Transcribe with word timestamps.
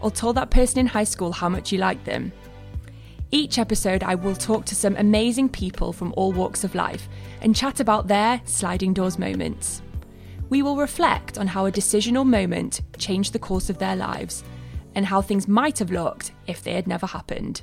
Or 0.00 0.10
told 0.10 0.36
that 0.36 0.50
person 0.50 0.78
in 0.78 0.86
high 0.86 1.04
school 1.04 1.32
how 1.32 1.48
much 1.48 1.72
you 1.72 1.78
liked 1.78 2.04
them. 2.04 2.32
Each 3.32 3.58
episode, 3.58 4.02
I 4.02 4.16
will 4.16 4.34
talk 4.34 4.64
to 4.66 4.74
some 4.74 4.96
amazing 4.96 5.50
people 5.50 5.92
from 5.92 6.12
all 6.16 6.32
walks 6.32 6.64
of 6.64 6.74
life 6.74 7.08
and 7.40 7.54
chat 7.54 7.78
about 7.78 8.08
their 8.08 8.40
sliding 8.44 8.92
doors 8.92 9.18
moments. 9.18 9.82
We 10.48 10.62
will 10.62 10.76
reflect 10.76 11.38
on 11.38 11.46
how 11.46 11.66
a 11.66 11.70
decision 11.70 12.16
or 12.16 12.24
moment 12.24 12.80
changed 12.98 13.32
the 13.32 13.38
course 13.38 13.70
of 13.70 13.78
their 13.78 13.94
lives 13.94 14.42
and 14.96 15.06
how 15.06 15.22
things 15.22 15.46
might 15.46 15.78
have 15.78 15.92
looked 15.92 16.32
if 16.48 16.64
they 16.64 16.72
had 16.72 16.88
never 16.88 17.06
happened. 17.06 17.62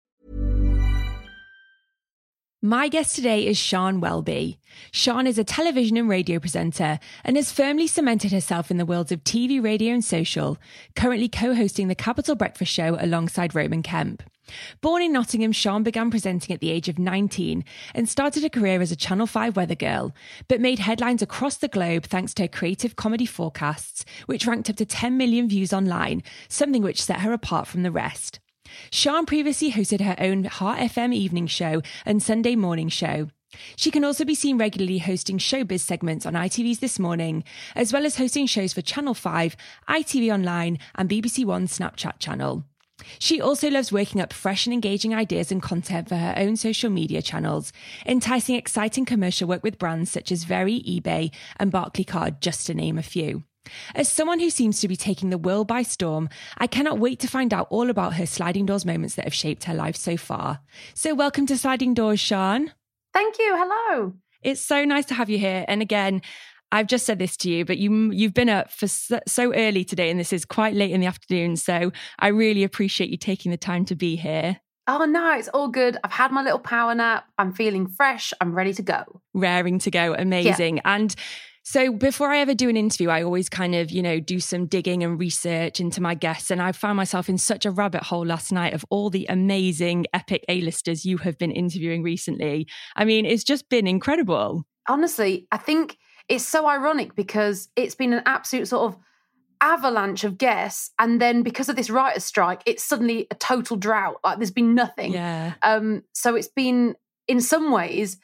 My 2.63 2.89
guest 2.89 3.15
today 3.15 3.47
is 3.47 3.57
Sian 3.57 4.01
Welby. 4.01 4.59
Sian 4.91 5.25
is 5.25 5.39
a 5.39 5.43
television 5.43 5.97
and 5.97 6.07
radio 6.07 6.37
presenter 6.37 6.99
and 7.23 7.35
has 7.35 7.51
firmly 7.51 7.87
cemented 7.87 8.31
herself 8.31 8.69
in 8.69 8.77
the 8.77 8.85
worlds 8.85 9.11
of 9.11 9.23
TV, 9.23 9.59
radio, 9.59 9.95
and 9.95 10.05
social, 10.05 10.59
currently 10.95 11.27
co 11.27 11.55
hosting 11.55 11.87
the 11.87 11.95
Capital 11.95 12.35
Breakfast 12.35 12.71
Show 12.71 12.99
alongside 12.99 13.55
Roman 13.55 13.81
Kemp. 13.81 14.21
Born 14.79 15.01
in 15.01 15.11
Nottingham, 15.11 15.53
Sean 15.53 15.81
began 15.81 16.11
presenting 16.11 16.53
at 16.53 16.59
the 16.59 16.69
age 16.69 16.87
of 16.87 16.99
19 16.99 17.65
and 17.95 18.07
started 18.07 18.43
a 18.43 18.49
career 18.49 18.79
as 18.79 18.91
a 18.91 18.95
Channel 18.95 19.25
5 19.25 19.55
weather 19.55 19.73
girl, 19.73 20.13
but 20.47 20.61
made 20.61 20.77
headlines 20.77 21.23
across 21.23 21.57
the 21.57 21.67
globe 21.67 22.03
thanks 22.03 22.31
to 22.35 22.43
her 22.43 22.47
creative 22.47 22.95
comedy 22.95 23.25
forecasts, 23.25 24.05
which 24.27 24.45
ranked 24.45 24.69
up 24.69 24.75
to 24.75 24.85
10 24.85 25.17
million 25.17 25.49
views 25.49 25.73
online, 25.73 26.21
something 26.47 26.83
which 26.83 27.01
set 27.01 27.21
her 27.21 27.33
apart 27.33 27.65
from 27.65 27.81
the 27.81 27.91
rest. 27.91 28.39
Sian 28.91 29.25
previously 29.25 29.71
hosted 29.71 30.01
her 30.01 30.15
own 30.19 30.45
Heart 30.45 30.79
FM 30.79 31.13
evening 31.13 31.47
show 31.47 31.81
and 32.05 32.21
Sunday 32.21 32.55
morning 32.55 32.89
show. 32.89 33.29
She 33.75 33.91
can 33.91 34.05
also 34.05 34.23
be 34.23 34.35
seen 34.35 34.57
regularly 34.57 34.99
hosting 34.99 35.37
showbiz 35.37 35.81
segments 35.81 36.25
on 36.25 36.33
ITV's 36.33 36.79
This 36.79 36.99
Morning, 36.99 37.43
as 37.75 37.91
well 37.91 38.05
as 38.05 38.17
hosting 38.17 38.45
shows 38.45 38.73
for 38.73 38.81
Channel 38.81 39.13
5, 39.13 39.57
ITV 39.89 40.33
Online, 40.33 40.79
and 40.95 41.09
BBC 41.09 41.45
One 41.45 41.67
Snapchat 41.67 42.19
channel. 42.19 42.63
She 43.19 43.41
also 43.41 43.69
loves 43.69 43.91
working 43.91 44.21
up 44.21 44.31
fresh 44.31 44.67
and 44.67 44.73
engaging 44.73 45.13
ideas 45.13 45.51
and 45.51 45.61
content 45.61 46.07
for 46.07 46.15
her 46.15 46.33
own 46.37 46.55
social 46.55 46.89
media 46.89 47.21
channels, 47.21 47.73
enticing 48.05 48.55
exciting 48.55 49.05
commercial 49.05 49.47
work 49.47 49.63
with 49.63 49.79
brands 49.79 50.11
such 50.11 50.31
as 50.31 50.43
Very, 50.43 50.81
eBay, 50.81 51.33
and 51.57 51.71
Barclaycard, 51.71 52.39
just 52.39 52.67
to 52.67 52.73
name 52.73 52.97
a 52.97 53.03
few. 53.03 53.43
As 53.95 54.09
someone 54.09 54.39
who 54.39 54.49
seems 54.49 54.79
to 54.81 54.87
be 54.87 54.95
taking 54.95 55.29
the 55.29 55.37
world 55.37 55.67
by 55.67 55.83
storm, 55.83 56.29
I 56.57 56.67
cannot 56.67 56.99
wait 56.99 57.19
to 57.19 57.27
find 57.27 57.53
out 57.53 57.67
all 57.69 57.89
about 57.89 58.15
her 58.15 58.25
sliding 58.25 58.65
doors 58.65 58.85
moments 58.85 59.15
that 59.15 59.25
have 59.25 59.33
shaped 59.33 59.65
her 59.65 59.73
life 59.73 59.95
so 59.95 60.17
far. 60.17 60.59
So, 60.93 61.13
welcome 61.13 61.45
to 61.47 61.57
Sliding 61.57 61.93
Doors, 61.93 62.21
Sian. 62.21 62.71
Thank 63.13 63.37
you. 63.39 63.55
Hello. 63.57 64.13
It's 64.41 64.61
so 64.61 64.85
nice 64.85 65.05
to 65.07 65.13
have 65.13 65.29
you 65.29 65.37
here. 65.37 65.65
And 65.67 65.81
again, 65.81 66.21
I've 66.71 66.87
just 66.87 67.05
said 67.05 67.19
this 67.19 67.35
to 67.37 67.49
you, 67.49 67.65
but 67.65 67.77
you 67.77 68.11
you've 68.11 68.33
been 68.33 68.49
up 68.49 68.71
for 68.71 68.87
so, 68.87 69.19
so 69.27 69.53
early 69.53 69.83
today, 69.83 70.09
and 70.09 70.19
this 70.19 70.33
is 70.33 70.45
quite 70.45 70.73
late 70.73 70.91
in 70.91 71.01
the 71.01 71.07
afternoon. 71.07 71.57
So 71.57 71.91
I 72.19 72.29
really 72.29 72.63
appreciate 72.63 73.09
you 73.09 73.17
taking 73.17 73.51
the 73.51 73.57
time 73.57 73.85
to 73.85 73.95
be 73.95 74.15
here. 74.15 74.59
Oh 74.87 75.05
no, 75.05 75.37
it's 75.37 75.49
all 75.49 75.67
good. 75.67 75.97
I've 76.03 76.11
had 76.11 76.31
my 76.31 76.41
little 76.41 76.59
power 76.59 76.95
nap. 76.95 77.25
I'm 77.37 77.53
feeling 77.53 77.87
fresh. 77.87 78.33
I'm 78.41 78.55
ready 78.55 78.73
to 78.73 78.81
go. 78.81 79.21
raring 79.33 79.79
to 79.79 79.91
go 79.91 80.15
amazing 80.17 80.79
and 80.85 81.13
so 81.63 81.91
before 81.91 82.31
i 82.31 82.39
ever 82.39 82.53
do 82.53 82.69
an 82.69 82.77
interview 82.77 83.09
i 83.09 83.23
always 83.23 83.49
kind 83.49 83.75
of 83.75 83.91
you 83.91 84.01
know 84.01 84.19
do 84.19 84.39
some 84.39 84.65
digging 84.65 85.03
and 85.03 85.19
research 85.19 85.79
into 85.79 86.01
my 86.01 86.13
guests. 86.13 86.51
And 86.51 86.61
i 86.61 86.71
found 86.71 86.97
myself 86.97 87.29
in 87.29 87.37
such 87.37 87.65
a 87.65 87.71
rabbit 87.71 88.03
hole 88.03 88.25
last 88.25 88.51
night 88.51 88.73
of 88.73 88.85
all 88.89 89.09
the 89.09 89.25
amazing 89.29 90.05
epic 90.13 90.43
a-listers 90.47 91.05
you 91.05 91.17
have 91.19 91.37
been 91.37 91.51
interviewing 91.51 92.03
recently. 92.03 92.67
I 92.95 93.05
mean 93.05 93.25
it's 93.25 93.43
just 93.43 93.69
been 93.69 93.87
incredible. 93.87 94.65
Honestly, 94.87 95.47
I 95.51 95.57
think 95.57 95.97
it's 96.27 96.45
so 96.45 96.67
ironic 96.67 97.15
because 97.15 97.69
it's 97.75 97.95
been 97.95 98.13
an 98.13 98.23
absolute 98.25 98.67
sort 98.67 98.91
of 98.93 98.99
avalanche 99.61 100.23
of 100.23 100.37
guests, 100.37 100.91
and 100.99 101.21
then 101.21 101.43
because 101.43 101.69
of 101.69 101.75
this 101.75 101.89
writer's 101.89 102.25
strike, 102.25 102.61
it's 102.65 102.83
suddenly 102.83 103.27
a 103.31 103.35
total 103.35 103.77
drought. 103.77 104.17
Like 104.23 104.37
there's 104.37 104.51
been 104.51 104.75
nothing. 104.75 105.13
yeah. 105.13 105.53
Um, 105.61 106.03
so 106.13 106.35
it's 106.35 106.47
been, 106.47 106.95
in 107.27 107.41
some 107.41 107.71
ways, 107.71 108.17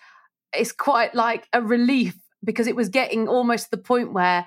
it's 0.54 0.72
quite 0.72 1.14
like 1.14 1.48
a 1.54 1.62
relief 1.62 2.18
because 2.44 2.68
it 2.68 2.76
was 2.76 2.90
getting 2.90 3.28
almost 3.28 3.66
to 3.66 3.72
the 3.72 3.78
point 3.78 4.14
where, 4.14 4.46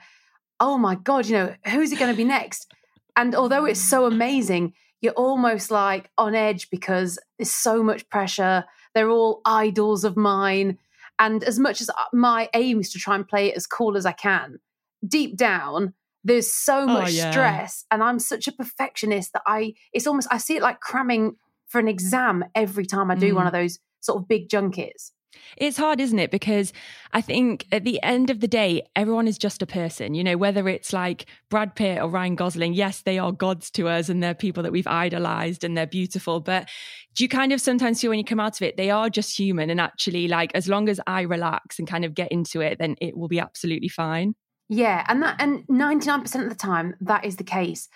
oh 0.58 0.78
my 0.78 0.94
God, 0.94 1.26
you 1.26 1.34
know, 1.34 1.54
who's 1.66 1.92
it 1.92 1.98
going 1.98 2.12
to 2.12 2.16
be 2.16 2.24
next? 2.24 2.72
And 3.16 3.34
although 3.34 3.64
it's 3.64 3.80
so 3.80 4.06
amazing, 4.06 4.74
you're 5.00 5.12
almost 5.14 5.70
like 5.70 6.10
on 6.18 6.34
edge 6.34 6.70
because 6.70 7.18
there's 7.38 7.50
so 7.50 7.82
much 7.82 8.08
pressure. 8.08 8.64
They're 8.94 9.10
all 9.10 9.40
idols 9.44 10.04
of 10.04 10.16
mine. 10.16 10.78
And 11.18 11.42
as 11.44 11.58
much 11.58 11.80
as 11.80 11.90
uh, 11.90 11.94
my 12.12 12.48
aim 12.54 12.80
is 12.80 12.90
to 12.92 12.98
try 12.98 13.14
and 13.14 13.26
play 13.26 13.48
it 13.48 13.56
as 13.56 13.66
cool 13.66 13.96
as 13.96 14.06
I 14.06 14.12
can, 14.12 14.58
deep 15.06 15.36
down, 15.36 15.94
there's 16.22 16.52
so 16.52 16.86
much 16.86 17.12
yeah. 17.12 17.30
stress. 17.30 17.84
And 17.90 18.02
I'm 18.02 18.18
such 18.18 18.46
a 18.46 18.52
perfectionist 18.52 19.32
that 19.32 19.42
I, 19.46 19.74
it's 19.92 20.06
almost, 20.06 20.28
I 20.30 20.38
see 20.38 20.56
it 20.56 20.62
like 20.62 20.80
cramming 20.80 21.36
for 21.66 21.78
an 21.78 21.88
exam 21.88 22.44
every 22.54 22.84
time 22.84 23.10
I 23.10 23.14
do 23.14 23.32
Mm. 23.32 23.36
one 23.36 23.46
of 23.46 23.52
those 23.52 23.78
sort 24.00 24.20
of 24.20 24.28
big 24.28 24.48
junkets. 24.48 25.12
It's 25.56 25.76
hard, 25.76 26.00
isn't 26.00 26.18
it? 26.18 26.30
Because 26.30 26.72
I 27.12 27.20
think 27.20 27.66
at 27.72 27.84
the 27.84 28.02
end 28.02 28.30
of 28.30 28.40
the 28.40 28.48
day, 28.48 28.82
everyone 28.94 29.26
is 29.28 29.38
just 29.38 29.62
a 29.62 29.66
person, 29.66 30.14
you 30.14 30.22
know, 30.22 30.36
whether 30.36 30.68
it's 30.68 30.92
like 30.92 31.26
Brad 31.48 31.74
Pitt 31.74 32.00
or 32.00 32.08
Ryan 32.08 32.34
Gosling. 32.34 32.74
Yes, 32.74 33.02
they 33.02 33.18
are 33.18 33.32
gods 33.32 33.70
to 33.72 33.88
us 33.88 34.08
and 34.08 34.22
they're 34.22 34.34
people 34.34 34.62
that 34.62 34.72
we've 34.72 34.86
idolized 34.86 35.64
and 35.64 35.76
they're 35.76 35.86
beautiful. 35.86 36.40
But 36.40 36.68
do 37.14 37.24
you 37.24 37.28
kind 37.28 37.52
of 37.52 37.60
sometimes 37.60 38.00
feel 38.00 38.10
when 38.10 38.18
you 38.18 38.24
come 38.24 38.40
out 38.40 38.60
of 38.60 38.62
it, 38.62 38.76
they 38.76 38.90
are 38.90 39.10
just 39.10 39.38
human 39.38 39.70
and 39.70 39.80
actually, 39.80 40.28
like, 40.28 40.52
as 40.54 40.68
long 40.68 40.88
as 40.88 41.00
I 41.06 41.22
relax 41.22 41.78
and 41.78 41.88
kind 41.88 42.04
of 42.04 42.14
get 42.14 42.30
into 42.32 42.60
it, 42.60 42.78
then 42.78 42.96
it 43.00 43.16
will 43.16 43.28
be 43.28 43.40
absolutely 43.40 43.88
fine. 43.88 44.34
Yeah. 44.68 45.04
And 45.08 45.22
that, 45.22 45.36
and 45.40 45.66
99% 45.68 46.42
of 46.42 46.48
the 46.48 46.54
time, 46.54 46.94
that 47.00 47.24
is 47.24 47.36
the 47.36 47.44
case. 47.44 47.88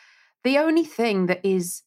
The 0.43 0.59
only 0.59 0.85
thing 0.85 1.27
that 1.27 1.41
is 1.45 1.83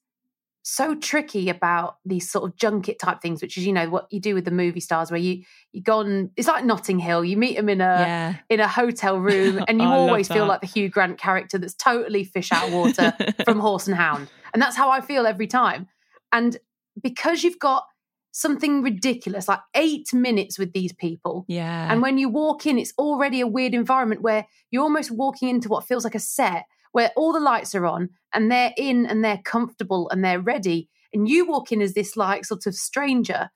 so 0.69 0.93
tricky 0.95 1.47
about 1.47 1.95
these 2.03 2.29
sort 2.29 2.43
of 2.43 2.57
junket 2.57 2.99
type 2.99 3.21
things, 3.21 3.41
which 3.41 3.57
is 3.57 3.65
you 3.65 3.71
know 3.71 3.89
what 3.89 4.05
you 4.11 4.19
do 4.19 4.35
with 4.35 4.43
the 4.43 4.51
movie 4.51 4.81
stars, 4.81 5.09
where 5.09 5.19
you 5.19 5.43
you 5.71 5.81
go 5.81 5.99
on. 5.99 6.29
It's 6.35 6.47
like 6.47 6.65
Notting 6.65 6.99
Hill. 6.99 7.23
You 7.23 7.37
meet 7.37 7.55
them 7.55 7.69
in 7.69 7.79
a 7.79 7.83
yeah. 7.85 8.35
in 8.49 8.59
a 8.59 8.67
hotel 8.67 9.17
room, 9.19 9.63
and 9.69 9.81
you 9.81 9.87
always 9.87 10.27
feel 10.27 10.45
like 10.45 10.59
the 10.59 10.67
Hugh 10.67 10.89
Grant 10.89 11.17
character 11.17 11.57
that's 11.57 11.73
totally 11.73 12.25
fish 12.25 12.51
out 12.51 12.67
of 12.67 12.73
water 12.73 13.15
from 13.45 13.59
Horse 13.59 13.87
and 13.87 13.95
Hound, 13.95 14.29
and 14.53 14.61
that's 14.61 14.75
how 14.75 14.89
I 14.91 14.99
feel 14.99 15.25
every 15.25 15.47
time. 15.47 15.87
And 16.33 16.57
because 17.01 17.45
you've 17.45 17.59
got 17.59 17.85
something 18.31 18.83
ridiculous 18.83 19.47
like 19.47 19.61
eight 19.73 20.13
minutes 20.13 20.59
with 20.59 20.73
these 20.73 20.91
people, 20.91 21.45
yeah, 21.47 21.89
and 21.89 22.01
when 22.01 22.17
you 22.17 22.27
walk 22.27 22.65
in, 22.65 22.77
it's 22.77 22.93
already 22.97 23.39
a 23.39 23.47
weird 23.47 23.73
environment 23.73 24.21
where 24.21 24.45
you're 24.69 24.83
almost 24.83 25.11
walking 25.11 25.47
into 25.47 25.69
what 25.69 25.87
feels 25.87 26.03
like 26.03 26.15
a 26.15 26.19
set 26.19 26.65
where 26.97 27.11
all 27.15 27.31
the 27.31 27.39
lights 27.39 27.75
are 27.75 27.85
on 27.85 28.09
and 28.33 28.51
they're 28.51 28.73
in 28.75 29.05
and 29.05 29.23
they're 29.23 29.41
comfortable 29.45 30.09
and 30.09 30.25
they're 30.25 30.41
ready. 30.41 30.89
And 31.13 31.29
you 31.29 31.45
walk 31.45 31.71
in 31.71 31.79
as 31.79 31.93
this 31.93 32.17
like 32.17 32.43
sort 32.43 32.65
of 32.65 32.73
stranger. 32.73 33.51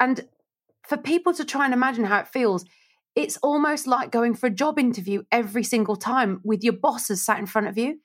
And 0.00 0.26
for 0.82 0.96
people 0.96 1.32
to 1.34 1.44
try 1.44 1.66
and 1.66 1.72
imagine 1.72 2.02
how 2.02 2.18
it 2.18 2.26
feels, 2.26 2.64
it's 3.14 3.36
almost 3.44 3.86
like 3.86 4.10
going 4.10 4.34
for 4.34 4.48
a 4.48 4.50
job 4.50 4.80
interview 4.80 5.22
every 5.30 5.62
single 5.62 5.94
time 5.94 6.40
with 6.42 6.64
your 6.64 6.72
bosses 6.72 7.22
sat 7.22 7.38
in 7.38 7.46
front 7.46 7.68
of 7.68 7.78
you. 7.78 8.00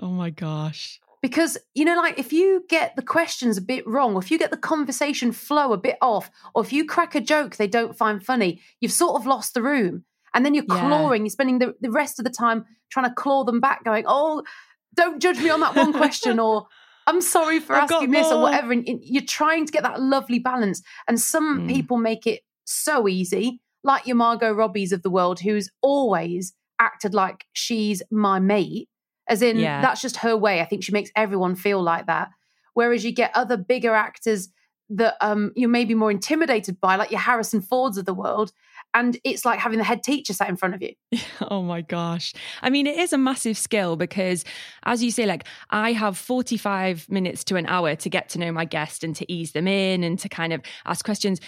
Oh 0.00 0.10
my 0.10 0.30
gosh. 0.30 1.00
Because, 1.20 1.58
you 1.74 1.84
know, 1.84 1.96
like 1.96 2.16
if 2.16 2.32
you 2.32 2.64
get 2.68 2.94
the 2.94 3.02
questions 3.02 3.56
a 3.56 3.62
bit 3.62 3.84
wrong, 3.84 4.14
or 4.14 4.22
if 4.22 4.30
you 4.30 4.38
get 4.38 4.52
the 4.52 4.56
conversation 4.56 5.32
flow 5.32 5.72
a 5.72 5.76
bit 5.76 5.96
off, 6.00 6.30
or 6.54 6.62
if 6.62 6.72
you 6.72 6.86
crack 6.86 7.16
a 7.16 7.20
joke 7.20 7.56
they 7.56 7.66
don't 7.66 7.98
find 7.98 8.24
funny, 8.24 8.60
you've 8.80 8.92
sort 8.92 9.20
of 9.20 9.26
lost 9.26 9.54
the 9.54 9.62
room. 9.62 10.04
And 10.34 10.44
then 10.44 10.54
you're 10.54 10.64
yeah. 10.68 10.80
clawing, 10.80 11.22
you're 11.24 11.30
spending 11.30 11.60
the, 11.60 11.74
the 11.80 11.90
rest 11.90 12.18
of 12.18 12.24
the 12.24 12.30
time 12.30 12.64
trying 12.90 13.08
to 13.08 13.14
claw 13.14 13.44
them 13.44 13.60
back, 13.60 13.84
going, 13.84 14.04
oh, 14.06 14.42
don't 14.94 15.20
judge 15.20 15.38
me 15.38 15.50
on 15.50 15.60
that 15.60 15.76
one 15.76 15.92
question, 15.92 16.38
or 16.38 16.66
I'm 17.06 17.20
sorry 17.20 17.60
for 17.60 17.74
I've 17.74 17.90
asking 17.90 18.10
this, 18.10 18.30
or 18.30 18.42
whatever. 18.42 18.72
And 18.72 18.84
you're 18.86 19.24
trying 19.24 19.66
to 19.66 19.72
get 19.72 19.82
that 19.82 20.00
lovely 20.00 20.38
balance. 20.38 20.82
And 21.08 21.20
some 21.20 21.62
mm. 21.62 21.68
people 21.68 21.96
make 21.96 22.26
it 22.26 22.42
so 22.64 23.08
easy, 23.08 23.60
like 23.82 24.06
your 24.06 24.16
Margot 24.16 24.54
Robbies 24.54 24.92
of 24.92 25.02
the 25.02 25.10
world, 25.10 25.40
who's 25.40 25.70
always 25.82 26.54
acted 26.80 27.14
like 27.14 27.44
she's 27.52 28.02
my 28.10 28.38
mate, 28.38 28.88
as 29.28 29.42
in 29.42 29.58
yeah. 29.58 29.80
that's 29.80 30.02
just 30.02 30.16
her 30.18 30.36
way. 30.36 30.60
I 30.60 30.64
think 30.64 30.82
she 30.82 30.92
makes 30.92 31.10
everyone 31.14 31.54
feel 31.54 31.82
like 31.82 32.06
that. 32.06 32.28
Whereas 32.74 33.04
you 33.04 33.12
get 33.12 33.30
other 33.34 33.56
bigger 33.56 33.94
actors 33.94 34.48
that 34.90 35.16
um, 35.20 35.52
you're 35.56 35.70
maybe 35.70 35.94
more 35.94 36.10
intimidated 36.10 36.80
by, 36.80 36.96
like 36.96 37.10
your 37.10 37.20
Harrison 37.20 37.60
Fords 37.60 37.96
of 37.96 38.04
the 38.04 38.14
world, 38.14 38.52
and 38.94 39.18
it's 39.24 39.44
like 39.44 39.58
having 39.58 39.78
the 39.78 39.84
head 39.84 40.02
teacher 40.02 40.32
sat 40.32 40.48
in 40.48 40.56
front 40.56 40.74
of 40.74 40.82
you. 40.82 40.94
Oh 41.50 41.62
my 41.62 41.82
gosh. 41.82 42.32
I 42.62 42.70
mean, 42.70 42.86
it 42.86 42.96
is 42.98 43.12
a 43.12 43.18
massive 43.18 43.58
skill 43.58 43.96
because, 43.96 44.44
as 44.84 45.02
you 45.02 45.10
say, 45.10 45.26
like 45.26 45.46
I 45.70 45.92
have 45.92 46.16
45 46.16 47.10
minutes 47.10 47.44
to 47.44 47.56
an 47.56 47.66
hour 47.66 47.96
to 47.96 48.08
get 48.08 48.28
to 48.30 48.38
know 48.38 48.52
my 48.52 48.64
guest 48.64 49.04
and 49.04 49.14
to 49.16 49.30
ease 49.30 49.52
them 49.52 49.66
in 49.66 50.04
and 50.04 50.18
to 50.20 50.28
kind 50.28 50.52
of 50.52 50.62
ask 50.86 51.04
questions 51.04 51.40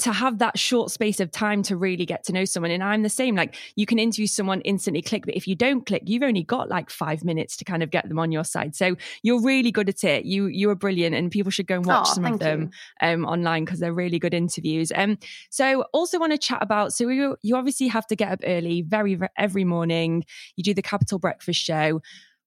to 0.00 0.12
have 0.12 0.38
that 0.38 0.58
short 0.58 0.90
space 0.90 1.20
of 1.20 1.30
time 1.30 1.62
to 1.64 1.76
really 1.76 2.06
get 2.06 2.24
to 2.24 2.32
know 2.32 2.44
someone. 2.44 2.70
And 2.70 2.82
I'm 2.82 3.02
the 3.02 3.08
same. 3.08 3.34
Like 3.34 3.56
you 3.76 3.86
can 3.86 3.98
interview 3.98 4.26
someone, 4.26 4.60
instantly 4.62 5.02
click, 5.02 5.24
but 5.26 5.36
if 5.36 5.46
you 5.46 5.54
don't 5.54 5.86
click, 5.86 6.02
you've 6.06 6.22
only 6.22 6.42
got 6.42 6.68
like 6.68 6.90
five 6.90 7.24
minutes 7.24 7.56
to 7.58 7.64
kind 7.64 7.82
of 7.82 7.90
get 7.90 8.08
them 8.08 8.18
on 8.18 8.32
your 8.32 8.44
side. 8.44 8.74
So 8.74 8.96
you're 9.22 9.42
really 9.42 9.70
good 9.70 9.88
at 9.88 10.04
it. 10.04 10.24
You 10.24 10.46
you 10.46 10.70
are 10.70 10.74
brilliant, 10.74 11.14
and 11.14 11.30
people 11.30 11.50
should 11.50 11.66
go 11.66 11.76
and 11.76 11.86
watch 11.86 12.08
oh, 12.10 12.14
some 12.14 12.24
of 12.24 12.38
them 12.38 12.70
um, 13.00 13.24
online 13.24 13.64
because 13.64 13.80
they're 13.80 13.92
really 13.92 14.18
good 14.18 14.34
interviews. 14.34 14.92
Um, 14.94 15.18
so 15.50 15.82
also 15.92 16.18
want 16.18 16.32
to 16.32 16.38
chat 16.38 16.62
about. 16.62 16.92
So 16.92 17.08
you 17.08 17.36
you 17.42 17.56
obviously 17.56 17.88
have 17.88 18.06
to 18.08 18.16
get 18.16 18.32
up 18.32 18.40
early, 18.44 18.82
very 18.82 19.18
every 19.36 19.64
morning. 19.64 20.24
You 20.56 20.64
do 20.64 20.74
the 20.74 20.82
Capital 20.82 21.18
Breakfast 21.18 21.60
Show 21.60 22.00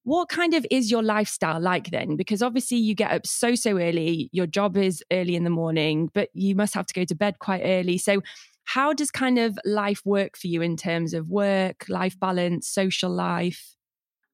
what 0.05 0.29
kind 0.29 0.53
of 0.53 0.65
is 0.69 0.91
your 0.91 1.01
lifestyle 1.01 1.59
like 1.59 1.89
then? 1.89 2.15
Because 2.15 2.43
obviously 2.43 2.77
you 2.77 2.93
get 2.93 3.11
up 3.11 3.25
so, 3.25 3.55
so 3.55 3.71
early, 3.71 4.29
your 4.31 4.45
job 4.45 4.77
is 4.77 5.03
early 5.11 5.35
in 5.35 5.43
the 5.43 5.49
morning, 5.49 6.11
but 6.13 6.29
you 6.33 6.55
must 6.55 6.75
have 6.75 6.85
to 6.85 6.93
go 6.93 7.03
to 7.05 7.15
bed 7.15 7.39
quite 7.39 7.63
early. 7.63 7.97
So, 7.97 8.21
how 8.65 8.93
does 8.93 9.11
kind 9.11 9.37
of 9.37 9.59
life 9.65 10.01
work 10.05 10.37
for 10.37 10.47
you 10.47 10.61
in 10.61 10.77
terms 10.77 11.13
of 11.13 11.27
work, 11.27 11.85
life 11.89 12.19
balance, 12.19 12.67
social 12.67 13.09
life? 13.11 13.75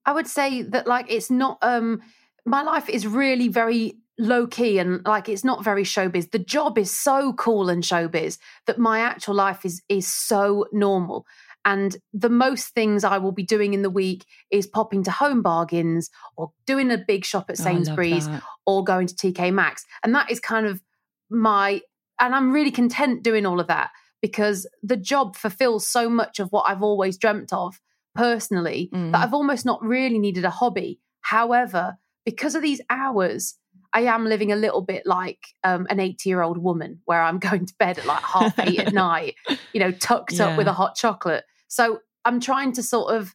I 0.06 0.14
would 0.14 0.28
say 0.28 0.62
that, 0.62 0.88
like, 0.88 1.06
it's 1.10 1.32
not, 1.32 1.58
um, 1.62 2.02
my 2.46 2.64
life 2.64 2.90
is 2.90 3.08
really 3.08 3.48
very 3.48 3.96
low 4.20 4.46
key 4.46 4.78
and 4.78 5.06
like 5.06 5.28
it's 5.28 5.44
not 5.44 5.64
very 5.64 5.84
showbiz. 5.84 6.32
The 6.32 6.40
job 6.40 6.78
is 6.78 6.92
so 6.92 7.34
cool 7.34 7.70
and 7.70 7.82
showbiz 7.82 8.38
that 8.68 8.78
my 8.78 9.00
actual 9.00 9.36
life 9.36 9.66
is 9.66 9.82
is 9.90 10.08
so 10.08 10.66
normal. 10.72 11.26
And 11.66 11.96
the 12.14 12.30
most 12.30 12.74
things 12.74 13.04
I 13.04 13.18
will 13.18 13.32
be 13.32 13.44
doing 13.44 13.74
in 13.74 13.82
the 13.82 13.90
week 13.90 14.26
is 14.50 14.68
popping 14.68 15.04
to 15.04 15.12
home 15.12 15.42
bargains 15.42 16.10
or 16.36 16.52
doing 16.66 16.92
a 16.92 16.98
big 16.98 17.24
shop 17.24 17.50
at 17.50 17.60
oh, 17.60 17.64
Sainsbury's 17.64 18.28
oh, 18.28 18.42
or 18.66 18.84
going 18.84 19.08
to 19.08 19.16
TK 19.16 19.54
Maxx. 19.54 19.86
And 20.04 20.16
that 20.16 20.32
is 20.32 20.40
kind 20.40 20.66
of 20.66 20.82
my, 21.30 21.82
and 22.20 22.34
I'm 22.34 22.52
really 22.52 22.72
content 22.72 23.24
doing 23.24 23.46
all 23.46 23.60
of 23.60 23.68
that 23.68 23.92
because 24.22 24.68
the 24.84 24.98
job 24.98 25.36
fulfills 25.36 25.88
so 25.88 26.10
much 26.10 26.40
of 26.40 26.50
what 26.52 26.70
I've 26.70 26.84
always 26.84 27.18
dreamt 27.18 27.54
of 27.54 27.80
personally 28.16 28.90
mm. 28.94 29.12
that 29.12 29.22
I've 29.22 29.34
almost 29.34 29.66
not 29.66 29.84
really 29.84 30.20
needed 30.20 30.46
a 30.46 30.50
hobby. 30.50 31.00
However, 31.22 31.98
because 32.26 32.56
of 32.56 32.62
these 32.62 32.82
hours, 32.90 33.56
I 33.94 34.02
am 34.02 34.26
living 34.26 34.52
a 34.52 34.56
little 34.56 34.82
bit 34.82 35.04
like 35.06 35.40
um, 35.64 35.88
an 35.90 36.00
80 36.00 36.30
year 36.30 36.42
old 36.42 36.58
woman 36.58 37.02
where 37.06 37.22
I'm 37.22 37.40
going 37.40 37.66
to 37.66 37.74
bed 37.78 37.98
at 37.98 38.06
like 38.06 38.24
half 38.24 38.58
eight 38.60 38.80
at 38.80 38.94
night, 38.94 39.36
you 39.74 39.80
know, 39.80 39.92
tucked 39.92 40.34
yeah. 40.34 40.50
up 40.50 40.58
with 40.58 40.68
a 40.68 40.74
hot 40.74 40.96
chocolate. 40.96 41.44
So 41.72 42.00
I'm 42.26 42.42
trying 42.42 42.74
to 42.74 42.84
sort 42.84 43.16
of, 43.16 43.34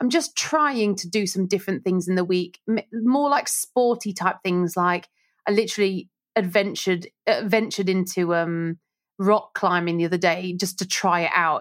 I'm 0.00 0.08
just 0.08 0.36
trying 0.36 0.94
to 0.96 1.10
do 1.10 1.26
some 1.26 1.48
different 1.48 1.82
things 1.82 2.06
in 2.06 2.14
the 2.14 2.24
week, 2.24 2.60
more 2.92 3.28
like 3.28 3.48
sporty 3.48 4.12
type 4.12 4.36
things. 4.44 4.76
Like 4.76 5.08
I 5.48 5.50
literally 5.50 6.08
adventured 6.36 7.08
uh, 7.26 7.42
ventured 7.44 7.88
into 7.88 8.36
um, 8.36 8.78
rock 9.18 9.54
climbing 9.54 9.96
the 9.96 10.04
other 10.04 10.16
day 10.16 10.54
just 10.56 10.78
to 10.78 10.86
try 10.86 11.22
it 11.22 11.32
out. 11.34 11.60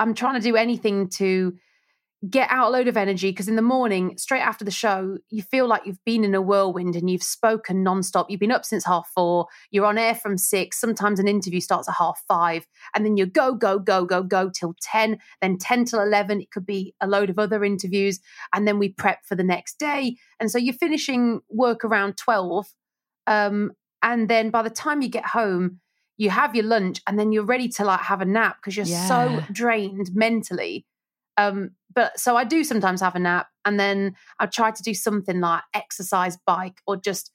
I'm 0.00 0.12
trying 0.12 0.34
to 0.34 0.40
do 0.40 0.56
anything 0.56 1.08
to 1.10 1.54
get 2.28 2.50
out 2.50 2.68
a 2.68 2.70
load 2.70 2.86
of 2.86 2.98
energy 2.98 3.30
because 3.30 3.48
in 3.48 3.56
the 3.56 3.62
morning, 3.62 4.16
straight 4.18 4.42
after 4.42 4.62
the 4.64 4.70
show, 4.70 5.16
you 5.30 5.42
feel 5.42 5.66
like 5.66 5.86
you've 5.86 6.04
been 6.04 6.22
in 6.22 6.34
a 6.34 6.42
whirlwind 6.42 6.94
and 6.94 7.08
you've 7.08 7.22
spoken 7.22 7.82
nonstop. 7.82 8.26
You've 8.28 8.40
been 8.40 8.52
up 8.52 8.66
since 8.66 8.84
half 8.84 9.10
four, 9.14 9.46
you're 9.70 9.86
on 9.86 9.96
air 9.96 10.14
from 10.14 10.36
six. 10.36 10.78
Sometimes 10.78 11.18
an 11.18 11.28
interview 11.28 11.60
starts 11.60 11.88
at 11.88 11.94
half 11.94 12.22
five, 12.28 12.66
and 12.94 13.06
then 13.06 13.16
you 13.16 13.24
go, 13.24 13.54
go, 13.54 13.78
go, 13.78 14.04
go, 14.04 14.22
go 14.22 14.50
till 14.50 14.74
10, 14.82 15.18
then 15.40 15.56
10 15.56 15.86
till 15.86 16.02
11. 16.02 16.42
It 16.42 16.50
could 16.50 16.66
be 16.66 16.94
a 17.00 17.06
load 17.06 17.30
of 17.30 17.38
other 17.38 17.64
interviews. 17.64 18.20
And 18.52 18.68
then 18.68 18.78
we 18.78 18.90
prep 18.90 19.24
for 19.24 19.34
the 19.34 19.44
next 19.44 19.78
day. 19.78 20.16
And 20.38 20.50
so 20.50 20.58
you're 20.58 20.74
finishing 20.74 21.40
work 21.48 21.84
around 21.84 22.18
12. 22.18 22.66
Um, 23.26 23.72
and 24.02 24.28
then 24.28 24.50
by 24.50 24.62
the 24.62 24.70
time 24.70 25.00
you 25.00 25.08
get 25.08 25.26
home, 25.26 25.80
you 26.18 26.28
have 26.28 26.54
your 26.54 26.66
lunch 26.66 27.00
and 27.06 27.18
then 27.18 27.32
you're 27.32 27.44
ready 27.44 27.68
to 27.68 27.84
like 27.84 28.00
have 28.00 28.20
a 28.20 28.26
nap 28.26 28.58
because 28.60 28.76
you're 28.76 28.84
yeah. 28.84 29.08
so 29.08 29.42
drained 29.52 30.10
mentally 30.14 30.84
um, 31.36 31.70
but 31.94 32.18
so 32.18 32.36
I 32.36 32.44
do 32.44 32.64
sometimes 32.64 33.00
have 33.00 33.14
a 33.14 33.18
nap 33.18 33.48
and 33.64 33.78
then 33.78 34.14
I 34.38 34.46
try 34.46 34.70
to 34.70 34.82
do 34.82 34.94
something 34.94 35.40
like 35.40 35.62
exercise, 35.74 36.38
bike, 36.46 36.80
or 36.86 36.96
just 36.96 37.32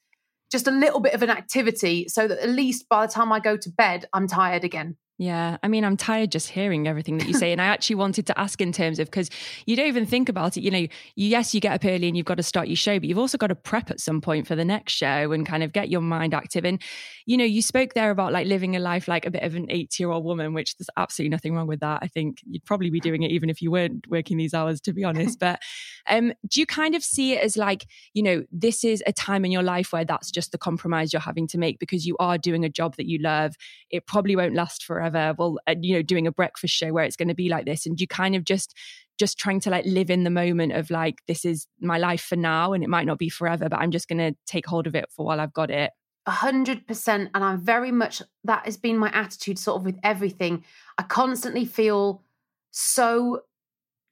just 0.50 0.68
a 0.68 0.70
little 0.70 1.00
bit 1.00 1.12
of 1.12 1.22
an 1.22 1.30
activity 1.30 2.06
so 2.08 2.28
that 2.28 2.38
at 2.38 2.48
least 2.48 2.88
by 2.88 3.04
the 3.04 3.12
time 3.12 3.32
I 3.32 3.40
go 3.40 3.56
to 3.56 3.70
bed, 3.70 4.06
I'm 4.12 4.28
tired 4.28 4.62
again. 4.62 4.96
Yeah. 5.18 5.56
I 5.62 5.68
mean, 5.68 5.82
I'm 5.82 5.96
tired 5.96 6.30
just 6.30 6.50
hearing 6.50 6.86
everything 6.86 7.16
that 7.18 7.26
you 7.26 7.32
say. 7.32 7.50
and 7.52 7.60
I 7.60 7.64
actually 7.66 7.96
wanted 7.96 8.26
to 8.26 8.38
ask 8.38 8.60
in 8.60 8.70
terms 8.70 8.98
of 8.98 9.06
because 9.06 9.30
you 9.64 9.74
don't 9.74 9.86
even 9.86 10.04
think 10.04 10.28
about 10.28 10.58
it. 10.58 10.60
You 10.60 10.70
know, 10.70 10.86
yes, 11.14 11.54
you 11.54 11.60
get 11.60 11.72
up 11.72 11.84
early 11.86 12.06
and 12.06 12.16
you've 12.16 12.26
got 12.26 12.36
to 12.36 12.42
start 12.42 12.68
your 12.68 12.76
show, 12.76 12.98
but 12.98 13.08
you've 13.08 13.18
also 13.18 13.38
got 13.38 13.46
to 13.46 13.54
prep 13.54 13.90
at 13.90 13.98
some 13.98 14.20
point 14.20 14.46
for 14.46 14.54
the 14.54 14.64
next 14.64 14.92
show 14.92 15.32
and 15.32 15.46
kind 15.46 15.62
of 15.62 15.72
get 15.72 15.88
your 15.88 16.02
mind 16.02 16.34
active. 16.34 16.66
And, 16.66 16.82
you 17.24 17.38
know, 17.38 17.44
you 17.44 17.62
spoke 17.62 17.94
there 17.94 18.10
about 18.10 18.32
like 18.32 18.46
living 18.46 18.76
a 18.76 18.78
life 18.78 19.08
like 19.08 19.24
a 19.24 19.30
bit 19.30 19.42
of 19.42 19.54
an 19.54 19.66
eight 19.70 19.98
year 19.98 20.10
old 20.10 20.22
woman, 20.22 20.52
which 20.52 20.76
there's 20.76 20.90
absolutely 20.98 21.30
nothing 21.30 21.54
wrong 21.54 21.66
with 21.66 21.80
that. 21.80 22.00
I 22.02 22.08
think 22.08 22.42
you'd 22.46 22.66
probably 22.66 22.90
be 22.90 23.00
doing 23.00 23.22
it 23.22 23.30
even 23.30 23.48
if 23.48 23.62
you 23.62 23.70
weren't 23.70 24.06
working 24.10 24.36
these 24.36 24.52
hours, 24.52 24.80
to 24.82 24.92
be 24.92 25.04
honest. 25.04 25.38
But 25.46 25.60
um, 26.08 26.32
do 26.48 26.60
you 26.60 26.66
kind 26.66 26.94
of 26.94 27.04
see 27.04 27.34
it 27.34 27.42
as 27.42 27.56
like, 27.56 27.86
you 28.14 28.22
know, 28.22 28.44
this 28.50 28.84
is 28.84 29.02
a 29.06 29.12
time 29.12 29.44
in 29.44 29.52
your 29.52 29.62
life 29.62 29.92
where 29.92 30.04
that's 30.04 30.30
just 30.30 30.50
the 30.50 30.58
compromise 30.58 31.12
you're 31.12 31.20
having 31.20 31.46
to 31.48 31.58
make 31.58 31.78
because 31.78 32.04
you 32.04 32.16
are 32.18 32.36
doing 32.36 32.64
a 32.64 32.68
job 32.68 32.96
that 32.96 33.06
you 33.06 33.18
love? 33.18 33.54
It 33.90 34.06
probably 34.06 34.34
won't 34.34 34.54
last 34.54 34.82
forever 34.82 35.05
forever 35.10 35.34
well 35.38 35.58
uh, 35.66 35.74
you 35.80 35.94
know 35.94 36.02
doing 36.02 36.26
a 36.26 36.32
breakfast 36.32 36.74
show 36.74 36.92
where 36.92 37.04
it's 37.04 37.16
going 37.16 37.28
to 37.28 37.34
be 37.34 37.48
like 37.48 37.66
this 37.66 37.86
and 37.86 38.00
you 38.00 38.06
kind 38.06 38.34
of 38.34 38.44
just 38.44 38.74
just 39.18 39.38
trying 39.38 39.60
to 39.60 39.70
like 39.70 39.84
live 39.86 40.10
in 40.10 40.24
the 40.24 40.30
moment 40.30 40.72
of 40.72 40.90
like 40.90 41.20
this 41.26 41.44
is 41.44 41.66
my 41.80 41.98
life 41.98 42.22
for 42.22 42.36
now 42.36 42.72
and 42.72 42.84
it 42.84 42.90
might 42.90 43.06
not 43.06 43.18
be 43.18 43.28
forever 43.28 43.68
but 43.68 43.78
i'm 43.78 43.90
just 43.90 44.08
going 44.08 44.18
to 44.18 44.36
take 44.46 44.66
hold 44.66 44.86
of 44.86 44.94
it 44.94 45.06
for 45.10 45.26
while 45.26 45.40
i've 45.40 45.54
got 45.54 45.70
it 45.70 45.90
A 46.26 46.30
hundred 46.32 46.88
percent. 46.88 47.30
And 47.34 47.44
I'm 47.44 47.60
very 47.60 47.92
much 47.92 48.20
that 48.42 48.64
has 48.64 48.76
been 48.76 48.98
my 48.98 49.10
attitude 49.14 49.58
sort 49.60 49.76
of 49.78 49.84
with 49.84 49.96
everything. 50.02 50.64
I 50.98 51.04
constantly 51.04 51.64
feel 51.64 52.24
so 52.72 53.42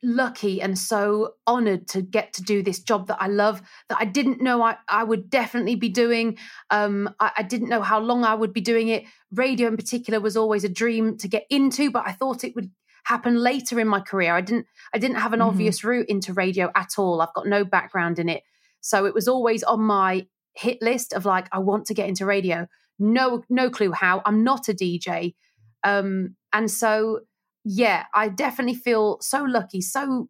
lucky 0.04 0.60
and 0.60 0.78
so 0.78 1.34
honored 1.46 1.88
to 1.88 2.02
get 2.02 2.32
to 2.34 2.42
do 2.42 2.62
this 2.62 2.80
job 2.80 3.08
that 3.08 3.20
I 3.20 3.26
love 3.26 3.62
that 3.88 3.98
I 3.98 4.04
didn't 4.04 4.40
know 4.40 4.62
I, 4.62 4.76
I 4.88 5.04
would 5.04 5.30
definitely 5.30 5.76
be 5.76 5.88
doing. 5.88 6.38
Um, 6.70 7.12
I, 7.20 7.32
I 7.38 7.42
didn't 7.42 7.68
know 7.68 7.82
how 7.82 8.00
long 8.00 8.24
I 8.24 8.34
would 8.34 8.52
be 8.52 8.60
doing 8.60 8.88
it. 8.88 9.04
Radio 9.32 9.68
in 9.68 9.76
particular 9.76 10.20
was 10.20 10.36
always 10.36 10.64
a 10.64 10.68
dream 10.68 11.16
to 11.18 11.28
get 11.28 11.46
into, 11.50 11.90
but 11.90 12.04
I 12.06 12.12
thought 12.12 12.44
it 12.44 12.54
would 12.54 12.70
happen 13.04 13.36
later 13.36 13.78
in 13.80 13.88
my 13.88 14.00
career. 14.00 14.34
I 14.34 14.40
didn't 14.40 14.66
I 14.92 14.98
didn't 14.98 15.16
have 15.16 15.32
an 15.32 15.40
mm-hmm. 15.40 15.48
obvious 15.48 15.84
route 15.84 16.08
into 16.08 16.32
radio 16.32 16.70
at 16.74 16.92
all. 16.98 17.20
I've 17.20 17.34
got 17.34 17.46
no 17.46 17.64
background 17.64 18.18
in 18.18 18.28
it. 18.28 18.42
So 18.80 19.06
it 19.06 19.14
was 19.14 19.28
always 19.28 19.62
on 19.62 19.80
my 19.80 20.26
hit 20.54 20.80
list 20.82 21.12
of 21.12 21.24
like 21.24 21.48
I 21.52 21.58
want 21.58 21.86
to 21.86 21.94
get 21.94 22.08
into 22.08 22.26
radio. 22.26 22.66
No 22.98 23.42
no 23.48 23.70
clue 23.70 23.92
how. 23.92 24.22
I'm 24.24 24.44
not 24.44 24.68
a 24.68 24.74
DJ. 24.74 25.34
Um, 25.82 26.36
and 26.52 26.70
so 26.70 27.20
yeah, 27.64 28.04
I 28.14 28.28
definitely 28.28 28.74
feel 28.74 29.18
so 29.20 29.42
lucky. 29.42 29.80
So 29.80 30.28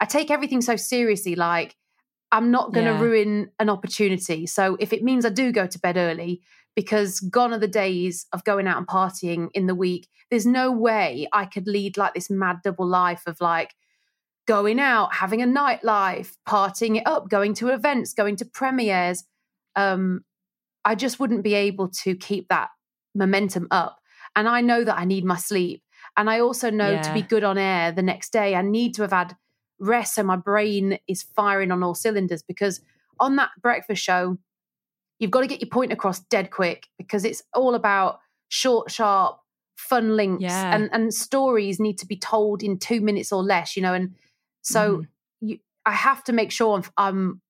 I 0.00 0.04
take 0.04 0.30
everything 0.30 0.60
so 0.60 0.76
seriously. 0.76 1.34
Like 1.34 1.76
I'm 2.30 2.50
not 2.50 2.72
going 2.72 2.86
to 2.86 2.92
yeah. 2.92 3.00
ruin 3.00 3.50
an 3.58 3.68
opportunity. 3.68 4.46
So 4.46 4.76
if 4.80 4.92
it 4.92 5.02
means 5.02 5.24
I 5.24 5.30
do 5.30 5.52
go 5.52 5.66
to 5.66 5.78
bed 5.78 5.96
early, 5.96 6.42
because 6.74 7.20
gone 7.20 7.52
are 7.52 7.58
the 7.58 7.68
days 7.68 8.26
of 8.32 8.44
going 8.44 8.66
out 8.66 8.78
and 8.78 8.86
partying 8.86 9.48
in 9.54 9.66
the 9.66 9.74
week. 9.74 10.08
There's 10.30 10.46
no 10.46 10.72
way 10.72 11.28
I 11.32 11.44
could 11.44 11.66
lead 11.66 11.96
like 11.96 12.14
this 12.14 12.30
mad 12.30 12.58
double 12.64 12.86
life 12.86 13.22
of 13.26 13.40
like 13.40 13.74
going 14.46 14.80
out, 14.80 15.14
having 15.14 15.42
a 15.42 15.46
nightlife, 15.46 16.32
partying 16.48 16.96
it 16.96 17.06
up, 17.06 17.28
going 17.28 17.54
to 17.54 17.68
events, 17.68 18.14
going 18.14 18.36
to 18.36 18.44
premieres. 18.44 19.24
Um, 19.76 20.24
I 20.84 20.94
just 20.94 21.20
wouldn't 21.20 21.44
be 21.44 21.54
able 21.54 21.88
to 22.02 22.16
keep 22.16 22.48
that 22.48 22.70
momentum 23.14 23.68
up. 23.70 23.98
And 24.34 24.48
I 24.48 24.62
know 24.62 24.82
that 24.82 24.98
I 24.98 25.04
need 25.04 25.24
my 25.24 25.36
sleep. 25.36 25.82
And 26.16 26.28
I 26.28 26.40
also 26.40 26.70
know 26.70 26.90
yeah. 26.90 27.02
to 27.02 27.14
be 27.14 27.22
good 27.22 27.44
on 27.44 27.58
air 27.58 27.92
the 27.92 28.02
next 28.02 28.32
day, 28.32 28.54
I 28.54 28.62
need 28.62 28.94
to 28.94 29.02
have 29.02 29.12
had 29.12 29.36
rest 29.78 30.14
so 30.14 30.22
my 30.22 30.36
brain 30.36 30.98
is 31.08 31.22
firing 31.22 31.72
on 31.72 31.82
all 31.82 31.94
cylinders 31.94 32.42
because 32.42 32.80
on 33.18 33.36
that 33.36 33.50
breakfast 33.60 34.02
show, 34.02 34.38
you've 35.18 35.30
got 35.30 35.40
to 35.40 35.46
get 35.46 35.60
your 35.60 35.70
point 35.70 35.92
across 35.92 36.20
dead 36.20 36.50
quick 36.50 36.88
because 36.98 37.24
it's 37.24 37.42
all 37.54 37.74
about 37.74 38.20
short, 38.48 38.90
sharp, 38.90 39.38
fun 39.76 40.16
links 40.16 40.42
yeah. 40.42 40.74
and, 40.74 40.88
and 40.92 41.12
stories 41.12 41.80
need 41.80 41.98
to 41.98 42.06
be 42.06 42.16
told 42.16 42.62
in 42.62 42.78
two 42.78 43.00
minutes 43.00 43.32
or 43.32 43.42
less, 43.42 43.76
you 43.76 43.82
know. 43.82 43.94
And 43.94 44.14
so 44.62 44.98
mm. 44.98 45.06
you, 45.40 45.58
I 45.84 45.92
have 45.92 46.22
to 46.24 46.32
make 46.32 46.52
sure 46.52 46.76
I'm, 46.76 46.84
I'm 46.96 47.40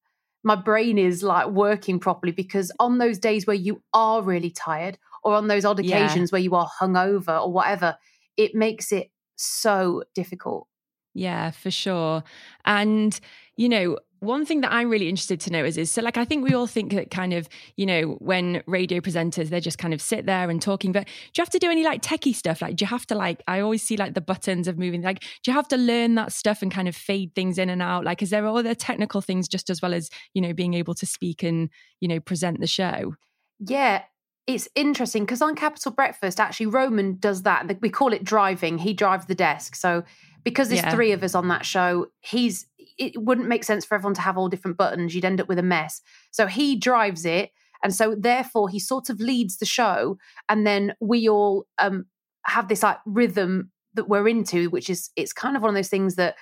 my 0.45 0.57
brain 0.57 0.99
is 0.99 1.23
like 1.23 1.49
working 1.49 2.01
properly 2.01 2.33
because 2.33 2.73
on 2.81 2.99
those 2.99 3.19
days 3.19 3.47
where 3.47 3.55
you 3.55 3.83
are 3.95 4.23
really 4.23 4.51
tired 4.51 4.99
or 5.23 5.35
on 5.35 5.47
those 5.47 5.65
odd 5.65 5.79
occasions 5.79 6.31
yeah. 6.31 6.35
where 6.35 6.43
you 6.43 6.55
are 6.55 6.69
hungover 6.81 7.41
or 7.41 7.53
whatever, 7.53 7.97
it 8.37 8.55
makes 8.55 8.93
it 8.93 9.11
so 9.37 10.05
difficult. 10.15 10.69
Yeah, 11.15 11.51
for 11.51 11.71
sure. 11.71 12.23
And, 12.65 13.19
you 13.57 13.69
know, 13.69 13.99
one 14.21 14.47
thing 14.47 14.61
that 14.61 14.73
I'm 14.73 14.89
really 14.89 15.09
interested 15.09 15.41
to 15.41 15.51
know 15.51 15.65
is, 15.65 15.77
is 15.77 15.91
so 15.91 16.01
like 16.01 16.17
I 16.17 16.25
think 16.25 16.45
we 16.45 16.55
all 16.55 16.69
think 16.69 16.93
that 16.93 17.11
kind 17.11 17.33
of 17.33 17.49
you 17.77 17.85
know 17.85 18.17
when 18.21 18.63
radio 18.69 19.01
presenters 19.01 19.49
they 19.49 19.59
just 19.59 19.79
kind 19.79 19.93
of 19.93 20.01
sit 20.01 20.27
there 20.27 20.49
and 20.49 20.63
talking, 20.63 20.93
but 20.93 21.07
do 21.07 21.11
you 21.37 21.43
have 21.43 21.51
to 21.51 21.59
do 21.59 21.69
any 21.69 21.83
like 21.83 22.03
techie 22.03 22.33
stuff? 22.33 22.63
Like 22.63 22.77
do 22.77 22.85
you 22.85 22.87
have 22.87 23.05
to 23.09 23.17
like 23.17 23.43
I 23.49 23.59
always 23.59 23.83
see 23.83 23.97
like 23.97 24.15
the 24.15 24.21
buttons 24.21 24.69
of 24.69 24.79
moving. 24.79 25.03
Like 25.03 25.21
do 25.43 25.51
you 25.51 25.53
have 25.53 25.67
to 25.69 25.77
learn 25.77 26.15
that 26.15 26.33
stuff 26.33 26.63
and 26.63 26.71
kind 26.71 26.87
of 26.87 26.95
fade 26.95 27.35
things 27.35 27.59
in 27.59 27.69
and 27.69 27.83
out? 27.83 28.05
Like 28.05 28.23
is 28.23 28.31
there 28.31 28.47
other 28.47 28.77
technical 28.77 29.23
things 29.23 29.49
just 29.49 29.69
as 29.69 29.83
well 29.83 29.93
as 29.93 30.09
you 30.35 30.41
know 30.41 30.53
being 30.53 30.75
able 30.75 30.95
to 30.95 31.07
speak 31.07 31.43
and 31.43 31.69
you 32.01 32.07
know 32.07 32.21
present 32.21 32.61
the 32.61 32.69
show? 32.69 33.15
Yeah, 33.59 34.03
it's 34.47 34.69
interesting 34.75 35.25
because 35.25 35.43
on 35.43 35.55
Capital 35.55 35.93
Breakfast, 35.93 36.41
actually, 36.41 36.67
Roman 36.67 37.17
does 37.19 37.43
that. 37.43 37.81
We 37.81 37.91
call 37.91 38.13
it 38.13 38.25
driving. 38.25 38.79
He 38.79 38.93
drives 38.93 39.27
the 39.27 39.35
desk. 39.35 39.77
So 39.77 40.05
because 40.45 40.69
there's 40.69 40.83
yeah. 40.83 40.95
three 40.95 41.13
of 41.13 41.23
us 41.23 41.35
on 41.35 41.49
that 41.49 41.65
show, 41.65 42.07
he's 42.21 42.67
it 42.99 43.13
wouldn't 43.17 43.49
make 43.49 43.65
sense 43.65 43.85
for 43.85 43.95
everyone 43.95 44.15
to 44.15 44.21
have 44.21 44.37
all 44.37 44.49
different 44.49 44.77
buttons. 44.77 45.15
You'd 45.15 45.25
end 45.25 45.41
up 45.41 45.49
with 45.49 45.59
a 45.59 45.63
mess. 45.63 46.03
So 46.31 46.47
he 46.47 46.77
drives 46.77 47.25
it. 47.25 47.51
And 47.83 47.95
so 47.95 48.15
therefore 48.17 48.69
he 48.69 48.79
sort 48.79 49.09
of 49.11 49.19
leads 49.21 49.59
the 49.59 49.67
show. 49.67 50.19
And 50.49 50.67
then 50.67 50.95
we 51.01 51.29
all 51.29 51.67
um, 51.79 52.07
have 52.45 52.69
this 52.69 52.83
like 52.83 52.99
rhythm 53.07 53.71
that 53.95 54.09
we're 54.09 54.29
into, 54.29 54.71
which 54.71 54.91
is 54.91 55.11
it's 55.17 55.33
kind 55.33 55.57
of 55.57 55.63
one 55.63 55.71
of 55.71 55.75
those 55.75 55.89
things 55.89 56.17
that 56.17 56.37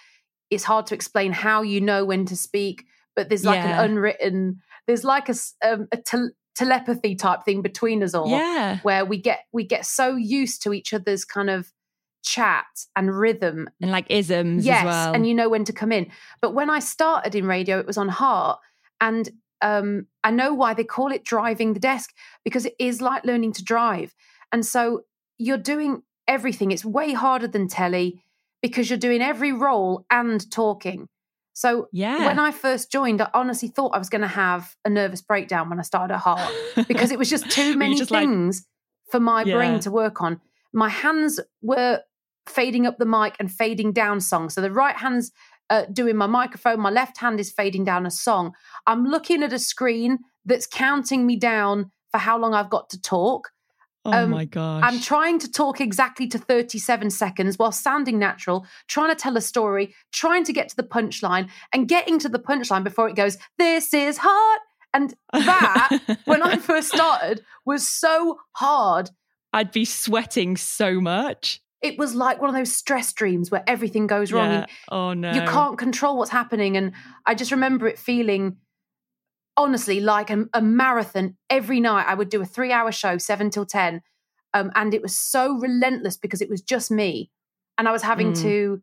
it's 0.51 0.65
hard 0.65 0.87
to 0.87 0.95
explain 0.95 1.33
how 1.33 1.63
you 1.63 1.81
know 1.81 2.05
when 2.05 2.27
to 2.27 2.37
speak, 2.37 2.85
but 3.15 3.29
there's 3.29 3.45
like 3.45 3.63
yeah. 3.63 3.81
an 3.81 3.91
unwritten, 3.91 4.61
there's 4.87 5.05
like 5.05 5.29
a, 5.29 5.35
um, 5.65 5.87
a 5.93 5.97
te- 5.97 6.35
telepathy 6.55 7.15
type 7.15 7.45
thing 7.45 7.63
between 7.63 8.03
us 8.03 8.15
all. 8.15 8.29
Yeah. 8.29 8.79
Where 8.83 9.05
we 9.05 9.19
get 9.19 9.41
we 9.53 9.65
get 9.65 9.87
so 9.87 10.17
used 10.17 10.63
to 10.63 10.73
each 10.73 10.93
other's 10.93 11.25
kind 11.25 11.51
of 11.51 11.73
chat 12.23 12.67
and 12.95 13.17
rhythm 13.17 13.69
and 13.81 13.91
like 13.91 14.07
isms 14.11 14.65
yes, 14.65 14.85
well. 14.85 15.15
and 15.15 15.27
you 15.27 15.35
know 15.35 15.49
when 15.49 15.65
to 15.65 15.73
come 15.73 15.93
in. 15.93 16.11
But 16.41 16.55
when 16.55 16.71
I 16.71 16.79
started 16.79 17.35
in 17.35 17.47
radio, 17.47 17.79
it 17.79 17.87
was 17.87 17.99
on 17.99 18.09
Heart, 18.09 18.61
and 19.01 19.29
um, 19.63 20.07
I 20.25 20.31
know 20.31 20.55
why 20.55 20.75
they 20.75 20.85
call 20.85 21.13
it 21.13 21.25
driving 21.25 21.75
the 21.75 21.81
desk 21.81 22.11
because 22.45 22.67
it 22.67 22.75
is 22.79 23.01
like 23.01 23.25
learning 23.25 23.53
to 23.55 23.65
drive, 23.65 24.15
and 24.53 24.65
so 24.65 25.03
you're 25.39 25.59
doing 25.59 26.03
everything. 26.29 26.71
It's 26.71 26.85
way 26.85 27.13
harder 27.13 27.49
than 27.49 27.69
telly 27.69 28.23
because 28.63 28.91
you're 28.91 28.99
doing 28.99 29.23
every 29.23 29.53
role 29.53 30.05
and 30.11 30.49
talking. 30.51 31.09
So 31.53 31.89
yeah. 31.93 32.27
when 32.27 32.39
I 32.39 32.53
first 32.53 32.91
joined, 32.91 33.21
I 33.21 33.29
honestly 33.35 33.69
thought 33.69 33.95
I 33.95 33.99
was 33.99 34.09
going 34.09 34.23
to 34.23 34.29
have 34.29 34.75
a 34.85 34.91
nervous 34.91 35.21
breakdown 35.21 35.69
when 35.69 35.79
I 35.79 35.83
started 35.83 36.15
at 36.15 36.21
Heart 36.21 36.53
because 36.89 37.11
it 37.11 37.19
was 37.19 37.29
just 37.29 37.51
too 37.51 37.77
many 37.77 37.97
just 37.97 38.11
things 38.11 38.59
like, 38.59 39.13
for 39.13 39.21
my 39.21 39.43
yeah. 39.43 39.55
brain 39.55 39.81
to 39.81 39.91
work 39.91 40.23
on. 40.23 40.41
My 40.73 40.89
hands 40.89 41.41
were 41.63 42.01
fading 42.49 42.87
up 42.87 42.99
the 42.99 43.07
mic 43.07 43.37
and 43.39 43.51
fading 43.51 43.93
down 43.93 44.21
song. 44.21 44.49
So 44.51 44.61
the 44.61 44.71
right 44.71 44.97
hand's 44.97 45.33
uh, 45.71 45.85
doing 45.93 46.17
my 46.17 46.27
microphone, 46.27 46.81
my 46.81 46.91
left 46.91 47.19
hand 47.19 47.39
is 47.39 47.53
fading 47.53 47.85
down 47.85 48.05
a 48.05 48.11
song. 48.11 48.53
I'm 48.87 49.05
looking 49.05 49.43
at 49.43 49.53
a 49.53 49.59
screen 49.59 50.19
that's 50.45 50.67
counting 50.67 51.27
me 51.27 51.37
down 51.37 51.93
for 52.11 52.19
how 52.19 52.37
long 52.37 52.55
I've 52.55 52.71
got 52.71 52.91
to 52.91 53.01
talk. 53.01 53.51
Oh 54.05 54.13
um, 54.13 54.31
my 54.31 54.47
gosh. 54.47 54.83
I'm 54.85 55.01
trying 55.01 55.39
to 55.41 55.51
talk 55.51 55.81
exactly 55.81 56.27
to 56.29 56.39
37 56.39 57.11
seconds 57.11 57.59
while 57.59 57.73
sounding 57.73 58.19
natural, 58.19 58.67
trying 58.89 59.11
to 59.11 59.15
tell 59.15 59.37
a 59.37 59.41
story, 59.41 59.95
trying 60.13 60.45
to 60.45 60.53
get 60.53 60.69
to 60.71 60.77
the 60.77 60.83
punchline 60.83 61.51
and 61.73 61.87
getting 61.89 62.19
to 62.21 62.29
the 62.29 62.39
punchline 62.39 62.83
before 62.83 63.09
it 63.09 63.17
goes, 63.17 63.37
This 63.59 63.93
is 63.93 64.19
hard. 64.19 64.61
And 64.93 65.15
that, 65.33 66.01
when 66.25 66.43
I 66.43 66.57
first 66.57 66.89
started, 66.95 67.45
was 67.65 67.89
so 67.89 68.41
hard. 68.53 69.11
I'd 69.53 69.71
be 69.71 69.85
sweating 69.85 70.57
so 70.57 71.01
much 71.01 71.61
it 71.83 71.99
was 71.99 72.15
like 72.15 72.41
one 72.41 72.51
of 72.51 72.57
those 72.57 72.75
stress 72.75 73.13
dreams 73.13 73.51
where 73.51 73.65
everything 73.67 74.07
goes 74.07 74.33
wrong. 74.33 74.51
Yeah. 74.51 74.67
Oh 74.91 75.15
no. 75.15 75.33
You 75.33 75.41
can't 75.43 75.79
control 75.79 76.19
what's 76.19 76.31
happening. 76.31 76.77
And 76.77 76.93
I 77.27 77.35
just 77.35 77.51
remember 77.51 77.89
it 77.89 77.99
feeling 77.99 78.57
honestly 79.61 80.01
like 80.01 80.31
a, 80.31 80.45
a 80.55 80.63
marathon 80.63 81.37
every 81.49 81.81
night. 81.81 82.07
I 82.09 82.15
would 82.15 82.31
do 82.31 82.41
a 82.41 82.47
three 82.47 82.73
hour 82.73 82.91
show, 82.91 83.19
seven 83.19 83.51
till 83.51 83.67
10. 83.67 84.03
Um, 84.53 84.73
and 84.75 84.95
it 84.95 85.03
was 85.03 85.17
so 85.17 85.59
relentless 85.59 86.17
because 86.17 86.41
it 86.41 86.51
was 86.51 86.63
just 86.63 86.91
me. 86.91 87.31
And 87.79 87.89
I 87.89 87.93
was 87.93 88.03
having 88.03 88.33
mm. 88.33 88.43
to 88.43 88.83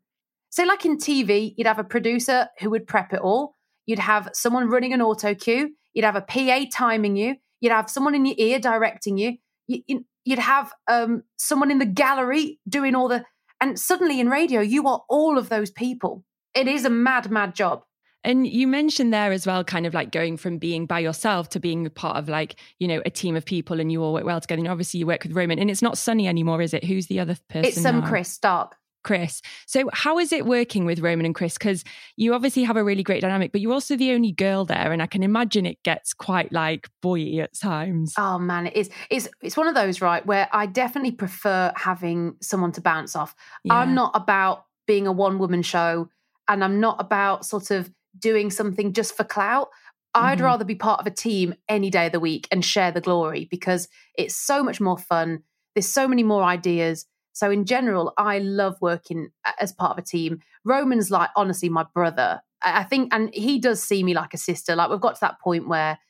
say, 0.50 0.64
like 0.64 0.84
in 0.84 0.96
TV, 0.96 1.54
you'd 1.56 1.66
have 1.66 1.78
a 1.78 1.84
producer 1.84 2.48
who 2.60 2.70
would 2.70 2.86
prep 2.86 3.12
it 3.12 3.20
all. 3.20 3.54
You'd 3.86 3.98
have 3.98 4.30
someone 4.32 4.68
running 4.68 4.92
an 4.92 5.02
auto 5.02 5.34
cue. 5.34 5.74
You'd 5.92 6.04
have 6.04 6.16
a 6.16 6.22
PA 6.22 6.64
timing 6.72 7.16
you. 7.16 7.36
You'd 7.60 7.72
have 7.72 7.90
someone 7.90 8.14
in 8.14 8.24
your 8.24 8.36
ear 8.38 8.58
directing 8.58 9.18
you. 9.18 9.36
you, 9.66 9.82
you 9.86 10.04
you'd 10.24 10.38
have 10.38 10.72
um, 10.88 11.22
someone 11.38 11.70
in 11.70 11.78
the 11.78 11.86
gallery 11.86 12.58
doing 12.68 12.94
all 12.94 13.08
the, 13.08 13.24
and 13.60 13.78
suddenly 13.78 14.20
in 14.20 14.28
radio, 14.28 14.60
you 14.60 14.86
are 14.86 15.02
all 15.08 15.38
of 15.38 15.48
those 15.48 15.70
people. 15.70 16.22
It 16.54 16.68
is 16.68 16.84
a 16.84 16.90
mad, 16.90 17.30
mad 17.30 17.54
job. 17.54 17.82
And 18.28 18.46
you 18.46 18.66
mentioned 18.66 19.10
there 19.10 19.32
as 19.32 19.46
well, 19.46 19.64
kind 19.64 19.86
of 19.86 19.94
like 19.94 20.10
going 20.10 20.36
from 20.36 20.58
being 20.58 20.84
by 20.84 20.98
yourself 20.98 21.48
to 21.50 21.60
being 21.60 21.88
part 21.88 22.18
of 22.18 22.28
like, 22.28 22.56
you 22.78 22.86
know, 22.86 23.00
a 23.06 23.10
team 23.10 23.34
of 23.36 23.46
people 23.46 23.80
and 23.80 23.90
you 23.90 24.02
all 24.02 24.12
work 24.12 24.24
well 24.24 24.38
together. 24.38 24.60
And 24.60 24.68
obviously 24.68 25.00
you 25.00 25.06
work 25.06 25.22
with 25.22 25.32
Roman 25.32 25.58
and 25.58 25.70
it's 25.70 25.80
not 25.80 25.96
Sunny 25.96 26.28
anymore, 26.28 26.60
is 26.60 26.74
it? 26.74 26.84
Who's 26.84 27.06
the 27.06 27.20
other 27.20 27.38
person? 27.48 27.64
It's 27.64 27.82
um, 27.86 28.02
Chris 28.02 28.28
Stark. 28.28 28.76
Chris. 29.02 29.40
So, 29.64 29.88
how 29.94 30.18
is 30.18 30.32
it 30.32 30.44
working 30.44 30.84
with 30.84 30.98
Roman 30.98 31.24
and 31.24 31.34
Chris? 31.34 31.56
Because 31.56 31.84
you 32.16 32.34
obviously 32.34 32.64
have 32.64 32.76
a 32.76 32.84
really 32.84 33.02
great 33.02 33.22
dynamic, 33.22 33.52
but 33.52 33.62
you're 33.62 33.72
also 33.72 33.96
the 33.96 34.12
only 34.12 34.32
girl 34.32 34.66
there, 34.66 34.92
and 34.92 35.00
I 35.00 35.06
can 35.06 35.22
imagine 35.22 35.64
it 35.64 35.82
gets 35.82 36.12
quite 36.12 36.52
like 36.52 36.90
boy 37.00 37.38
at 37.38 37.58
times. 37.58 38.12
Oh 38.18 38.38
man, 38.38 38.66
it 38.66 38.76
is. 38.76 38.90
It's 39.08 39.28
it's 39.40 39.56
one 39.56 39.68
of 39.68 39.74
those 39.74 40.02
right 40.02 40.26
where 40.26 40.48
I 40.52 40.66
definitely 40.66 41.12
prefer 41.12 41.72
having 41.76 42.36
someone 42.42 42.72
to 42.72 42.82
bounce 42.82 43.16
off. 43.16 43.34
Yeah. 43.64 43.76
I'm 43.76 43.94
not 43.94 44.10
about 44.14 44.66
being 44.86 45.06
a 45.06 45.12
one 45.12 45.38
woman 45.38 45.62
show, 45.62 46.10
and 46.48 46.62
I'm 46.62 46.80
not 46.80 47.00
about 47.00 47.46
sort 47.46 47.70
of 47.70 47.90
doing 48.18 48.50
something 48.50 48.92
just 48.92 49.16
for 49.16 49.24
clout. 49.24 49.68
I'd 50.14 50.36
mm-hmm. 50.36 50.44
rather 50.44 50.64
be 50.64 50.74
part 50.74 51.00
of 51.00 51.06
a 51.06 51.10
team 51.10 51.54
any 51.68 51.90
day 51.90 52.06
of 52.06 52.12
the 52.12 52.20
week 52.20 52.48
and 52.50 52.64
share 52.64 52.90
the 52.90 53.00
glory 53.00 53.46
because 53.50 53.88
it's 54.16 54.36
so 54.36 54.62
much 54.62 54.80
more 54.80 54.98
fun. 54.98 55.42
There's 55.74 55.92
so 55.92 56.08
many 56.08 56.22
more 56.22 56.42
ideas 56.42 57.06
so 57.38 57.52
in 57.52 57.66
general, 57.66 58.12
I 58.18 58.40
love 58.40 58.78
working 58.80 59.30
as 59.60 59.72
part 59.72 59.92
of 59.92 59.98
a 59.98 60.02
team. 60.02 60.40
Roman's 60.64 61.08
like 61.08 61.30
honestly 61.36 61.68
my 61.68 61.86
brother. 61.94 62.40
I 62.62 62.82
think, 62.82 63.14
and 63.14 63.32
he 63.32 63.60
does 63.60 63.80
see 63.80 64.02
me 64.02 64.12
like 64.12 64.34
a 64.34 64.38
sister. 64.38 64.74
Like 64.74 64.90
we've 64.90 65.00
got 65.00 65.14
to 65.14 65.20
that 65.20 65.38
point 65.40 65.68
where 65.68 66.00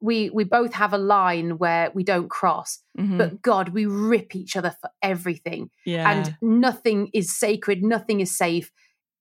we 0.00 0.30
we 0.30 0.44
both 0.44 0.72
have 0.72 0.94
a 0.94 0.98
line 0.98 1.58
where 1.58 1.90
we 1.94 2.02
don't 2.02 2.30
cross, 2.30 2.78
Mhm. 2.98 3.18
but 3.18 3.42
God, 3.42 3.68
we 3.70 3.84
rip 3.84 4.34
each 4.34 4.56
other 4.56 4.74
for 4.80 4.88
everything. 5.02 5.68
yeah. 5.84 6.10
And 6.10 6.36
nothing 6.40 7.10
is 7.12 7.36
sacred, 7.36 7.82
nothing 7.82 8.20
is 8.20 8.34
safe. 8.34 8.72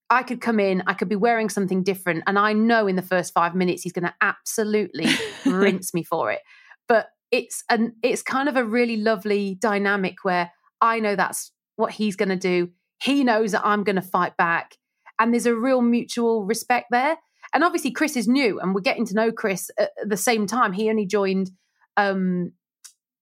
I 0.10 0.24
could 0.24 0.41
come 0.41 0.60
in, 0.60 0.83
I 0.86 0.93
could 0.93 1.10
be 1.10 1.15
wearing 1.15 1.50
something 1.50 1.83
different, 1.83 2.24
and 2.27 2.38
I 2.38 2.53
know 2.53 2.88
in 2.88 2.95
the 2.95 3.01
first 3.01 3.33
five 3.33 3.55
minutes 3.55 3.83
he's 3.83 3.93
going 3.93 4.05
to 4.05 4.13
absolutely 4.22 5.07
rinse 5.45 5.93
me 5.93 6.03
for 6.03 6.31
it. 6.31 6.41
But 6.88 7.07
it's 7.31 7.63
an 7.69 7.95
it's 8.03 8.22
kind 8.22 8.48
of 8.48 8.55
a 8.55 8.63
really 8.63 8.98
lovely 8.98 9.55
dynamic 9.60 10.24
where 10.24 10.51
I 10.81 11.00
know 11.00 11.15
that's 11.15 11.51
what 11.75 11.91
he's 11.91 12.15
going 12.15 12.29
to 12.29 12.36
do. 12.36 12.69
He 13.01 13.24
knows 13.24 13.53
that 13.53 13.65
I'm 13.65 13.83
going 13.83 13.95
to 13.95 14.01
fight 14.01 14.38
back, 14.38 14.77
and 15.19 15.33
there's 15.33 15.45
a 15.45 15.55
real 15.55 15.81
mutual 15.81 16.45
respect 16.45 16.88
there. 16.91 17.17
And 17.53 17.63
obviously, 17.63 17.91
Chris 17.91 18.15
is 18.15 18.27
new, 18.27 18.60
and 18.60 18.74
we're 18.74 18.81
getting 18.81 19.05
to 19.07 19.15
know 19.15 19.31
Chris 19.31 19.69
at 19.79 19.91
the 20.05 20.17
same 20.17 20.48
time. 20.48 20.74
He 20.74 20.89
only 20.89 21.05
joined 21.05 21.51
um, 21.98 22.51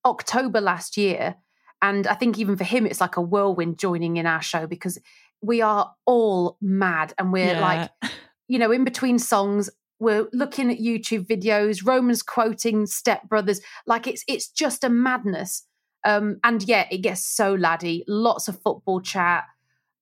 October 0.05 0.61
last 0.61 0.97
year, 0.97 1.35
and 1.81 2.05
I 2.05 2.15
think 2.15 2.37
even 2.37 2.57
for 2.57 2.63
him, 2.63 2.85
it's 2.85 3.01
like 3.01 3.17
a 3.17 3.21
whirlwind 3.21 3.79
joining 3.79 4.17
in 4.17 4.25
our 4.25 4.41
show 4.41 4.67
because 4.67 4.99
we 5.41 5.61
are 5.61 5.93
all 6.05 6.57
mad, 6.61 7.13
and 7.17 7.31
we're 7.31 7.55
Yeah. 7.55 7.61
like 7.61 7.91
you 8.47 8.59
know, 8.59 8.71
in 8.71 8.83
between 8.83 9.17
songs, 9.19 9.69
we're 9.99 10.27
looking 10.33 10.71
at 10.71 10.79
YouTube 10.79 11.27
videos, 11.27 11.85
Romans 11.85 12.21
quoting 12.23 12.85
Step 12.85 13.29
Brothers, 13.29 13.61
like 13.85 14.07
it's 14.07 14.23
it's 14.27 14.49
just 14.49 14.83
a 14.83 14.89
madness. 14.89 15.65
Um, 16.03 16.39
and 16.43 16.63
yeah, 16.63 16.87
it 16.91 16.97
gets 16.99 17.25
so 17.25 17.53
laddie, 17.53 18.03
lots 18.07 18.47
of 18.47 18.59
football 18.61 19.01
chat. 19.01 19.43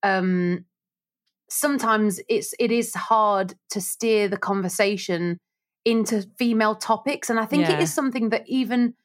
Um, 0.01 0.65
sometimes 1.49 2.19
it's 2.29 2.53
it 2.59 2.71
is 2.71 2.93
hard 2.95 3.55
to 3.71 3.81
steer 3.81 4.27
the 4.27 4.37
conversation 4.37 5.37
into 5.85 6.23
female 6.37 6.75
topics, 6.75 7.29
and 7.29 7.39
I 7.39 7.45
think 7.45 7.69
it 7.69 7.79
Yeah. 7.79 7.83
is 7.83 7.93
something 7.93 8.29
that 8.29 8.43
even 8.47 8.95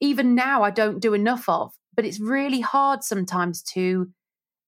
even 0.00 0.34
now 0.34 0.62
I 0.62 0.70
don't 0.70 1.00
do 1.00 1.14
enough 1.14 1.48
of. 1.48 1.72
But 1.94 2.04
it's 2.04 2.20
really 2.20 2.60
hard 2.60 3.02
sometimes 3.02 3.62
to 3.74 4.08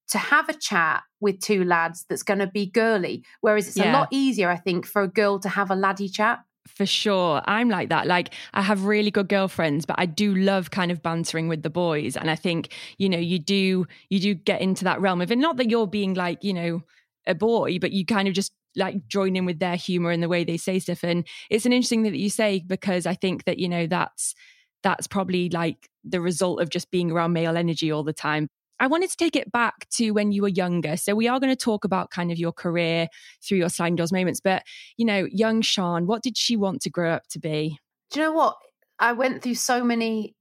to 0.09 0.17
have 0.17 0.49
a 0.49 0.53
chat 0.53 1.03
with 1.19 1.39
two 1.39 1.63
lads 1.63 2.05
that's 2.09 2.23
going 2.23 2.39
to 2.39 2.47
be 2.47 2.65
girly. 2.65 3.23
Whereas 3.41 3.67
it's 3.67 3.77
a 3.77 3.91
lot 3.91 4.09
easier, 4.11 4.49
I 4.49 4.57
think, 4.57 4.85
for 4.85 5.01
a 5.01 5.07
girl 5.07 5.39
to 5.39 5.49
have 5.49 5.71
a 5.71 5.75
laddie 5.75 6.09
chat. 6.09 6.39
For 6.67 6.85
sure. 6.85 7.41
I'm 7.45 7.69
like 7.69 7.89
that. 7.89 8.07
Like, 8.07 8.33
I 8.53 8.61
have 8.61 8.85
really 8.85 9.09
good 9.09 9.29
girlfriends, 9.29 9.85
but 9.85 9.95
I 9.97 10.05
do 10.05 10.35
love 10.35 10.69
kind 10.69 10.91
of 10.91 11.01
bantering 11.01 11.47
with 11.47 11.63
the 11.63 11.69
boys. 11.69 12.15
And 12.15 12.29
I 12.29 12.35
think, 12.35 12.73
you 12.97 13.09
know, 13.09 13.17
you 13.17 13.39
do, 13.39 13.87
you 14.09 14.19
do 14.19 14.33
get 14.35 14.61
into 14.61 14.83
that 14.83 15.01
realm 15.01 15.21
of 15.21 15.31
it. 15.31 15.37
Not 15.37 15.57
that 15.57 15.69
you're 15.69 15.87
being 15.87 16.13
like, 16.13 16.43
you 16.43 16.53
know, 16.53 16.83
a 17.25 17.33
boy, 17.33 17.79
but 17.79 17.91
you 17.91 18.05
kind 18.05 18.27
of 18.27 18.33
just 18.33 18.51
like 18.75 19.07
join 19.07 19.35
in 19.35 19.45
with 19.45 19.59
their 19.59 19.75
humor 19.75 20.11
and 20.11 20.21
the 20.21 20.29
way 20.29 20.43
they 20.43 20.57
say 20.57 20.79
stuff. 20.79 21.03
And 21.03 21.27
it's 21.49 21.65
an 21.65 21.73
interesting 21.73 22.03
thing 22.03 22.11
that 22.11 22.19
you 22.19 22.29
say 22.29 22.63
because 22.65 23.05
I 23.05 23.15
think 23.15 23.45
that, 23.45 23.57
you 23.57 23.67
know, 23.67 23.87
that's, 23.87 24.35
that's 24.83 25.07
probably 25.07 25.49
like 25.49 25.89
the 26.03 26.21
result 26.21 26.61
of 26.61 26.69
just 26.69 26.91
being 26.91 27.11
around 27.11 27.33
male 27.33 27.57
energy 27.57 27.91
all 27.91 28.03
the 28.03 28.13
time. 28.13 28.47
I 28.81 28.87
wanted 28.87 29.11
to 29.11 29.17
take 29.17 29.35
it 29.35 29.51
back 29.51 29.87
to 29.91 30.09
when 30.09 30.31
you 30.31 30.41
were 30.41 30.47
younger. 30.47 30.97
So 30.97 31.13
we 31.13 31.27
are 31.27 31.39
going 31.39 31.55
to 31.55 31.63
talk 31.63 31.85
about 31.85 32.09
kind 32.09 32.31
of 32.31 32.39
your 32.39 32.51
career 32.51 33.07
through 33.41 33.59
your 33.59 33.69
sliding 33.69 33.95
doors 33.95 34.11
moments. 34.11 34.41
But, 34.41 34.63
you 34.97 35.05
know, 35.05 35.27
young 35.31 35.61
Sian, 35.61 36.07
what 36.07 36.23
did 36.23 36.35
she 36.35 36.57
want 36.57 36.81
to 36.81 36.89
grow 36.89 37.11
up 37.11 37.27
to 37.29 37.39
be? 37.39 37.77
Do 38.09 38.19
you 38.19 38.25
know 38.25 38.33
what? 38.33 38.57
I 38.97 39.13
went 39.13 39.43
through 39.43 39.53
so 39.53 39.83
many 39.83 40.35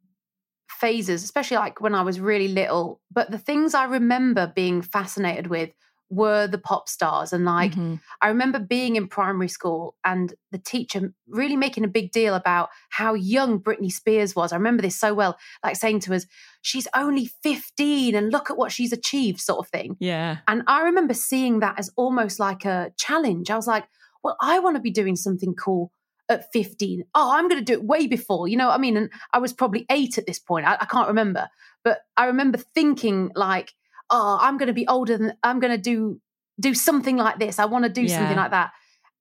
phases, 0.71 1.23
especially 1.23 1.59
like 1.59 1.83
when 1.83 1.95
I 1.95 2.01
was 2.01 2.19
really 2.19 2.49
little. 2.49 3.03
But 3.13 3.31
the 3.31 3.37
things 3.37 3.75
I 3.75 3.85
remember 3.85 4.51
being 4.57 4.81
fascinated 4.81 5.49
with 5.49 5.71
were 6.11 6.49
the 6.49 6.59
pop 6.59 6.89
stars. 6.89 7.33
And 7.33 7.45
like, 7.45 7.73
Mhm. 7.73 8.01
I 8.21 8.29
remember 8.29 8.59
being 8.59 8.97
in 8.97 9.07
primary 9.07 9.47
school 9.49 9.95
and 10.05 10.35
the 10.51 10.59
teacher 10.59 11.15
really 11.29 11.57
making 11.57 11.85
a 11.85 11.89
big 11.89 12.11
deal 12.11 12.35
about 12.35 12.69
how 12.91 13.15
young 13.15 13.61
Britney 13.61 13.93
Spears 13.93 14.35
was. 14.35 14.53
I 14.53 14.57
remember 14.57 14.83
this 14.83 14.99
so 14.99 15.15
well, 15.15 15.39
like 15.63 15.77
saying 15.77 16.01
to 16.01 16.15
us, 16.15 16.27
she's 16.63 16.89
only 16.97 17.31
15 17.45 18.17
and 18.17 18.33
look 18.33 18.51
at 18.51 18.57
what 18.57 18.73
she's 18.73 18.93
achieved, 18.93 19.41
sort 19.41 19.61
of 19.61 19.69
thing. 19.71 19.97
Yeah. 20.01 20.39
And 20.49 20.65
I 20.67 20.83
remember 20.83 21.15
seeing 21.15 21.61
that 21.61 21.79
as 21.79 21.91
almost 21.97 22.41
like 22.41 22.65
a 22.65 22.91
challenge. 22.97 23.49
I 23.51 23.57
was 23.57 23.69
like, 23.69 23.85
well, 24.25 24.37
I 24.41 24.59
want 24.59 24.75
to 24.77 24.83
be 24.83 24.91
doing 24.91 25.15
something 25.17 25.55
cool 25.55 25.93
at 26.29 26.53
15. 26.53 27.05
Oh, 27.15 27.31
I'm 27.33 27.49
going 27.49 27.61
to 27.61 27.65
do 27.65 27.73
it 27.75 27.85
way 27.85 28.07
before. 28.09 28.49
You 28.49 28.57
know 28.57 28.67
what 28.69 28.75
I 28.75 28.79
mean? 28.79 28.97
And 28.97 29.11
I 29.33 29.39
was 29.39 29.53
probably 29.53 29.87
eight 29.91 30.19
at 30.19 30.27
this 30.27 30.39
point. 30.39 30.67
I, 30.67 30.77
I 30.81 30.85
can't 30.87 31.09
remember. 31.09 31.49
But 31.85 32.01
I 32.17 32.27
remember 32.27 32.59
thinking, 32.59 33.31
like, 33.35 33.73
oh, 34.11 34.39
I'm 34.41 34.59
going 34.59 34.67
to 34.69 34.73
be 34.73 34.87
older 34.89 35.17
than 35.17 35.35
I'm 35.43 35.61
going 35.61 35.73
to 35.73 35.79
do 35.83 36.21
do 36.61 36.75
something 36.75 37.17
like 37.17 37.39
this. 37.39 37.59
I 37.59 37.65
want 37.65 37.85
to 37.85 37.91
do 37.91 38.03
something 38.09 38.37
like 38.37 38.51
that. 38.51 38.73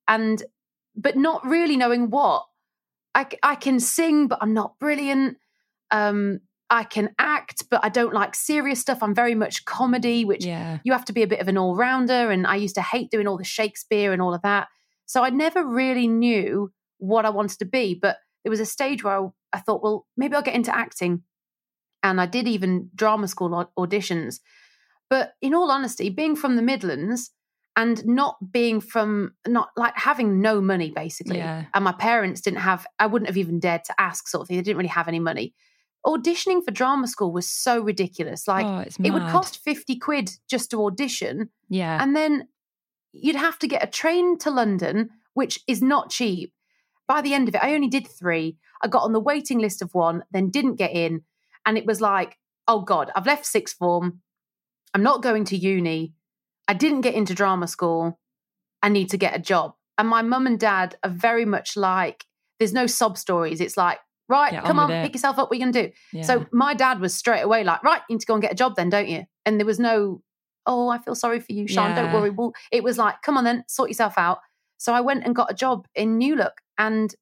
And 0.08 0.42
but 0.96 1.16
not 1.16 1.44
really 1.46 1.76
knowing 1.76 2.10
what. 2.10 2.44
I 3.14 3.26
I 3.42 3.54
can 3.54 3.80
sing, 3.80 4.28
but 4.28 4.38
I'm 4.42 4.54
not 4.54 4.78
brilliant. 4.78 5.38
Um, 5.90 6.40
I 6.72 6.84
can 6.84 7.10
act, 7.18 7.64
but 7.68 7.80
I 7.84 7.88
don't 7.88 8.14
like 8.14 8.34
serious 8.36 8.80
stuff. 8.80 9.02
I'm 9.02 9.14
very 9.14 9.34
much 9.34 9.64
comedy, 9.64 10.24
which 10.24 10.44
Yeah. 10.46 10.78
you 10.84 10.92
have 10.92 11.04
to 11.06 11.12
be 11.12 11.22
a 11.24 11.26
bit 11.26 11.40
of 11.40 11.48
an 11.48 11.58
all 11.58 11.74
rounder. 11.74 12.30
And 12.30 12.46
I 12.46 12.54
used 12.56 12.76
to 12.76 12.82
hate 12.82 13.10
doing 13.10 13.26
all 13.26 13.36
the 13.36 13.42
Shakespeare 13.44 14.12
and 14.12 14.22
all 14.22 14.32
of 14.34 14.42
that. 14.42 14.68
So 15.06 15.24
I 15.24 15.30
never 15.30 15.64
really 15.66 16.06
knew 16.06 16.72
what 16.98 17.26
I 17.26 17.30
wanted 17.30 17.58
to 17.58 17.64
be. 17.64 17.98
But 18.00 18.18
there 18.44 18.50
was 18.50 18.60
a 18.60 18.66
stage 18.66 19.02
where 19.02 19.18
I, 19.20 19.26
I 19.54 19.58
thought, 19.58 19.82
well, 19.82 20.06
maybe 20.16 20.36
I'll 20.36 20.42
get 20.42 20.54
into 20.54 20.74
acting. 20.74 21.22
And 22.04 22.20
I 22.20 22.26
did 22.26 22.46
even 22.46 22.90
drama 22.94 23.26
school 23.26 23.52
au- 23.52 23.84
auditions. 23.86 24.38
But 25.10 25.34
in 25.42 25.54
all 25.54 25.70
honesty, 25.70 26.08
being 26.08 26.36
from 26.36 26.56
the 26.56 26.62
Midlands 26.62 27.32
and 27.76 28.04
not 28.06 28.36
being 28.52 28.80
from, 28.80 29.34
not 29.46 29.70
like 29.76 29.96
having 29.96 30.40
no 30.40 30.60
money 30.60 30.90
basically. 30.90 31.38
Yeah. 31.38 31.64
And 31.74 31.84
my 31.84 31.92
parents 31.92 32.40
didn't 32.40 32.60
have, 32.60 32.86
I 32.98 33.06
wouldn't 33.06 33.28
have 33.28 33.36
even 33.36 33.60
dared 33.60 33.84
to 33.84 34.00
ask 34.00 34.28
sort 34.28 34.42
of 34.42 34.48
thing. 34.48 34.56
They 34.56 34.62
didn't 34.62 34.78
really 34.78 34.88
have 34.88 35.08
any 35.08 35.20
money. 35.20 35.52
Auditioning 36.06 36.64
for 36.64 36.70
drama 36.70 37.08
school 37.08 37.32
was 37.32 37.50
so 37.50 37.80
ridiculous. 37.80 38.48
Like, 38.48 38.64
oh, 38.64 39.04
it 39.04 39.10
would 39.10 39.28
cost 39.28 39.62
50 39.62 39.96
quid 39.98 40.30
just 40.48 40.70
to 40.70 40.84
audition. 40.86 41.50
Yeah. 41.68 42.02
And 42.02 42.16
then 42.16 42.48
you'd 43.12 43.36
have 43.36 43.58
to 43.58 43.68
get 43.68 43.84
a 43.84 43.90
train 43.90 44.38
to 44.38 44.50
London, 44.50 45.10
which 45.34 45.60
is 45.66 45.82
not 45.82 46.10
cheap. 46.10 46.54
By 47.06 47.20
the 47.20 47.34
end 47.34 47.48
of 47.48 47.54
it, 47.54 47.62
I 47.62 47.74
only 47.74 47.88
did 47.88 48.06
three. 48.06 48.56
I 48.82 48.88
got 48.88 49.02
on 49.02 49.12
the 49.12 49.20
waiting 49.20 49.58
list 49.58 49.82
of 49.82 49.94
one, 49.94 50.22
then 50.30 50.50
didn't 50.50 50.76
get 50.76 50.92
in. 50.92 51.22
And 51.66 51.76
it 51.76 51.84
was 51.84 52.00
like, 52.00 52.38
oh 52.66 52.80
God, 52.80 53.10
I've 53.14 53.26
left 53.26 53.44
sixth 53.44 53.76
form. 53.76 54.22
I'm 54.94 55.02
not 55.02 55.22
going 55.22 55.44
to 55.46 55.56
uni. 55.56 56.14
I 56.68 56.74
didn't 56.74 57.02
get 57.02 57.14
into 57.14 57.34
drama 57.34 57.66
school. 57.66 58.18
I 58.82 58.88
need 58.88 59.10
to 59.10 59.16
get 59.16 59.36
a 59.36 59.38
job. 59.38 59.74
And 59.98 60.08
my 60.08 60.22
mum 60.22 60.46
and 60.46 60.58
dad 60.58 60.96
are 61.04 61.10
very 61.10 61.44
much 61.44 61.76
like, 61.76 62.24
there's 62.58 62.72
no 62.72 62.86
sob 62.86 63.18
stories. 63.18 63.60
It's 63.60 63.76
like, 63.76 63.98
right, 64.28 64.52
come 64.64 64.78
on, 64.78 64.90
it. 64.90 65.02
pick 65.02 65.14
yourself 65.14 65.38
up. 65.38 65.50
What 65.50 65.56
are 65.56 65.58
you 65.58 65.64
going 65.64 65.72
to 65.72 65.82
do? 65.88 65.92
yeah. 66.12 66.22
So 66.22 66.46
my 66.52 66.74
dad 66.74 67.00
was 67.00 67.14
straight 67.14 67.42
away 67.42 67.64
like, 67.64 67.82
right, 67.82 68.00
you 68.08 68.14
need 68.14 68.20
to 68.20 68.26
go 68.26 68.34
and 68.34 68.42
get 68.42 68.52
a 68.52 68.56
job 68.56 68.76
then, 68.76 68.88
don't 68.88 69.08
you? 69.08 69.24
And 69.44 69.58
there 69.58 69.66
was 69.66 69.78
no, 69.78 70.22
oh, 70.66 70.88
I 70.88 70.98
feel 70.98 71.14
sorry 71.14 71.40
for 71.40 71.52
you, 71.52 71.66
Sian. 71.68 71.94
Don't 71.94 72.12
worry. 72.12 72.30
Well, 72.30 72.52
it 72.70 72.84
was 72.84 72.98
like, 72.98 73.22
come 73.22 73.36
on 73.36 73.44
then, 73.44 73.64
sort 73.68 73.90
yourself 73.90 74.14
out. 74.16 74.38
So 74.78 74.94
I 74.94 75.00
went 75.00 75.24
and 75.24 75.34
got 75.34 75.50
a 75.50 75.54
job 75.54 75.86
in 75.94 76.16
New 76.16 76.36
Look, 76.36 76.54
and 76.78 77.14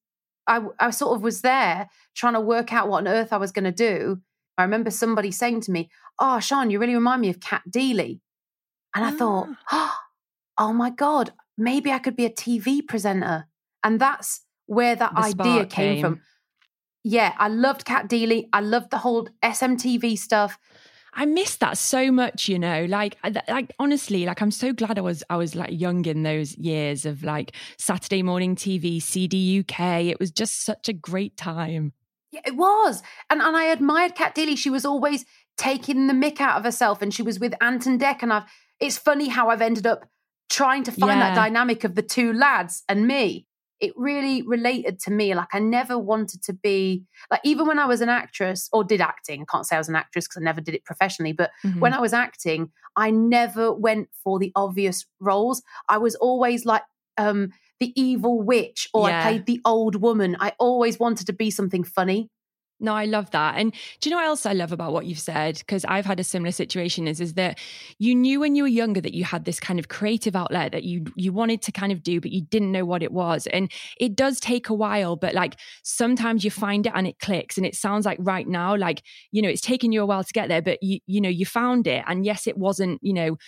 I, 0.46 0.60
I 0.78 0.90
sort 0.90 1.16
of 1.16 1.22
was 1.22 1.40
there 1.40 1.88
trying 2.14 2.34
to 2.34 2.40
work 2.40 2.72
out 2.72 2.88
what 2.88 2.98
on 2.98 3.08
earth 3.08 3.32
I 3.32 3.36
was 3.36 3.52
going 3.52 3.64
to 3.64 3.72
do. 3.72 4.20
I 4.58 4.62
remember 4.62 4.90
somebody 4.90 5.30
saying 5.30 5.62
to 5.62 5.70
me, 5.70 5.88
"Oh, 6.18 6.40
Sian, 6.40 6.70
you 6.70 6.78
really 6.78 6.94
remind 6.94 7.22
me 7.22 7.30
of 7.30 7.40
Cat 7.40 7.62
Deeley," 7.70 8.20
and 8.94 9.04
I 9.04 9.12
thought, 9.12 9.48
ah. 9.70 9.98
oh, 10.58 10.66
"Oh 10.66 10.72
my 10.72 10.90
god, 10.90 11.32
maybe 11.56 11.92
I 11.92 11.98
could 12.00 12.16
be 12.16 12.26
a 12.26 12.30
TV 12.30 12.82
presenter." 12.86 13.46
And 13.84 14.00
that's 14.00 14.42
where 14.66 14.96
that 14.96 15.14
The 15.14 15.20
idea 15.20 15.66
came, 15.66 15.94
came. 15.94 16.00
from. 16.02 16.20
Yeah, 17.04 17.34
I 17.38 17.48
loved 17.48 17.84
Cat 17.84 18.08
Deeley. 18.08 18.48
I 18.52 18.60
loved 18.60 18.90
the 18.90 18.98
whole 18.98 19.28
SMTV 19.42 20.18
stuff. 20.18 20.58
I 21.14 21.24
miss 21.26 21.56
that 21.56 21.78
so 21.78 22.12
much, 22.12 22.48
you 22.48 22.58
know. 22.58 22.84
Like, 22.84 23.16
like 23.48 23.72
honestly, 23.78 24.26
like 24.26 24.42
I'm 24.42 24.50
so 24.50 24.72
glad 24.72 24.98
I 24.98 25.00
was, 25.00 25.24
I 25.30 25.36
was 25.36 25.54
like 25.54 25.70
young 25.72 26.04
in 26.04 26.22
those 26.22 26.56
years 26.56 27.06
of 27.06 27.24
like 27.24 27.52
Saturday 27.78 28.22
morning 28.22 28.54
TV, 28.56 29.00
CD 29.02 29.60
UK. 29.60 30.04
It 30.04 30.20
was 30.20 30.30
just 30.30 30.64
such 30.64 30.88
a 30.88 30.92
great 30.92 31.36
time. 31.36 31.92
Yeah, 32.30 32.40
it 32.46 32.56
was. 32.56 33.02
And 33.30 33.40
and 33.40 33.56
I 33.56 33.64
admired 33.64 34.14
Cat 34.14 34.34
Deeley. 34.34 34.56
She 34.56 34.70
was 34.70 34.84
always 34.84 35.24
taking 35.56 36.06
the 36.06 36.14
mick 36.14 36.40
out 36.40 36.56
of 36.58 36.64
herself 36.64 37.02
and 37.02 37.12
she 37.12 37.22
was 37.22 37.40
with 37.40 37.54
Ant 37.60 37.86
and 37.86 38.00
Dec. 38.00 38.22
And 38.22 38.32
I've 38.32 38.44
it's 38.80 38.98
funny 38.98 39.28
how 39.28 39.48
I've 39.50 39.62
ended 39.62 39.86
up 39.86 40.04
trying 40.50 40.82
to 40.84 40.92
find 40.92 41.20
that 41.20 41.34
dynamic 41.34 41.84
of 41.84 41.94
the 41.94 42.02
two 42.02 42.32
lads 42.32 42.84
and 42.88 43.06
me. 43.06 43.46
It 43.80 43.92
really 43.96 44.42
related 44.42 44.98
to 45.00 45.10
me. 45.12 45.34
Like 45.34 45.48
I 45.52 45.58
never 45.58 45.96
wanted 45.98 46.42
to 46.44 46.52
be 46.52 47.04
like 47.30 47.40
even 47.44 47.66
when 47.66 47.78
I 47.78 47.86
was 47.86 48.00
an 48.00 48.08
actress 48.08 48.68
or 48.72 48.84
did 48.84 49.00
acting. 49.00 49.42
I 49.42 49.44
can't 49.50 49.66
say 49.66 49.76
I 49.76 49.78
was 49.78 49.88
an 49.88 49.96
actress 49.96 50.26
because 50.26 50.40
I 50.40 50.44
never 50.44 50.60
did 50.60 50.74
it 50.74 50.84
professionally, 50.84 51.32
but 51.32 51.50
Mhm. 51.64 51.80
when 51.80 51.94
I 51.94 52.00
was 52.00 52.12
acting, 52.12 52.70
I 52.96 53.10
never 53.10 53.72
went 53.72 54.08
for 54.24 54.38
the 54.38 54.52
obvious 54.56 55.06
roles. 55.20 55.62
I 55.88 55.98
was 55.98 56.14
always 56.16 56.64
like 56.66 56.82
um 57.16 57.52
the 57.80 57.92
evil 58.00 58.40
witch 58.42 58.88
or 58.92 59.08
Yeah. 59.08 59.20
I 59.20 59.22
played 59.22 59.46
the 59.46 59.60
old 59.64 59.96
woman. 59.96 60.36
I 60.40 60.52
always 60.58 60.98
wanted 60.98 61.26
to 61.28 61.32
be 61.32 61.50
something 61.50 61.84
funny. 61.84 62.30
No, 62.80 62.94
I 62.94 63.06
love 63.06 63.32
that. 63.32 63.56
And 63.56 63.72
do 63.72 64.08
you 64.08 64.10
know 64.12 64.18
what 64.18 64.26
else 64.26 64.46
I 64.46 64.52
love 64.52 64.70
about 64.70 64.92
what 64.92 65.04
you've 65.04 65.18
said? 65.18 65.58
Because 65.58 65.84
I've 65.86 66.06
had 66.06 66.20
a 66.20 66.24
similar 66.24 66.52
situation 66.52 67.08
is 67.08 67.20
is 67.20 67.34
that 67.34 67.58
you 67.98 68.14
knew 68.14 68.38
when 68.38 68.54
you 68.54 68.62
were 68.62 68.68
younger 68.68 69.00
that 69.00 69.14
you 69.14 69.24
had 69.24 69.44
this 69.44 69.58
kind 69.58 69.80
of 69.80 69.88
creative 69.88 70.36
outlet 70.36 70.70
that 70.70 70.84
you 70.84 71.04
you 71.16 71.32
wanted 71.32 71.60
to 71.62 71.72
kind 71.72 71.90
of 71.90 72.04
do, 72.04 72.20
but 72.20 72.30
you 72.30 72.42
didn't 72.42 72.70
know 72.70 72.84
what 72.84 73.02
it 73.02 73.10
was. 73.10 73.48
And 73.48 73.72
it 73.98 74.14
does 74.14 74.38
take 74.38 74.68
a 74.68 74.74
while, 74.74 75.16
but 75.16 75.34
like 75.34 75.56
sometimes 75.82 76.44
you 76.44 76.52
find 76.52 76.86
it 76.86 76.92
and 76.94 77.08
it 77.08 77.18
clicks. 77.18 77.56
And 77.56 77.66
it 77.66 77.74
sounds 77.74 78.06
like 78.06 78.18
right 78.20 78.46
now, 78.46 78.76
like, 78.76 79.02
you 79.32 79.42
know, 79.42 79.48
it's 79.48 79.60
taken 79.60 79.90
you 79.90 80.00
a 80.00 80.06
while 80.06 80.22
to 80.22 80.32
get 80.32 80.48
there, 80.48 80.62
but 80.62 80.80
you, 80.80 81.00
you 81.06 81.20
know, 81.20 81.28
you 81.28 81.46
found 81.46 81.88
it. 81.88 82.04
And 82.06 82.24
yes, 82.24 82.46
it 82.46 82.56
wasn't, 82.56 83.00
you 83.02 83.12
know, 83.12 83.38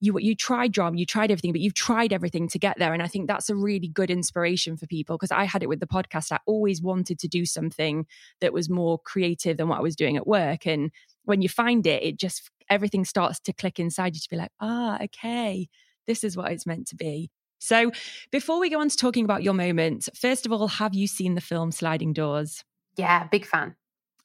you 0.00 0.18
you 0.18 0.34
tried 0.34 0.72
drama, 0.72 0.96
you 0.96 1.06
tried 1.06 1.30
everything, 1.30 1.52
but 1.52 1.60
you've 1.60 1.74
tried 1.74 2.12
everything 2.12 2.48
to 2.48 2.58
get 2.58 2.78
there. 2.78 2.92
And 2.92 3.02
I 3.02 3.06
think 3.06 3.26
that's 3.26 3.50
a 3.50 3.54
really 3.54 3.88
good 3.88 4.10
inspiration 4.10 4.76
for 4.76 4.86
people 4.86 5.16
because 5.16 5.30
I 5.30 5.44
had 5.44 5.62
it 5.62 5.68
with 5.68 5.80
the 5.80 5.86
podcast. 5.86 6.32
I 6.32 6.38
always 6.46 6.82
wanted 6.82 7.18
to 7.20 7.28
do 7.28 7.44
something 7.44 8.06
that 8.40 8.52
was 8.52 8.70
more 8.70 8.98
creative 8.98 9.58
than 9.58 9.68
what 9.68 9.78
I 9.78 9.82
was 9.82 9.96
doing 9.96 10.16
at 10.16 10.26
work. 10.26 10.66
And 10.66 10.90
when 11.24 11.42
you 11.42 11.48
find 11.48 11.86
it, 11.86 12.02
it 12.02 12.18
just 12.18 12.50
everything 12.68 13.04
starts 13.04 13.38
to 13.40 13.52
click 13.52 13.78
inside 13.78 14.14
you 14.14 14.20
to 14.20 14.30
be 14.30 14.36
like, 14.36 14.52
ah, 14.60 14.98
okay, 15.02 15.68
this 16.06 16.24
is 16.24 16.36
what 16.36 16.50
it's 16.50 16.66
meant 16.66 16.86
to 16.88 16.96
be. 16.96 17.30
So 17.58 17.92
before 18.30 18.58
we 18.58 18.70
go 18.70 18.80
on 18.80 18.88
to 18.88 18.96
talking 18.96 19.24
about 19.24 19.42
your 19.42 19.52
moment, 19.52 20.08
first 20.14 20.46
of 20.46 20.52
all, 20.52 20.66
have 20.66 20.94
you 20.94 21.06
seen 21.06 21.34
the 21.34 21.42
film 21.42 21.72
Sliding 21.72 22.14
Doors? 22.14 22.64
Yeah, 22.96 23.24
big 23.24 23.44
fan. 23.44 23.76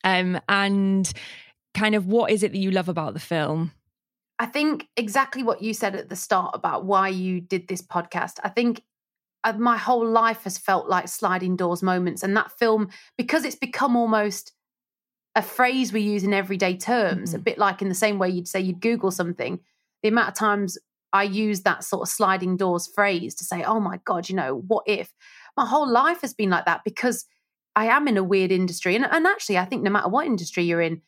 Um, 0.05 0.39
and 0.47 1.11
kind 1.73 1.95
of 1.95 2.07
what 2.07 2.31
is 2.31 2.43
it 2.43 2.53
that 2.53 2.57
you 2.57 2.71
love 2.71 2.87
about 2.87 3.13
the 3.13 3.19
film? 3.19 3.71
I 4.39 4.45
think 4.45 4.87
exactly 4.97 5.43
what 5.43 5.61
you 5.61 5.73
said 5.73 5.95
at 5.95 6.09
the 6.09 6.15
start 6.15 6.51
about 6.53 6.85
why 6.85 7.09
you 7.09 7.39
did 7.39 7.67
this 7.67 7.81
podcast. 7.81 8.39
I 8.43 8.49
think 8.49 8.83
uh, 9.45 9.53
my 9.53 9.77
whole 9.77 10.05
life 10.05 10.43
has 10.43 10.57
felt 10.57 10.89
like 10.89 11.07
sliding 11.07 11.55
doors 11.55 11.81
moments. 11.81 12.23
And 12.23 12.35
that 12.35 12.51
film, 12.51 12.89
because 13.17 13.45
it's 13.45 13.55
become 13.55 13.95
almost 13.95 14.51
a 15.35 15.41
phrase 15.41 15.93
we 15.93 16.01
use 16.01 16.23
in 16.23 16.33
everyday 16.33 16.75
terms, 16.75 17.29
mm-hmm. 17.29 17.39
a 17.39 17.43
bit 17.43 17.57
like 17.57 17.81
in 17.81 17.89
the 17.89 17.95
same 17.95 18.19
way 18.19 18.29
you'd 18.29 18.47
say 18.47 18.59
you'd 18.59 18.81
Google 18.81 19.11
something, 19.11 19.59
the 20.01 20.09
amount 20.09 20.29
of 20.29 20.33
times 20.33 20.77
I 21.13 21.23
use 21.23 21.61
that 21.61 21.83
sort 21.83 22.01
of 22.01 22.09
sliding 22.09 22.57
doors 22.57 22.89
phrase 22.93 23.35
to 23.35 23.45
say, 23.45 23.63
oh 23.63 23.79
my 23.79 23.99
God, 24.03 24.27
you 24.27 24.35
know, 24.35 24.63
what 24.67 24.83
if? 24.85 25.13
My 25.55 25.65
whole 25.65 25.89
life 25.89 26.21
has 26.21 26.33
been 26.33 26.49
like 26.49 26.65
that 26.65 26.81
because 26.83 27.25
I 27.75 27.85
am 27.85 28.07
in 28.07 28.17
a 28.17 28.23
weird 28.23 28.51
industry. 28.51 28.95
And, 28.95 29.05
and 29.05 29.25
actually, 29.27 29.57
I 29.57 29.65
think 29.65 29.83
no 29.83 29.91
matter 29.91 30.09
what 30.09 30.25
industry 30.25 30.63
you're 30.63 30.81
in, 30.81 31.01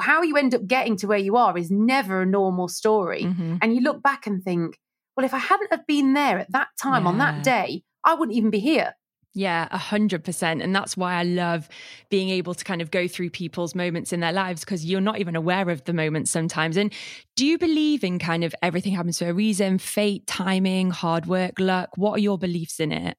how 0.00 0.22
you 0.22 0.36
end 0.36 0.54
up 0.54 0.66
getting 0.66 0.96
to 0.98 1.06
where 1.06 1.18
you 1.18 1.36
are 1.36 1.56
is 1.56 1.70
never 1.70 2.22
a 2.22 2.26
normal 2.26 2.68
story. 2.68 3.24
Mm-hmm. 3.24 3.56
And 3.62 3.74
you 3.74 3.80
look 3.80 4.02
back 4.02 4.26
and 4.26 4.42
think, 4.42 4.78
well, 5.16 5.24
if 5.24 5.34
I 5.34 5.38
hadn't 5.38 5.72
have 5.72 5.86
been 5.86 6.14
there 6.14 6.38
at 6.38 6.52
that 6.52 6.68
time 6.80 7.04
yeah. 7.04 7.08
on 7.08 7.18
that 7.18 7.42
day, 7.42 7.82
I 8.04 8.14
wouldn't 8.14 8.36
even 8.36 8.50
be 8.50 8.60
here. 8.60 8.94
Yeah, 9.32 9.68
a 9.70 9.78
hundred 9.78 10.24
percent. 10.24 10.60
And 10.60 10.74
that's 10.74 10.96
why 10.96 11.14
I 11.14 11.22
love 11.22 11.68
being 12.08 12.30
able 12.30 12.52
to 12.54 12.64
kind 12.64 12.82
of 12.82 12.90
go 12.90 13.06
through 13.06 13.30
people's 13.30 13.76
moments 13.76 14.12
in 14.12 14.20
their 14.20 14.32
lives 14.32 14.64
because 14.64 14.84
you're 14.84 15.00
not 15.00 15.20
even 15.20 15.36
aware 15.36 15.70
of 15.70 15.84
the 15.84 15.92
moment 15.92 16.28
sometimes. 16.28 16.76
And 16.76 16.92
do 17.36 17.46
you 17.46 17.56
believe 17.56 18.02
in 18.02 18.18
kind 18.18 18.42
of 18.42 18.54
everything 18.60 18.92
happens 18.92 19.18
for 19.20 19.28
a 19.28 19.34
reason, 19.34 19.78
fate, 19.78 20.26
timing, 20.26 20.90
hard 20.90 21.26
work, 21.26 21.60
luck? 21.60 21.90
What 21.96 22.16
are 22.16 22.20
your 22.20 22.38
beliefs 22.38 22.80
in 22.80 22.90
it? 22.90 23.16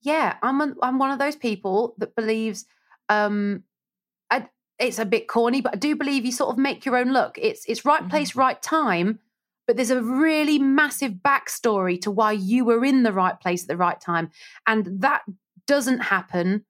Yeah, 0.00 0.34
I'm 0.42 0.60
a, 0.60 0.74
I'm 0.82 0.98
one 0.98 1.12
of 1.12 1.20
those 1.20 1.36
people 1.36 1.94
that 1.98 2.16
believes 2.16 2.64
um 3.08 3.62
it's 4.82 4.98
a 4.98 5.04
bit 5.04 5.28
corny, 5.28 5.60
but 5.60 5.74
I 5.74 5.78
do 5.78 5.96
believe 5.96 6.24
you 6.24 6.32
sort 6.32 6.50
of 6.50 6.58
make 6.58 6.84
your 6.84 6.96
own 6.96 7.12
luck. 7.12 7.38
It's 7.40 7.64
it's 7.66 7.84
right 7.84 8.08
place, 8.08 8.30
mm-hmm. 8.30 8.40
right 8.40 8.62
time, 8.62 9.20
but 9.66 9.76
there's 9.76 9.90
a 9.90 10.02
really 10.02 10.58
massive 10.58 11.12
backstory 11.24 12.00
to 12.02 12.10
why 12.10 12.32
you 12.32 12.64
were 12.64 12.84
in 12.84 13.02
the 13.02 13.12
right 13.12 13.38
place 13.40 13.62
at 13.62 13.68
the 13.68 13.76
right 13.76 14.00
time. 14.00 14.30
And 14.66 15.00
that 15.00 15.22
doesn't 15.66 16.00
happen 16.00 16.64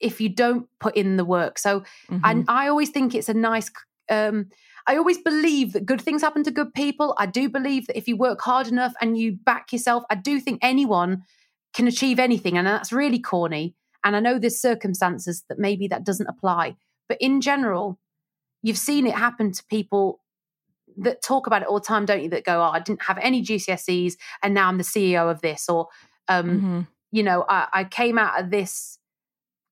if 0.00 0.20
you 0.20 0.28
don't 0.28 0.66
put 0.80 0.96
in 0.96 1.16
the 1.16 1.24
work. 1.24 1.58
So 1.58 1.80
mm-hmm. 1.80 2.18
and 2.24 2.44
I 2.48 2.68
always 2.68 2.90
think 2.90 3.14
it's 3.14 3.28
a 3.28 3.34
nice 3.34 3.70
um 4.10 4.46
I 4.86 4.96
always 4.96 5.18
believe 5.18 5.74
that 5.74 5.86
good 5.86 6.00
things 6.00 6.22
happen 6.22 6.42
to 6.44 6.50
good 6.50 6.74
people. 6.74 7.14
I 7.18 7.26
do 7.26 7.48
believe 7.48 7.86
that 7.86 7.96
if 7.96 8.08
you 8.08 8.16
work 8.16 8.40
hard 8.40 8.66
enough 8.66 8.94
and 9.00 9.16
you 9.16 9.32
back 9.32 9.72
yourself, 9.72 10.02
I 10.10 10.16
do 10.16 10.40
think 10.40 10.58
anyone 10.60 11.22
can 11.72 11.86
achieve 11.86 12.18
anything. 12.18 12.58
And 12.58 12.66
that's 12.66 12.92
really 12.92 13.20
corny. 13.20 13.76
And 14.04 14.16
I 14.16 14.20
know 14.20 14.38
there's 14.38 14.60
circumstances 14.60 15.44
that 15.48 15.60
maybe 15.60 15.86
that 15.88 16.04
doesn't 16.04 16.26
apply. 16.26 16.76
But 17.08 17.18
in 17.20 17.40
general, 17.40 17.98
you've 18.62 18.78
seen 18.78 19.06
it 19.06 19.14
happen 19.14 19.52
to 19.52 19.64
people 19.68 20.20
that 20.98 21.22
talk 21.22 21.46
about 21.46 21.62
it 21.62 21.68
all 21.68 21.80
the 21.80 21.86
time, 21.86 22.04
don't 22.04 22.22
you? 22.22 22.30
That 22.30 22.44
go, 22.44 22.60
oh, 22.60 22.70
I 22.70 22.80
didn't 22.80 23.02
have 23.02 23.18
any 23.20 23.42
GCSEs 23.42 24.14
and 24.42 24.54
now 24.54 24.68
I'm 24.68 24.78
the 24.78 24.84
CEO 24.84 25.30
of 25.30 25.40
this. 25.40 25.68
Or, 25.68 25.88
um, 26.28 26.46
mm-hmm. 26.46 26.80
you 27.10 27.22
know, 27.22 27.44
I, 27.48 27.68
I, 27.72 27.84
came 27.84 28.18
out 28.18 28.40
of 28.40 28.50
this 28.50 28.98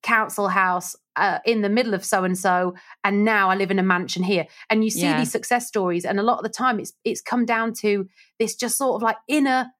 council 0.03 0.49
house 0.49 0.97
uh, 1.17 1.39
in 1.45 1.61
the 1.61 1.69
middle 1.69 1.95
of 1.95 2.05
so 2.05 2.25
and 2.25 2.39
so, 2.39 2.75
and 3.05 3.25
now 3.25 3.51
I 3.51 3.55
live 3.55 3.71
in 3.71 3.79
a 3.79 3.83
mansion 3.83 4.23
here. 4.23 4.47
And 4.69 4.83
you 4.83 4.91
see 4.91 5.03
yeah. 5.03 5.19
these 5.19 5.31
success 5.31 5.67
stories, 5.67 6.05
and 6.05 6.19
a 6.19 6.23
lot 6.23 6.39
of 6.39 6.43
the 6.43 6.49
time, 6.49 6.81
it's 6.81 6.93
it's 7.05 7.21
come 7.21 7.45
down 7.45 7.75
to 7.75 8.09
this 8.39 8.57
just 8.57 8.79
sort 8.79 8.97
of 8.97 9.03
like 9.03 9.17
inner 9.29 9.71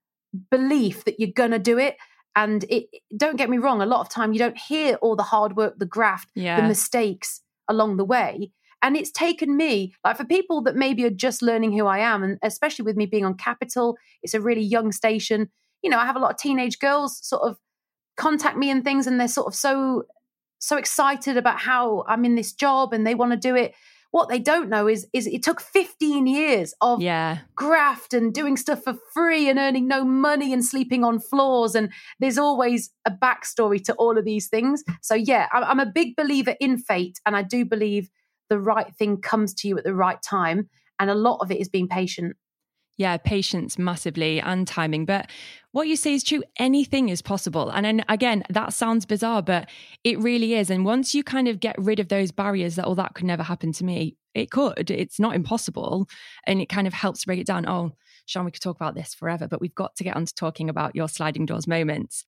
belief 0.51 1.05
that 1.05 1.19
you're 1.19 1.31
gonna 1.35 1.59
do 1.59 1.79
it. 1.79 1.97
And 2.37 2.65
it, 2.69 2.87
don't 3.17 3.37
get 3.37 3.51
me 3.51 3.59
wrong, 3.59 3.83
a 3.83 3.87
lot 3.87 4.01
of 4.01 4.09
time 4.09 4.33
you 4.33 4.39
don't 4.39 4.57
hear 4.57 4.95
all 4.97 5.17
the 5.17 5.25
hard 5.25 5.57
work, 5.57 5.79
the 5.79 5.87
graft, 5.87 6.29
yeah. 6.35 6.61
the 6.61 6.67
mistakes 6.67 7.41
along 7.69 7.97
the 7.97 8.05
way. 8.05 8.53
And 8.83 8.97
it's 8.97 9.11
taken 9.11 9.57
me, 9.57 9.95
like 10.05 10.17
for 10.17 10.25
people 10.25 10.63
that 10.63 10.75
maybe 10.75 11.05
are 11.05 11.11
just 11.11 11.43
learning 11.43 11.73
who 11.73 11.87
I 11.87 11.99
am, 11.99 12.23
and 12.23 12.39
especially 12.43 12.85
with 12.85 12.97
me 12.97 13.07
being 13.07 13.27
on 13.27 13.35
Capital, 13.35 13.99
it's 14.23 14.33
a 14.33 14.41
really 14.41 14.63
young 14.63 14.91
station. 14.93 15.51
You 15.83 15.91
know, 15.91 15.99
I 15.99 16.07
have 16.07 16.17
a 16.17 16.19
lot 16.19 16.31
of 16.31 16.39
teenage 16.39 16.79
girls 16.79 17.19
sort 17.23 17.43
of 17.43 17.59
contact 18.17 18.57
me 18.57 18.71
and 18.71 18.83
things, 18.83 19.07
and 19.07 19.21
they're 19.21 19.29
sort 19.29 19.49
of 19.49 19.55
so 19.55 20.05
so 20.61 20.77
excited 20.77 21.37
about 21.37 21.59
how 21.59 22.05
I'm 22.07 22.25
in 22.25 22.35
this 22.35 22.53
job 22.53 22.93
and 22.93 23.07
they 23.07 23.15
want 23.15 23.33
to 23.33 23.39
do 23.39 23.57
it 23.57 23.75
what 24.11 24.29
they 24.29 24.39
don't 24.39 24.69
know 24.69 24.89
is 24.89 25.07
is 25.13 25.27
it 25.27 25.43
took 25.43 25.61
15 25.61 26.27
years 26.27 26.75
of 26.81 27.01
yeah. 27.01 27.39
graft 27.55 28.13
and 28.13 28.35
doing 28.35 28.57
stuff 28.57 28.83
for 28.83 28.95
free 29.13 29.49
and 29.49 29.59
earning 29.59 29.87
no 29.87 30.05
money 30.05 30.53
and 30.53 30.65
sleeping 30.65 31.05
on 31.05 31.21
floors. 31.21 31.75
And 31.75 31.91
there's 32.19 32.39
always 32.39 32.91
a 33.07 33.11
backstory 33.11 33.83
to 33.85 33.95
all 33.95 34.19
of 34.19 34.25
these 34.25 34.49
things. 34.49 34.83
So 35.03 35.15
yeah 35.15 35.47
i'm 35.53 35.81
a 35.81 35.87
big 35.87 36.17
believer 36.17 36.55
in 36.61 36.79
fate 36.79 37.21
and 37.25 37.37
i 37.37 37.43
do 37.43 37.65
believe 37.65 38.11
the 38.49 38.59
right 38.59 38.95
thing 38.97 39.21
comes 39.21 39.55
to 39.55 39.69
you 39.69 39.79
at 39.79 39.85
the 39.85 39.95
right 39.95 40.21
time. 40.23 40.69
And 40.99 41.09
a 41.09 41.15
lot 41.15 41.39
of 41.39 41.51
it 41.51 41.61
is 41.61 41.69
being 41.69 41.89
patient 41.89 42.37
yeah, 43.01 43.17
patience 43.17 43.79
massively 43.79 44.43
and 44.43 44.69
timing. 44.69 45.07
But 45.07 45.31
what 45.73 45.89
you 45.89 45.97
say 45.97 46.13
is 46.13 46.23
true. 46.23 46.43
Anything 46.59 47.09
is 47.09 47.23
possible. 47.23 47.71
And 47.71 47.87
then 47.87 48.05
again, 48.11 48.43
that 48.51 48.75
sounds 48.75 49.07
bizarre, 49.07 49.41
but 49.41 49.71
it 50.05 50.19
really 50.19 50.53
is. 50.53 50.69
And 50.69 50.85
once 50.85 51.15
you 51.15 51.25
kind 51.25 51.49
of 51.49 51.61
get 51.61 51.77
rid 51.79 51.99
of 51.99 52.09
those 52.09 52.31
barriers 52.31 52.77
that, 52.77 52.87
oh, 52.87 52.95
that 52.97 53.15
could 53.15 53.25
never 53.25 53.43
happen 53.43 53.73
to 53.73 53.85
me, 53.85 54.19
it 54.35 54.51
could. 54.51 54.91
It's 54.91 55.19
not 55.19 55.35
impossible. 55.35 56.11
And 56.47 56.61
it 56.61 56.69
kind 56.69 56.87
of 56.87 56.93
helps 56.93 57.25
break 57.25 57.41
it 57.41 57.47
down. 57.47 57.67
Oh, 57.67 57.93
Sian, 58.27 58.45
we 58.45 58.51
could 58.51 58.61
talk 58.61 58.77
about 58.77 58.95
this 58.95 59.15
forever, 59.15 59.49
but 59.49 59.63
we've 59.63 59.75
got 59.75 59.97
to 59.97 60.05
get 60.05 60.15
on 60.15 60.27
to 60.27 60.35
talking 60.35 60.69
about 60.69 60.95
your 60.95 61.09
sliding 61.09 61.47
doors 61.47 61.67
moments. 61.67 62.27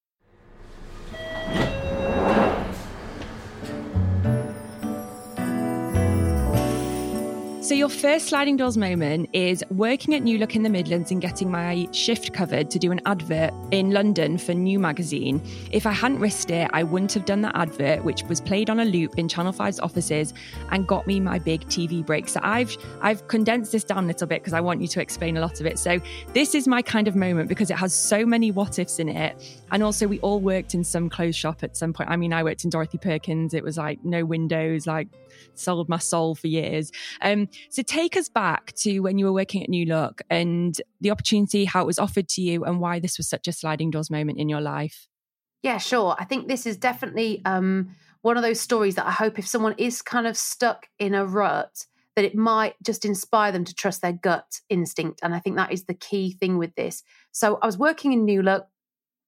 So, 7.73 7.77
your 7.77 7.89
first 7.89 8.27
sliding 8.27 8.59
doors 8.59 8.77
moment 8.77 9.31
is 9.33 9.65
working 9.71 10.13
at 10.13 10.23
New 10.23 10.37
Look 10.37 10.55
in 10.57 10.63
the 10.63 10.69
Midlands 10.69 11.11
and 11.11 11.23
getting 11.23 11.51
my 11.51 11.89
shift 11.91 12.35
covered 12.35 12.69
to 12.69 12.79
do 12.79 12.93
an 12.93 13.01
advert 13.07 13.55
in 13.71 13.93
London 13.93 14.37
for 14.37 14.53
New 14.53 14.79
Magazine. 14.79 15.41
If 15.71 15.87
I 15.87 15.93
hadn't 15.93 16.19
risked 16.19 16.51
it, 16.51 16.69
I 16.75 16.83
wouldn't 16.83 17.15
have 17.15 17.25
done 17.25 17.41
that 17.41 17.57
advert, 17.57 18.05
which 18.05 18.25
was 18.25 18.43
played 18.43 18.69
on 18.69 18.81
a 18.81 18.85
loop 18.85 19.19
in 19.19 19.27
Channel 19.27 19.55
5's 19.55 19.81
offices 19.81 20.35
and 20.71 20.87
got 20.87 21.07
me 21.07 21.19
my 21.19 21.39
big 21.39 21.63
TV 21.63 22.05
break. 22.05 22.29
So, 22.29 22.41
I've 22.43 22.77
I've 23.01 23.27
condensed 23.29 23.73
this 23.73 23.85
down 23.85 24.05
a 24.05 24.07
little 24.07 24.27
bit 24.27 24.43
because 24.43 24.53
I 24.53 24.61
want 24.61 24.83
you 24.83 24.89
to 24.89 25.01
explain 25.01 25.39
a 25.39 25.41
lot 25.41 25.59
of 25.59 25.65
it. 25.65 25.79
So, 25.79 25.99
this 26.35 26.55
is 26.55 26.69
my 26.69 26.83
kind 26.83 27.09
of 27.09 27.17
moment 27.17 27.49
because 27.49 27.71
it 27.71 27.79
has 27.79 27.95
so 27.95 28.27
many 28.27 28.51
what 28.51 28.79
ifs 28.79 28.99
in 28.99 29.09
it. 29.09 29.63
And 29.71 29.83
also, 29.83 30.07
we 30.07 30.21
all 30.21 30.41
worked 30.41 30.75
in 30.75 30.85
some 30.85 31.09
clothes 31.09 31.37
shop 31.37 31.63
at 31.63 31.75
some 31.75 31.95
point. 31.95 32.11
I 32.11 32.17
mean, 32.17 32.35
I 32.35 32.43
worked 32.43 32.65
in 32.65 32.69
Dorothy 32.69 32.99
Perkins, 32.99 33.55
it 33.55 33.65
was 33.65 33.79
like 33.79 34.05
no 34.05 34.27
windows, 34.27 34.87
like 34.87 35.09
sold 35.55 35.89
my 35.89 35.99
soul 35.99 36.35
for 36.35 36.47
years. 36.47 36.91
Um, 37.21 37.49
so 37.71 37.83
take 37.83 38.17
us 38.17 38.29
back 38.29 38.73
to 38.79 39.01
when 39.01 39.19
you 39.19 39.27
were 39.27 39.33
working 39.33 39.63
at 39.63 39.69
New 39.69 39.87
Look 39.87 40.23
and 40.31 40.81
the 41.01 41.11
opportunity, 41.11 41.65
how 41.65 41.83
it 41.83 41.87
was 41.87 41.99
offered 41.99 42.29
to 42.31 42.43
you, 42.43 42.65
and 42.65 42.81
why 42.81 43.01
this 43.01 43.19
was 43.19 43.29
such 43.29 43.49
a 43.49 43.53
sliding 43.53 43.91
doors 43.91 44.11
moment 44.11 44.39
in 44.39 44.49
your 44.49 44.61
life. 44.61 45.09
Yeah, 45.63 45.79
sure. 45.79 46.17
I 46.19 46.25
think 46.25 46.49
this 46.49 46.67
is 46.67 46.77
definitely 46.77 47.41
um, 47.45 47.95
one 48.23 48.37
of 48.37 48.43
those 48.43 48.61
stories 48.61 48.97
that 48.97 49.07
I 49.07 49.13
hope 49.13 49.39
if 49.39 49.47
someone 49.47 49.75
is 49.79 50.03
kind 50.03 50.27
of 50.27 50.37
stuck 50.37 50.89
in 50.99 51.15
a 51.15 51.25
rut, 51.25 51.87
that 52.17 52.25
it 52.25 52.35
might 52.35 52.75
just 52.83 53.05
inspire 53.05 53.53
them 53.53 53.65
to 53.65 53.75
trust 53.75 54.03
their 54.03 54.13
gut 54.13 54.61
instinct. 54.69 55.21
And 55.23 55.35
I 55.35 55.39
think 55.39 55.57
that 55.57 55.73
is 55.73 55.85
the 55.85 55.95
key 55.95 56.33
thing 56.33 56.59
with 56.59 56.75
this. 56.75 57.03
So 57.31 57.59
I 57.63 57.67
was 57.67 57.79
working 57.79 58.13
in 58.13 58.25
New 58.25 58.43
Look 58.43 58.67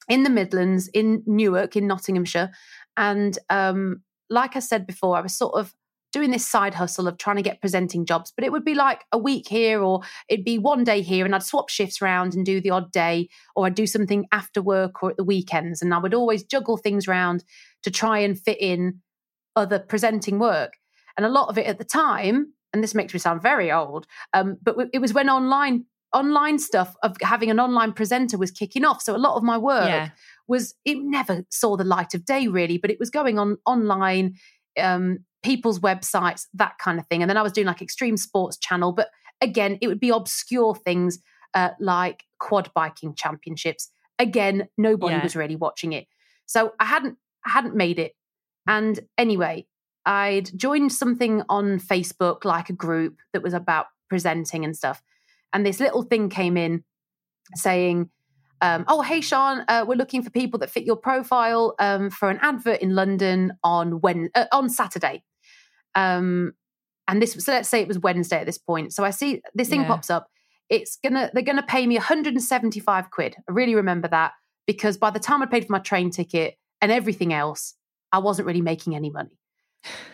in 0.09 0.22
the 0.22 0.31
Midlands, 0.31 0.88
in 0.88 1.22
Newark, 1.27 1.77
in 1.77 1.87
Nottinghamshire. 1.87 2.50
And 2.96 3.38
um, 3.50 4.03
like 4.31 4.57
I 4.57 4.61
said 4.61 4.87
before, 4.87 5.16
I 5.16 5.20
was 5.20 5.35
sort 5.35 5.55
of 5.55 5.74
doing 6.14 6.31
this 6.31 6.46
side 6.46 6.74
hustle 6.74 7.07
of 7.07 7.18
trying 7.18 7.37
to 7.37 7.42
get 7.42 7.61
presenting 7.61 8.07
jobs, 8.07 8.33
but 8.35 8.44
it 8.44 8.53
would 8.53 8.64
be 8.64 8.74
like 8.74 9.05
a 9.12 9.18
week 9.18 9.48
here 9.48 9.83
or 9.83 10.00
it'd 10.29 10.44
be 10.44 10.59
one 10.59 10.85
day 10.85 11.03
here 11.03 11.27
and 11.27 11.35
I'd 11.35 11.42
swap 11.42 11.68
shifts 11.68 12.00
around 12.00 12.35
and 12.35 12.46
do 12.46 12.61
the 12.61 12.70
odd 12.70 12.90
day 12.92 13.29
or 13.55 13.66
I'd 13.66 13.74
do 13.74 13.87
something 13.87 14.27
after 14.33 14.62
work 14.62 15.03
or 15.03 15.11
at 15.11 15.16
the 15.18 15.24
weekends. 15.24 15.83
And 15.83 15.92
I 15.92 15.98
would 15.98 16.14
always 16.14 16.42
juggle 16.44 16.79
things 16.79 17.07
around 17.07 17.44
to 17.83 17.90
try 17.90 18.20
and 18.20 18.40
fit 18.40 18.59
in 18.61 19.00
other 19.57 19.79
presenting 19.79 20.38
work. 20.38 20.74
And 21.16 21.27
a 21.27 21.29
lot 21.29 21.48
of 21.48 21.59
it 21.59 21.66
at 21.66 21.79
the 21.79 21.85
time, 21.85 22.55
and 22.72 22.83
this 22.83 22.94
makes 22.94 23.12
me 23.12 23.20
sound 23.20 23.42
very 23.42 23.70
old, 23.70 24.07
um, 24.33 24.57
but 24.62 24.77
it 24.92 25.00
was 25.00 25.12
when 25.12 25.29
online 25.29 25.85
online 26.12 26.61
stuff 26.61 26.94
of 27.03 27.16
having 27.20 27.50
an 27.50 27.59
online 27.59 27.92
presenter 27.92 28.38
was 28.38 28.53
kicking 28.53 28.85
off. 28.85 29.03
So 29.03 29.16
a 29.16 29.18
lot 29.18 29.37
of 29.37 29.42
my 29.42 29.59
work 29.59 29.88
Yeah. 29.88 30.11
was 30.46 30.74
it 30.85 30.98
never 31.00 31.44
saw 31.50 31.77
the 31.77 31.83
light 31.83 32.14
of 32.14 32.24
day 32.24 32.46
really, 32.46 32.79
but 32.79 32.90
it 32.90 33.00
was 33.00 33.11
going 33.11 33.37
on 33.37 33.59
online, 33.66 34.37
um, 34.80 35.18
people's 35.42 35.78
websites, 35.80 36.46
that 36.54 36.78
kind 36.78 36.98
of 36.98 37.06
thing. 37.06 37.22
And 37.22 37.28
then 37.30 37.37
I 37.37 37.42
was 37.42 37.52
doing 37.52 37.66
like 37.66 37.82
extreme 37.82 38.16
sports 38.16 38.56
channel, 38.56 38.92
but 38.92 39.08
again, 39.40 39.78
it 39.80 39.88
would 39.88 40.00
be 40.00 40.10
obscure 40.10 40.74
things 40.74 41.18
uh, 41.54 41.70
like 41.80 42.24
quad 42.40 42.70
biking 42.74 43.14
championships. 43.14 43.90
Again, 44.18 44.68
nobody 44.78 45.16
Yeah. 45.16 45.22
was 45.22 45.37
really 45.37 45.56
watching 45.56 45.92
it, 45.92 46.06
so 46.46 46.72
I 46.80 46.84
hadn't 46.87 47.18
I 47.46 47.50
hadn't 47.50 47.74
made 47.76 47.98
it. 47.98 48.12
And 48.66 49.00
anyway, 49.18 49.66
I'd 50.06 50.50
joined 50.58 50.92
something 50.92 51.42
on 51.48 51.78
Facebook, 51.78 52.44
like 52.44 52.70
a 52.70 52.74
group 52.74 53.18
that 53.32 53.42
was 53.42 53.52
about 53.54 53.87
presenting 54.08 54.64
and 54.64 54.76
stuff. 54.76 55.02
And 55.52 55.64
this 55.66 55.80
little 55.80 56.02
thing 56.02 56.28
came 56.30 56.56
in 56.56 56.84
saying, 57.54 58.10
um, 58.64 58.85
"Oh, 58.88 59.03
hey, 59.03 59.20
Sian, 59.20 59.64
uh, 59.68 59.85
we're 59.87 59.96
looking 59.96 60.22
for 60.22 60.31
people 60.31 60.59
that 60.61 60.70
fit 60.70 60.85
your 60.85 60.96
profile 60.96 61.74
um, 61.79 62.11
for 62.11 62.31
an 62.31 62.38
advert 62.42 62.81
in 62.81 62.94
London 62.94 63.53
on 63.62 64.00
when 64.00 64.31
uh, 64.35 64.46
on 64.53 64.68
Saturday." 64.68 65.22
Um, 65.94 66.53
and 67.07 67.20
this, 67.20 67.33
so 67.35 67.53
let's 67.53 67.68
say 67.68 67.81
it 67.81 67.88
was 67.88 67.98
Wednesday 67.98 68.38
at 68.38 68.46
this 68.46 68.59
point. 68.59 68.92
So 68.92 69.05
I 69.05 69.11
see 69.11 69.42
this 69.55 69.68
thing 69.68 69.83
Yeah. 69.83 69.88
pops 69.88 70.11
up. 70.11 70.29
It's 70.70 70.96
gonna 71.05 71.31
they're 71.33 71.42
gonna 71.42 71.62
pay 71.62 71.87
me 71.87 71.96
175 71.96 73.11
quid. 73.11 73.37
I 73.48 73.53
really 73.53 73.74
remember 73.74 74.09
that 74.09 74.33
because 74.66 74.96
by 74.96 75.11
the 75.11 75.20
time 75.20 75.42
I 75.42 75.46
paid 75.46 75.66
for 75.66 75.72
my 75.72 75.79
train 75.79 76.11
ticket 76.11 76.57
and 76.81 76.90
everything 76.90 77.33
else, 77.33 77.74
I 78.12 78.18
wasn't 78.18 78.46
really 78.46 78.62
making 78.62 78.96
any 78.96 79.11
money. 79.11 79.38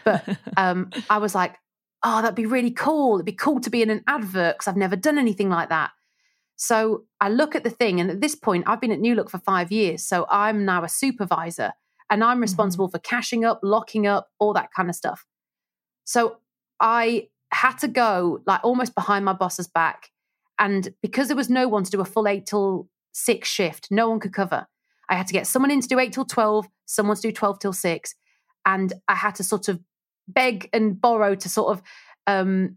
But 0.04 0.26
um, 0.56 0.90
I 1.08 1.18
was 1.18 1.34
like, 1.34 1.56
oh, 2.02 2.20
that'd 2.22 2.34
be 2.34 2.46
really 2.46 2.72
cool. 2.72 3.16
It'd 3.16 3.26
be 3.26 3.32
cool 3.32 3.60
to 3.60 3.70
be 3.70 3.82
in 3.82 3.90
an 3.90 4.02
advert 4.08 4.56
because 4.56 4.66
I've 4.68 4.76
never 4.76 4.96
done 4.96 5.18
anything 5.18 5.50
like 5.50 5.68
that. 5.68 5.90
So 6.62 7.04
I 7.22 7.30
look 7.30 7.54
at 7.54 7.64
the 7.64 7.70
thing, 7.70 8.00
and 8.00 8.10
at 8.10 8.20
this 8.20 8.34
point, 8.34 8.64
I've 8.66 8.82
been 8.82 8.92
at 8.92 9.00
New 9.00 9.14
Look 9.14 9.30
for 9.30 9.38
five 9.38 9.72
years. 9.72 10.04
So 10.04 10.26
I'm 10.28 10.66
now 10.66 10.84
a 10.84 10.90
supervisor 10.90 11.72
and 12.10 12.22
I'm 12.22 12.38
responsible 12.38 12.88
for 12.88 12.98
cashing 12.98 13.46
up, 13.46 13.60
locking 13.62 14.06
up, 14.06 14.28
all 14.38 14.52
that 14.52 14.68
kind 14.76 14.90
of 14.90 14.94
stuff. 14.94 15.24
So 16.04 16.36
I 16.78 17.28
had 17.50 17.78
to 17.78 17.88
go 17.88 18.42
like 18.46 18.60
almost 18.62 18.94
behind 18.94 19.24
my 19.24 19.32
boss's 19.32 19.68
back. 19.68 20.10
And 20.58 20.92
because 21.00 21.28
there 21.28 21.36
was 21.36 21.48
no 21.48 21.66
one 21.66 21.82
to 21.84 21.90
do 21.90 22.02
a 22.02 22.04
full 22.04 22.28
eight 22.28 22.44
till 22.44 22.90
six 23.12 23.48
shift, 23.48 23.88
no 23.90 24.10
one 24.10 24.20
could 24.20 24.34
cover. 24.34 24.66
I 25.08 25.14
had 25.14 25.28
to 25.28 25.32
get 25.32 25.46
someone 25.46 25.70
in 25.70 25.80
to 25.80 25.88
do 25.88 25.98
eight 25.98 26.12
till 26.12 26.26
12, 26.26 26.66
someone 26.84 27.16
to 27.16 27.22
do 27.22 27.32
12 27.32 27.58
till 27.58 27.72
six. 27.72 28.14
And 28.66 28.92
I 29.08 29.14
had 29.14 29.34
to 29.36 29.44
sort 29.44 29.68
of 29.68 29.80
beg 30.28 30.68
and 30.74 31.00
borrow 31.00 31.34
to 31.36 31.48
sort 31.48 31.78
of 31.78 31.82
um, 32.26 32.76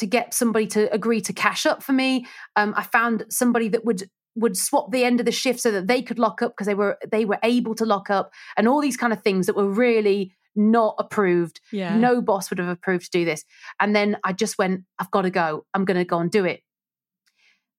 to 0.00 0.06
get 0.06 0.34
somebody 0.34 0.66
to 0.66 0.92
agree 0.92 1.20
to 1.20 1.32
cash 1.32 1.66
up 1.66 1.82
for 1.82 1.92
me. 1.92 2.26
Um, 2.56 2.74
I 2.76 2.82
found 2.82 3.26
somebody 3.28 3.68
that 3.68 3.84
would 3.84 4.10
would 4.36 4.56
swap 4.56 4.92
the 4.92 5.04
end 5.04 5.20
of 5.20 5.26
the 5.26 5.32
shift 5.32 5.60
so 5.60 5.70
that 5.70 5.88
they 5.88 6.00
could 6.02 6.18
lock 6.18 6.40
up 6.40 6.52
because 6.52 6.66
they 6.66 6.74
were 6.74 6.98
they 7.10 7.24
were 7.24 7.38
able 7.42 7.74
to 7.74 7.84
lock 7.84 8.10
up 8.10 8.32
and 8.56 8.66
all 8.66 8.80
these 8.80 8.96
kind 8.96 9.12
of 9.12 9.22
things 9.22 9.46
that 9.46 9.56
were 9.56 9.68
really 9.68 10.34
not 10.56 10.94
approved. 10.98 11.60
Yeah. 11.72 11.96
No 11.96 12.20
boss 12.20 12.50
would 12.50 12.58
have 12.58 12.68
approved 12.68 13.04
to 13.04 13.18
do 13.18 13.24
this. 13.24 13.44
And 13.78 13.94
then 13.94 14.16
I 14.24 14.32
just 14.32 14.58
went, 14.58 14.82
I've 14.98 15.10
got 15.10 15.22
to 15.22 15.30
go. 15.30 15.64
I'm 15.74 15.84
going 15.84 15.96
to 15.96 16.04
go 16.04 16.18
and 16.18 16.30
do 16.30 16.44
it. 16.44 16.60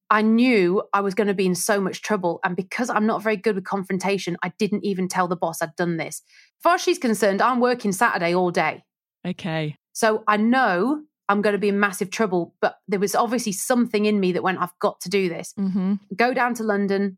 I 0.10 0.22
knew 0.22 0.84
I 0.94 1.02
was 1.02 1.14
going 1.14 1.28
to 1.28 1.34
be 1.34 1.46
in 1.46 1.56
so 1.56 1.80
much 1.80 2.02
trouble. 2.02 2.40
And 2.44 2.56
because 2.56 2.90
I'm 2.90 3.06
not 3.06 3.24
very 3.24 3.38
good 3.38 3.56
with 3.56 3.64
confrontation, 3.64 4.38
I 4.44 4.52
didn't 4.58 4.86
even 4.86 5.08
tell 5.08 5.28
the 5.28 5.38
boss 5.38 5.62
I'd 5.62 5.76
done 5.76 5.98
this. 5.98 6.22
As 6.28 6.64
far 6.64 6.76
as 6.76 6.82
she's 6.82 7.00
concerned, 7.00 7.42
I'm 7.42 7.60
working 7.60 7.92
Saturday 7.92 8.36
all 8.36 8.52
day. 8.52 8.84
Okay. 9.26 9.78
So 9.94 10.24
I 10.28 10.38
know 10.38 11.04
I'm 11.32 11.42
going 11.42 11.54
to 11.54 11.60
be 11.60 11.70
in 11.70 11.80
massive 11.80 12.10
trouble, 12.10 12.54
but 12.60 12.80
there 12.90 13.00
was 13.00 13.16
obviously 13.16 13.54
something 13.54 14.06
in 14.06 14.20
me 14.20 14.34
that 14.34 14.44
went, 14.44 14.60
I've 14.60 14.78
got 14.80 15.00
to 15.00 15.10
do 15.10 15.30
this. 15.30 15.54
Mm-hmm. 15.58 15.94
Go 16.14 16.34
down 16.34 16.56
to 16.56 16.64
London, 16.64 17.18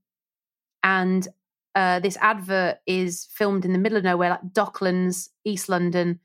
and 0.84 1.28
uh, 1.74 2.00
this 2.00 2.16
advert 2.18 2.78
is 2.86 3.28
filmed 3.32 3.66
in 3.66 3.74
the 3.74 3.80
middle 3.80 3.98
of 3.98 4.04
nowhere, 4.04 4.30
like 4.30 4.54
Docklands, 4.54 5.30
East 5.44 5.68
London. 5.68 6.20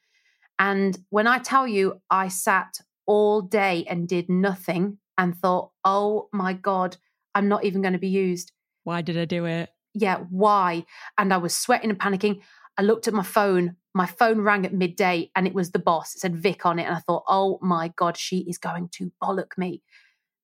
And 0.59 0.99
when 1.09 1.27
I 1.27 1.39
tell 1.39 1.67
you, 1.67 2.03
I 2.11 2.29
sat 2.29 2.79
all 3.07 3.41
day 3.41 3.87
and 3.89 4.07
did 4.07 4.29
nothing 4.29 4.99
and 5.17 5.35
thought, 5.35 5.71
oh 5.83 6.29
my 6.31 6.53
God, 6.53 6.99
I'm 7.35 7.49
not 7.49 7.65
even 7.65 7.81
going 7.81 7.95
to 7.95 7.99
be 7.99 8.09
used. 8.09 8.53
Why 8.85 9.01
did 9.01 9.17
I 9.17 9.25
do 9.25 9.47
it? 9.47 9.71
Yeah, 9.95 10.19
why? 10.29 10.85
And 11.17 11.33
I 11.33 11.39
was 11.39 11.57
sweating 11.57 11.89
and 11.89 11.99
panicking. 11.99 12.43
I 12.79 12.83
looked 12.83 13.09
at 13.09 13.15
my 13.15 13.25
phone. 13.25 13.77
My 13.93 14.07
phone 14.07 14.41
rang 14.41 14.65
at 14.65 14.73
midday 14.73 15.31
and 15.35 15.47
it 15.47 15.55
was 15.55 15.73
the 15.73 15.81
boss. 15.81 16.15
It 16.15 16.21
said 16.21 16.37
Vic 16.37 16.65
on 16.65 16.79
it. 16.79 16.85
And 16.85 16.95
I 16.95 17.01
thought, 17.01 17.25
oh 17.29 17.59
my 17.61 17.93
God, 17.97 18.17
she 18.17 18.39
is 18.39 18.57
going 18.57 18.89
to 18.91 19.11
bollock 19.21 19.59
me. 19.59 19.83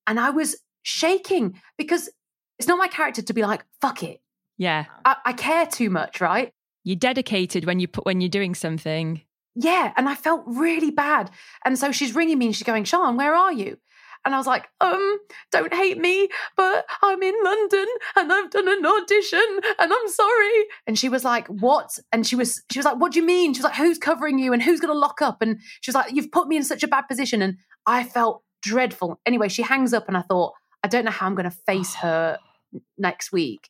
And 0.06 0.18
I 0.18 0.30
was 0.30 0.56
shaking 0.82 1.60
because 1.78 2.10
it's 2.58 2.68
not 2.68 2.78
my 2.78 2.88
character 2.88 3.22
to 3.22 3.32
be 3.32 3.42
like, 3.42 3.64
fuck 3.80 4.02
it. 4.02 4.20
Yeah. 4.58 4.86
I, 5.04 5.16
I 5.24 5.32
care 5.32 5.66
too 5.66 5.90
much, 5.90 6.20
right? 6.20 6.52
You're 6.82 6.96
dedicated 6.96 7.64
when 7.64 7.80
you 7.80 7.88
put 7.88 8.04
when 8.04 8.20
you're 8.20 8.28
doing 8.28 8.54
something. 8.54 9.22
Yeah. 9.54 9.92
And 9.96 10.08
I 10.08 10.16
felt 10.16 10.42
really 10.46 10.90
bad. 10.90 11.30
And 11.64 11.78
so 11.78 11.92
she's 11.92 12.14
ringing 12.14 12.38
me 12.38 12.46
and 12.46 12.56
she's 12.56 12.66
going, 12.66 12.84
Sian, 12.84 13.16
where 13.16 13.34
are 13.34 13.52
you? 13.52 13.78
And 14.24 14.34
I 14.34 14.38
was 14.38 14.46
like, 14.46 14.66
um, 14.80 15.18
don't 15.52 15.72
hate 15.74 15.98
me, 15.98 16.28
but 16.56 16.86
I'm 17.02 17.22
in 17.22 17.34
London 17.44 17.86
and 18.16 18.32
I've 18.32 18.50
done 18.50 18.68
an 18.68 18.86
audition 18.86 19.60
and 19.78 19.92
I'm 19.92 20.08
sorry. 20.08 20.64
And 20.86 20.98
she 20.98 21.08
was 21.08 21.24
like, 21.24 21.46
what? 21.48 21.90
And 22.12 22.26
she 22.26 22.36
was, 22.36 22.62
she 22.72 22.78
was 22.78 22.86
like, 22.86 22.98
what 22.98 23.12
do 23.12 23.20
you 23.20 23.26
mean? 23.26 23.52
She 23.52 23.58
was 23.60 23.64
like, 23.64 23.74
who's 23.74 23.98
covering 23.98 24.38
you 24.38 24.52
and 24.52 24.62
who's 24.62 24.80
going 24.80 24.92
to 24.92 24.98
lock 24.98 25.20
up? 25.20 25.42
And 25.42 25.60
she 25.80 25.90
was 25.90 25.94
like, 25.94 26.14
you've 26.14 26.32
put 26.32 26.48
me 26.48 26.56
in 26.56 26.64
such 26.64 26.82
a 26.82 26.88
bad 26.88 27.02
position. 27.02 27.42
And 27.42 27.58
I 27.86 28.04
felt 28.04 28.42
dreadful. 28.62 29.20
Anyway, 29.26 29.48
she 29.48 29.62
hangs 29.62 29.92
up 29.92 30.08
and 30.08 30.16
I 30.16 30.22
thought, 30.22 30.54
I 30.82 30.88
don't 30.88 31.04
know 31.04 31.10
how 31.10 31.26
I'm 31.26 31.34
going 31.34 31.50
to 31.50 31.56
face 31.66 31.94
her 31.96 32.38
next 32.98 33.32
week. 33.32 33.68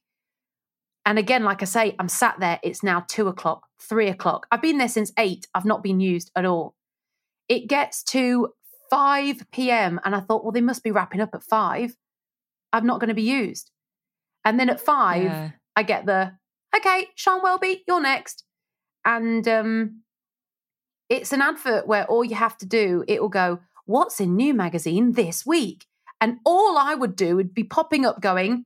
And 1.07 1.19
again, 1.19 1.45
like 1.45 1.61
I 1.63 1.67
say, 1.67 1.95
I'm 1.99 2.09
sat 2.09 2.37
there. 2.41 2.59
It's 2.63 2.83
now 2.83 3.05
two 3.09 3.29
o'clock, 3.29 3.67
three 3.81 4.09
o'clock. 4.09 4.47
I've 4.51 4.63
been 4.63 4.79
there 4.79 4.89
since 4.89 5.13
eight. 5.19 5.47
I've 5.55 5.67
not 5.67 5.83
been 5.83 6.01
used 6.01 6.31
at 6.35 6.47
all. 6.47 6.75
It 7.49 7.69
gets 7.69 8.03
to 8.05 8.55
5 8.95 9.51
p.m. 9.51 10.01
and 10.05 10.15
I 10.15 10.21
thought, 10.21 10.45
well, 10.45 10.53
they 10.53 10.61
must 10.61 10.85
be 10.85 10.93
wrapping 10.93 11.21
up 11.21 11.35
at 11.35 11.43
five. 11.43 11.97
I'm 12.73 12.87
not 12.87 13.01
going 13.01 13.09
to 13.09 13.15
be 13.15 13.23
used. 13.23 13.73
And 14.45 14.61
then 14.61 14.71
at 14.71 14.81
five, 14.81 15.25
Yeah. 15.25 15.51
I 15.75 15.83
get 15.83 16.07
the, 16.07 16.33
okay, 16.77 17.09
Sian 17.17 17.41
Welby, 17.43 17.83
you're 17.89 18.01
next. 18.01 18.45
And 19.05 19.47
um, 19.49 20.03
it's 21.09 21.33
an 21.33 21.43
advert 21.43 21.89
where 21.89 22.05
all 22.07 22.25
you 22.25 22.37
have 22.37 22.57
to 22.59 22.67
do, 22.67 23.05
it 23.09 23.21
will 23.21 23.29
go, 23.29 23.59
what's 23.87 24.21
in 24.21 24.37
New 24.37 24.55
Magazine 24.55 25.13
this 25.13 25.45
week? 25.45 25.87
And 26.21 26.39
all 26.45 26.79
I 26.79 26.95
would 26.95 27.17
do 27.17 27.35
would 27.35 27.53
be 27.53 27.65
popping 27.65 28.07
up 28.07 28.21
going, 28.21 28.65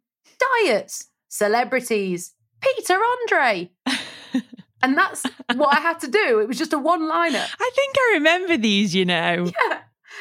diets, 0.66 1.08
celebrities, 1.28 2.34
Peter 2.60 2.98
Andre. 3.22 3.70
and 4.82 4.94
that's 4.96 5.24
what 5.54 5.74
I 5.74 5.80
had 5.80 6.00
to 6.00 6.08
do. 6.08 6.40
It 6.40 6.48
was 6.48 6.58
just 6.58 6.74
a 6.74 6.78
one 6.78 7.08
liner. 7.08 7.46
I 7.58 7.70
think 7.74 7.94
I 7.96 8.10
remember 8.14 8.58
these, 8.58 8.94
you 8.94 9.06
know. 9.06 9.50
Yeah. 9.68 9.78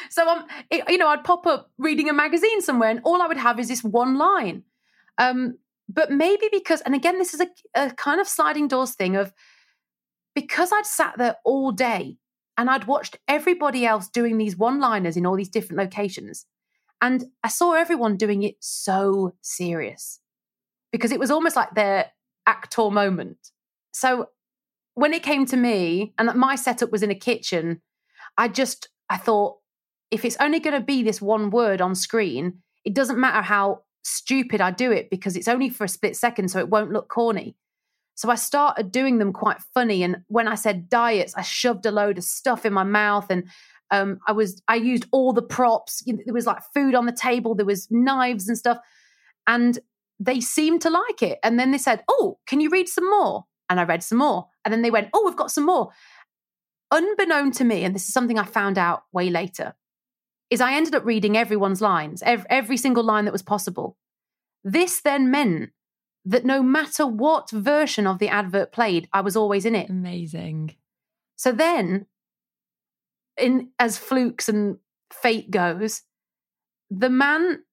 So 0.10 0.28
um, 0.28 0.46
it, 0.70 0.84
you 0.90 0.98
know, 0.98 1.08
I'd 1.08 1.24
pop 1.24 1.46
up 1.48 1.72
reading 1.78 2.10
a 2.10 2.14
magazine 2.14 2.62
somewhere, 2.62 2.90
and 2.90 3.02
all 3.04 3.22
I 3.22 3.28
would 3.28 3.38
have 3.38 3.60
is 3.60 3.68
this 3.68 3.84
one 3.84 4.18
line. 4.18 4.64
Um, 5.18 5.58
but 5.90 6.12
maybe 6.12 6.50
because, 6.52 6.82
and 6.82 6.94
again, 6.94 7.18
this 7.18 7.34
is 7.34 7.40
a, 7.40 7.48
a 7.76 7.92
kind 7.92 8.20
of 8.20 8.28
sliding 8.28 8.68
doors 8.68 8.94
thing 8.94 9.16
of 9.16 9.34
because 10.36 10.72
I'd 10.72 10.86
sat 10.86 11.18
there 11.18 11.38
all 11.46 11.72
day 11.72 12.18
and 12.58 12.70
I'd 12.70 12.86
watched 12.86 13.18
everybody 13.28 13.86
else 13.86 14.10
doing 14.10 14.38
these 14.38 14.58
one 14.58 14.80
liners 14.80 15.18
in 15.18 15.26
all 15.26 15.36
these 15.36 15.50
different 15.50 15.80
locations, 15.80 16.46
and 17.02 17.26
I 17.44 17.50
saw 17.50 17.74
everyone 17.74 18.18
doing 18.18 18.44
it 18.44 18.56
so 18.60 19.36
serious 19.42 20.20
because 20.92 21.12
it 21.12 21.20
was 21.20 21.32
almost 21.32 21.56
like 21.56 21.76
their 21.76 22.12
actor 22.46 22.90
moment. 22.90 23.38
So 23.94 24.30
when 24.96 25.14
it 25.14 25.22
came 25.22 25.46
to 25.48 25.58
me, 25.58 26.14
and 26.18 26.34
my 26.36 26.56
setup 26.56 26.92
was 26.92 27.04
in 27.04 27.12
a 27.12 27.16
kitchen, 27.16 27.82
I 28.38 28.48
just 28.48 28.90
I 29.10 29.18
thought 29.18 29.58
if 30.12 30.26
it's 30.26 30.38
only 30.39 30.60
going 30.60 30.80
to 30.80 30.86
be 30.86 31.04
this 31.04 31.22
one 31.22 31.50
word 31.50 31.82
on 31.82 31.96
screen, 31.96 32.60
it 32.86 32.93
doesn't 32.93 33.20
matter 33.20 33.41
how 33.41 33.82
stupid 34.04 34.62
I 34.62 34.72
do 34.72 34.91
it 34.91 35.10
because 35.10 35.36
it's 35.36 35.48
only 35.48 35.70
for 35.70 35.84
a 35.84 35.89
split 35.89 36.15
second, 36.15 36.50
so 36.50 36.60
it 36.60 36.70
won't 36.70 36.91
look 36.91 37.10
corny. 37.10 37.56
So 38.15 38.32
I 38.32 38.36
started 38.36 38.91
doing 38.91 39.20
them 39.20 39.32
quite 39.32 39.62
funny. 39.74 40.02
And 40.02 40.24
when 40.28 40.48
I 40.48 40.56
said 40.56 40.89
diets, 40.89 41.36
I 41.36 41.43
shoved 41.43 41.86
a 41.86 41.91
load 41.91 42.17
of 42.17 42.24
stuff 42.24 42.65
in 42.65 42.74
my 42.74 42.84
mouth 42.84 43.30
and 43.30 43.43
um, 43.91 44.20
I 44.28 44.32
was 44.32 44.62
I 44.67 44.76
used 44.76 45.06
all 45.12 45.34
the 45.34 45.41
props. 45.41 46.04
There 46.06 46.34
was 46.34 46.46
like 46.46 46.62
food 46.74 46.96
on 46.96 47.06
the 47.06 47.12
table, 47.12 47.56
there 47.56 47.65
was 47.65 47.88
knives 47.89 48.48
and 48.48 48.58
stuff, 48.58 48.80
and 49.46 49.80
they 50.20 50.41
seemed 50.41 50.82
to 50.82 50.89
like 50.89 51.22
it. 51.22 51.39
And 51.43 51.60
then 51.60 51.72
they 51.72 51.78
said, 51.78 52.04
"Oh, 52.10 52.39
can 52.48 52.60
you 52.60 52.70
read 52.70 52.89
some 52.89 53.10
more?" 53.10 53.46
And 53.70 53.80
I 53.80 53.84
read 53.84 54.04
some 54.04 54.17
more. 54.17 54.48
And 54.65 54.74
then 54.74 54.82
they 54.82 54.91
went, 54.91 55.10
"Oh, 55.13 55.24
we've 55.26 55.38
got 55.38 55.52
some 55.52 55.65
more." 55.65 55.91
Unbeknown 56.91 57.52
to 57.52 57.63
me, 57.63 57.84
and 57.84 57.96
this 57.96 58.08
is 58.08 58.13
something 58.13 58.39
I 58.39 58.43
found 58.43 58.78
out 58.78 59.04
way 59.12 59.30
later, 59.30 59.74
is 60.50 60.62
I 60.62 60.74
ended 60.74 60.96
up 60.96 61.06
reading 61.06 61.38
everyone's 61.38 61.82
lines, 61.82 62.24
every, 62.24 62.46
every 62.50 62.78
single 62.78 63.04
line 63.04 63.26
that 63.26 63.32
was 63.32 63.42
possible. 63.42 63.98
This 64.64 65.02
then 65.02 65.30
meant 65.30 65.72
that 66.26 66.46
no 66.46 66.62
matter 66.62 67.06
what 67.06 67.52
version 67.52 68.06
of 68.08 68.20
the 68.20 68.30
advert 68.30 68.72
played, 68.72 69.08
I 69.14 69.22
was 69.22 69.36
always 69.36 69.66
in 69.66 69.76
it. 69.76 69.90
Amazing. 69.90 70.76
So 71.36 71.52
then, 71.52 72.06
in 73.38 73.70
as 73.80 73.98
flukes 73.98 74.50
and 74.50 74.78
fate 75.12 75.52
goes, 75.52 76.02
the 76.90 77.10
man 77.10 77.64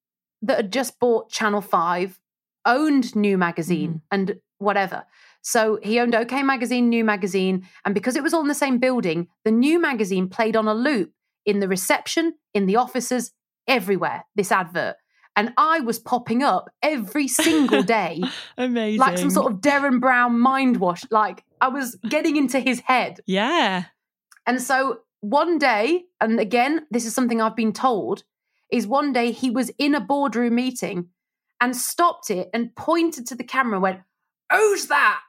that 0.42 0.56
had 0.56 0.72
just 0.72 0.98
bought 1.00 1.30
Channel 1.30 1.62
5 1.62 2.20
owned 2.66 3.16
New 3.16 3.38
Magazine 3.38 3.90
mm-hmm. 3.90 3.98
and 4.10 4.40
whatever. 4.58 5.04
So 5.42 5.78
he 5.82 6.00
owned 6.00 6.14
OK 6.14 6.42
Magazine, 6.42 6.88
New 6.88 7.04
Magazine, 7.04 7.66
and 7.84 7.94
because 7.94 8.16
it 8.16 8.22
was 8.22 8.32
all 8.32 8.40
in 8.40 8.48
the 8.48 8.54
same 8.54 8.78
building, 8.78 9.28
the 9.44 9.50
New 9.50 9.78
Magazine 9.78 10.28
played 10.28 10.56
on 10.56 10.68
a 10.68 10.74
loop 10.74 11.12
in 11.46 11.60
the 11.60 11.68
reception, 11.68 12.34
in 12.52 12.66
the 12.66 12.76
offices, 12.76 13.32
everywhere, 13.66 14.24
this 14.34 14.52
advert. 14.52 14.96
And 15.36 15.52
I 15.56 15.80
was 15.80 15.98
popping 15.98 16.42
up 16.42 16.70
every 16.82 17.26
single 17.26 17.82
day, 17.98 18.22
Amazing. 18.56 19.00
like 19.00 19.18
some 19.18 19.30
sort 19.30 19.52
of 19.52 19.60
Derren 19.60 20.00
Brown 20.00 20.38
mind 20.38 20.76
wash. 20.78 21.02
Like 21.10 21.44
I 21.60 21.68
was 21.68 21.96
getting 22.08 22.36
into 22.36 22.60
his 22.60 22.80
head. 22.80 23.20
Yeah. 23.26 23.84
And 24.46 24.62
so 24.62 25.00
one 25.20 25.58
day, 25.58 26.04
and 26.20 26.38
again, 26.38 26.86
this 26.90 27.06
is 27.06 27.14
something 27.14 27.40
I've 27.40 27.56
been 27.56 27.72
told, 27.72 28.22
is 28.70 28.86
one 28.86 29.12
day 29.12 29.32
he 29.32 29.50
was 29.50 29.70
in 29.78 29.94
a 29.94 30.00
boardroom 30.00 30.54
meeting 30.54 31.08
and 31.60 31.76
stopped 31.76 32.30
it 32.30 32.50
and 32.52 32.74
pointed 32.76 33.26
to 33.28 33.34
the 33.34 33.44
camera 33.44 33.74
and 33.76 33.82
went, 33.82 34.00
Who's 34.52 34.86
that? 34.86 35.20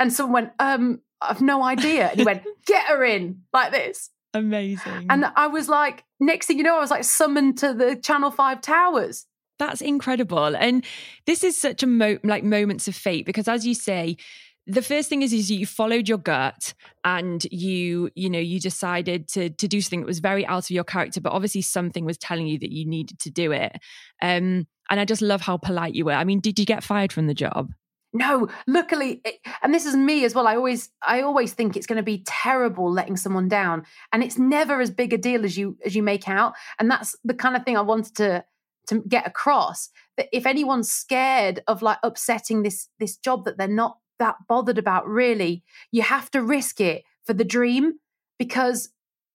And 0.00 0.12
someone 0.12 0.32
went, 0.32 0.52
Um, 0.58 1.00
I've 1.20 1.40
no 1.40 1.62
idea. 1.62 2.08
And 2.08 2.18
he 2.18 2.24
went, 2.24 2.42
Get 2.66 2.86
her 2.86 3.04
in, 3.04 3.42
like 3.52 3.72
this. 3.72 4.10
Amazing. 4.36 5.06
And 5.08 5.26
I 5.36 5.46
was 5.46 5.68
like, 5.68 6.04
next 6.20 6.46
thing 6.46 6.58
you 6.58 6.64
know, 6.64 6.76
I 6.76 6.80
was 6.80 6.90
like 6.90 7.04
summoned 7.04 7.58
to 7.58 7.72
the 7.72 7.96
Channel 7.96 8.30
5 8.30 8.60
towers. 8.60 9.26
That's 9.58 9.80
incredible. 9.80 10.54
And 10.54 10.84
this 11.24 11.42
is 11.42 11.56
such 11.56 11.82
a 11.82 11.86
mo- 11.86 12.18
like 12.22 12.44
moments 12.44 12.88
of 12.88 12.94
fate 12.94 13.24
because 13.24 13.48
as 13.48 13.66
you 13.66 13.74
say, 13.74 14.16
the 14.66 14.82
first 14.82 15.08
thing 15.08 15.22
is 15.22 15.32
is 15.32 15.50
you 15.50 15.64
followed 15.64 16.08
your 16.08 16.18
gut 16.18 16.74
and 17.04 17.44
you 17.50 18.10
you 18.14 18.28
know 18.28 18.38
you 18.38 18.60
decided 18.60 19.28
to 19.28 19.50
to 19.50 19.68
do 19.68 19.80
something 19.80 20.00
that 20.00 20.06
was 20.06 20.18
very 20.18 20.44
out 20.46 20.64
of 20.64 20.70
your 20.70 20.84
character 20.84 21.20
but 21.20 21.32
obviously 21.32 21.62
something 21.62 22.04
was 22.04 22.18
telling 22.18 22.46
you 22.46 22.58
that 22.58 22.72
you 22.72 22.84
needed 22.84 23.18
to 23.20 23.30
do 23.30 23.52
it 23.52 23.72
um 24.22 24.66
and 24.90 25.00
i 25.00 25.04
just 25.04 25.22
love 25.22 25.40
how 25.40 25.56
polite 25.56 25.94
you 25.94 26.04
were 26.04 26.12
i 26.12 26.24
mean 26.24 26.40
did 26.40 26.58
you 26.58 26.66
get 26.66 26.82
fired 26.82 27.12
from 27.12 27.28
the 27.28 27.34
job 27.34 27.72
No, 28.16 28.48
luckily, 28.66 29.20
it, 29.24 29.40
and 29.62 29.74
this 29.74 29.84
is 29.84 29.94
me 29.94 30.24
as 30.24 30.34
well. 30.34 30.46
I 30.46 30.56
always, 30.56 30.88
I 31.06 31.20
always 31.20 31.52
think 31.52 31.76
it's 31.76 31.86
going 31.86 31.98
to 31.98 32.02
be 32.02 32.24
terrible 32.26 32.90
letting 32.90 33.16
someone 33.18 33.48
down, 33.48 33.84
and 34.12 34.22
it's 34.22 34.38
never 34.38 34.80
as 34.80 34.90
big 34.90 35.12
a 35.12 35.18
deal 35.18 35.44
as 35.44 35.58
you 35.58 35.76
as 35.84 35.94
you 35.94 36.02
make 36.02 36.28
out. 36.28 36.54
And 36.78 36.90
that's 36.90 37.14
the 37.24 37.34
kind 37.34 37.56
of 37.56 37.64
thing 37.64 37.76
I 37.76 37.82
wanted 37.82 38.16
to 38.16 38.44
to 38.88 39.02
get 39.06 39.26
across. 39.26 39.90
That 40.16 40.28
if 40.32 40.46
anyone's 40.46 40.90
scared 40.90 41.62
of 41.66 41.82
like 41.82 41.98
upsetting 42.02 42.62
this 42.62 42.88
this 42.98 43.16
job 43.18 43.44
that 43.44 43.58
they're 43.58 43.68
not 43.68 43.98
that 44.18 44.36
bothered 44.48 44.78
about, 44.78 45.06
really, 45.06 45.62
you 45.92 46.00
have 46.00 46.30
to 46.30 46.42
risk 46.42 46.80
it 46.80 47.04
for 47.26 47.34
the 47.34 47.44
dream 47.44 47.98
because 48.38 48.88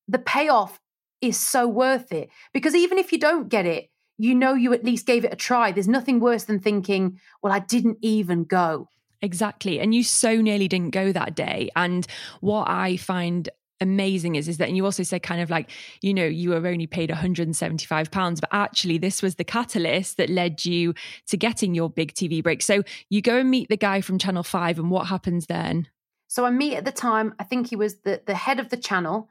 the 0.07 0.19
payoff 0.19 0.79
is 1.21 1.39
so 1.39 1.67
worth 1.67 2.11
it. 2.11 2.29
Because 2.51 2.73
even 2.73 2.97
if 2.97 3.11
you 3.11 3.19
don't 3.19 3.47
get 3.47 3.67
it, 3.67 3.91
you 4.21 4.35
know 4.35 4.53
you 4.53 4.71
at 4.71 4.83
least 4.83 5.07
gave 5.07 5.25
it 5.25 5.33
a 5.33 5.35
try. 5.35 5.71
There's 5.71 5.87
nothing 5.87 6.19
worse 6.19 6.43
than 6.43 6.59
thinking, 6.59 7.19
well, 7.41 7.51
I 7.51 7.59
didn't 7.59 7.97
even 8.01 8.43
go. 8.43 8.87
Exactly. 9.21 9.79
And 9.79 9.95
you 9.95 10.03
so 10.03 10.41
nearly 10.41 10.67
didn't 10.67 10.91
go 10.91 11.11
that 11.11 11.35
day. 11.35 11.69
And 11.75 12.05
what 12.39 12.69
I 12.69 12.97
find 12.97 13.49
amazing 13.79 14.35
is 14.35 14.47
is 14.47 14.57
that 14.57 14.67
and 14.67 14.77
you 14.77 14.85
also 14.85 15.01
said 15.01 15.23
kind 15.23 15.41
of 15.41 15.49
like 15.49 15.71
you 16.01 16.13
know 16.13 16.23
you 16.23 16.51
were 16.51 16.67
only 16.67 16.85
paid 16.85 17.09
175 17.09 18.11
pounds 18.11 18.39
but 18.39 18.49
actually 18.53 18.99
this 18.99 19.23
was 19.23 19.35
the 19.35 19.43
catalyst 19.43 20.17
that 20.17 20.29
led 20.29 20.63
you 20.63 20.93
to 21.25 21.35
getting 21.35 21.73
your 21.73 21.89
big 21.89 22.13
tv 22.13 22.43
break 22.43 22.61
so 22.61 22.83
you 23.09 23.23
go 23.23 23.39
and 23.39 23.49
meet 23.49 23.69
the 23.69 23.77
guy 23.77 23.99
from 23.99 24.19
channel 24.19 24.43
5 24.43 24.77
and 24.77 24.91
what 24.91 25.07
happens 25.07 25.47
then 25.47 25.87
So 26.31 26.45
I 26.45 26.49
meet 26.49 26.75
at 26.75 26.85
the 26.85 26.93
time, 26.93 27.35
I 27.39 27.43
think 27.43 27.67
he 27.67 27.75
was 27.75 27.95
the, 28.05 28.21
the 28.25 28.35
head 28.35 28.57
of 28.61 28.69
the 28.69 28.77
channel. 28.77 29.27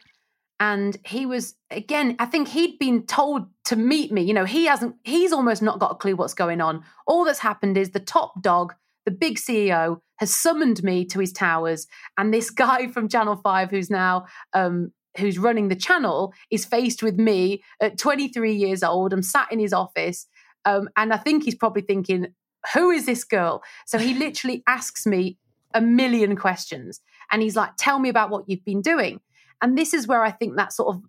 And 0.60 0.98
he 1.06 1.24
was, 1.24 1.54
again, 1.70 2.16
I 2.18 2.26
think 2.26 2.48
he'd 2.48 2.78
been 2.78 3.06
told 3.06 3.46
to 3.64 3.76
meet 3.76 4.12
me. 4.12 4.20
You 4.20 4.34
know, 4.34 4.44
he 4.44 4.66
hasn't, 4.66 4.94
he's 5.04 5.32
almost 5.32 5.62
not 5.62 5.78
got 5.78 5.92
a 5.92 5.94
clue 5.94 6.14
what's 6.14 6.34
going 6.34 6.60
on. 6.60 6.84
All 7.06 7.24
that's 7.24 7.38
happened 7.38 7.78
is 7.78 7.90
the 7.90 7.98
top 8.00 8.42
dog, 8.42 8.74
the 9.06 9.10
big 9.10 9.38
CEO, 9.38 10.00
has 10.18 10.34
summoned 10.34 10.82
me 10.82 11.06
to 11.06 11.18
his 11.18 11.32
towers. 11.32 11.86
And 12.18 12.32
this 12.32 12.50
guy 12.50 12.88
from 12.88 13.08
Channel 13.08 13.36
5, 13.36 13.70
who's 13.70 13.88
now, 13.88 14.26
um, 14.52 14.92
who's 15.16 15.38
running 15.38 15.68
the 15.68 15.76
channel, 15.76 16.34
is 16.50 16.66
faced 16.66 17.02
with 17.02 17.18
me 17.18 17.62
at 17.80 17.98
23 17.98 18.52
years 18.52 18.82
old. 18.82 19.14
I'm 19.14 19.22
sat 19.22 19.50
in 19.50 19.58
his 19.58 19.72
office. 19.72 20.26
Um, 20.66 20.90
and 20.94 21.14
I 21.14 21.16
think 21.16 21.44
he's 21.44 21.54
probably 21.54 21.82
thinking, 21.82 22.26
who 22.74 22.90
is 22.90 23.06
this 23.06 23.24
girl? 23.24 23.62
So 23.86 23.96
he 23.96 24.12
literally 24.12 24.62
asks 24.66 25.06
me 25.06 25.38
a 25.72 25.80
million 25.80 26.36
questions. 26.36 27.00
And 27.32 27.40
he's 27.40 27.56
like, 27.56 27.70
tell 27.78 27.98
me 27.98 28.10
about 28.10 28.28
what 28.28 28.44
you've 28.46 28.64
been 28.64 28.82
doing. 28.82 29.20
And 29.62 29.76
this 29.76 29.94
is 29.94 30.06
where 30.06 30.22
I 30.22 30.30
think 30.30 30.56
that 30.56 30.72
sort 30.72 30.94
of 30.94 31.02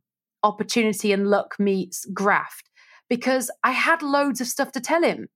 opportunity 0.43 1.11
and 1.11 1.27
luck 1.27 1.55
meets 1.59 2.05
graft 2.05 2.69
because 3.09 3.51
I 3.63 3.71
had 3.71 4.01
loads 4.01 4.41
of 4.41 4.47
stuff 4.47 4.71
to 4.73 4.79
tell 4.79 5.03
him. 5.03 5.27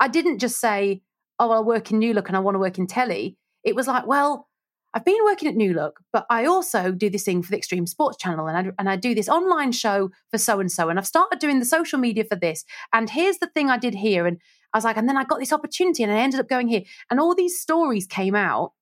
I 0.00 0.08
didn't 0.08 0.38
just 0.38 0.60
say, 0.60 1.02
oh, 1.38 1.50
I'll 1.50 1.64
work 1.64 1.90
in 1.90 1.98
New 1.98 2.12
Look 2.14 2.28
and 2.28 2.36
I 2.36 2.40
want 2.40 2.54
to 2.54 2.60
work 2.60 2.78
in 2.78 2.86
telly. 2.86 3.36
It 3.64 3.74
was 3.74 3.86
like, 3.86 4.06
well, 4.06 4.48
I've 4.92 5.04
been 5.04 5.24
working 5.24 5.48
at 5.48 5.56
New 5.56 5.74
Look, 5.74 6.00
but 6.12 6.24
I 6.30 6.44
also 6.46 6.92
do 6.92 7.10
this 7.10 7.24
thing 7.24 7.42
for 7.42 7.50
the 7.50 7.56
Extreme 7.56 7.88
Sports 7.88 8.16
Channel 8.18 8.46
and 8.46 8.68
I, 8.68 8.72
and 8.78 8.88
I 8.88 8.96
do 8.96 9.14
this 9.14 9.28
online 9.28 9.72
show 9.72 10.10
for 10.30 10.38
so 10.38 10.60
and 10.60 10.70
so. 10.70 10.88
And 10.88 10.98
I've 10.98 11.06
started 11.06 11.40
doing 11.40 11.58
the 11.58 11.64
social 11.64 11.98
media 11.98 12.24
for 12.24 12.36
this. 12.36 12.64
And 12.92 13.10
here's 13.10 13.38
the 13.38 13.48
thing 13.48 13.70
I 13.70 13.78
did 13.78 13.94
here. 13.94 14.26
And 14.26 14.38
I 14.72 14.78
was 14.78 14.84
like, 14.84 14.96
and 14.96 15.08
then 15.08 15.16
I 15.16 15.24
got 15.24 15.40
this 15.40 15.52
opportunity 15.52 16.04
and 16.04 16.12
I 16.12 16.18
ended 16.18 16.38
up 16.38 16.48
going 16.48 16.68
here. 16.68 16.82
And 17.10 17.18
all 17.18 17.34
these 17.34 17.60
stories 17.60 18.06
came 18.06 18.36
out. 18.36 18.72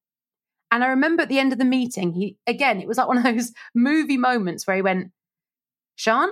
And 0.73 0.83
I 0.83 0.89
remember 0.89 1.23
at 1.23 1.29
the 1.29 1.39
end 1.39 1.53
of 1.53 1.59
the 1.59 1.67
meeting, 1.67 2.15
he 2.15 2.39
again, 2.47 2.81
it 2.81 2.89
was 2.89 2.97
like 2.97 3.07
one 3.07 3.19
of 3.19 3.25
those 3.25 3.53
movie 3.75 4.17
moments 4.17 4.67
where 4.67 4.75
he 4.75 4.83
went, 4.83 5.13
Sian, 5.97 6.31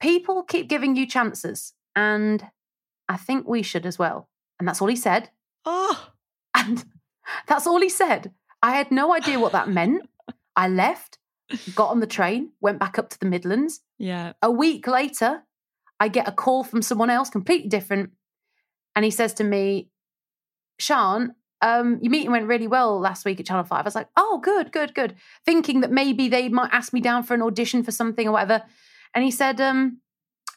people 0.00 0.42
keep 0.42 0.68
giving 0.68 0.96
you 0.96 1.06
chances. 1.06 1.72
And 1.94 2.44
I 3.08 3.16
think 3.16 3.46
we 3.46 3.62
should 3.62 3.86
as 3.86 3.98
well. 3.98 4.28
And 4.58 4.68
that's 4.68 4.82
all 4.82 4.88
he 4.88 4.96
said. 4.96 5.30
oh 5.64 6.10
And 6.54 6.84
that's 7.46 7.66
all 7.66 7.80
he 7.80 7.88
said. 7.88 8.32
I 8.60 8.72
had 8.72 8.90
no 8.90 9.14
idea 9.14 9.38
what 9.38 9.52
that 9.52 9.68
meant. 9.68 10.02
I 10.56 10.66
left, 10.66 11.18
got 11.76 11.90
on 11.90 12.00
the 12.00 12.06
train, 12.08 12.50
went 12.60 12.80
back 12.80 12.98
up 12.98 13.08
to 13.10 13.20
the 13.20 13.26
Midlands. 13.26 13.80
yeah 13.98 14.32
A 14.42 14.50
week 14.50 14.88
later, 14.88 15.44
I 16.00 16.08
get 16.08 16.28
a 16.28 16.32
call 16.32 16.64
from 16.64 16.82
someone 16.82 17.08
else, 17.08 17.30
completely 17.30 17.68
different. 17.68 18.10
And 18.96 19.04
he 19.04 19.12
says 19.12 19.32
to 19.34 19.44
me, 19.44 19.90
Sian, 20.80 21.36
um, 21.62 21.98
your 22.02 22.10
meeting 22.10 22.30
went 22.30 22.46
really 22.46 22.66
well 22.66 22.98
last 22.98 23.24
week 23.24 23.40
at 23.40 23.46
Channel 23.46 23.64
5. 23.64 23.78
I 23.78 23.82
was 23.82 23.94
like, 23.94 24.08
oh, 24.16 24.38
good, 24.42 24.72
good, 24.72 24.94
good. 24.94 25.14
Thinking 25.44 25.80
that 25.80 25.90
maybe 25.90 26.28
they 26.28 26.48
might 26.48 26.70
ask 26.72 26.92
me 26.92 27.00
down 27.00 27.22
for 27.22 27.34
an 27.34 27.42
audition 27.42 27.82
for 27.82 27.92
something 27.92 28.26
or 28.26 28.32
whatever. 28.32 28.62
And 29.14 29.24
he 29.24 29.30
said, 29.30 29.60
um, 29.60 30.00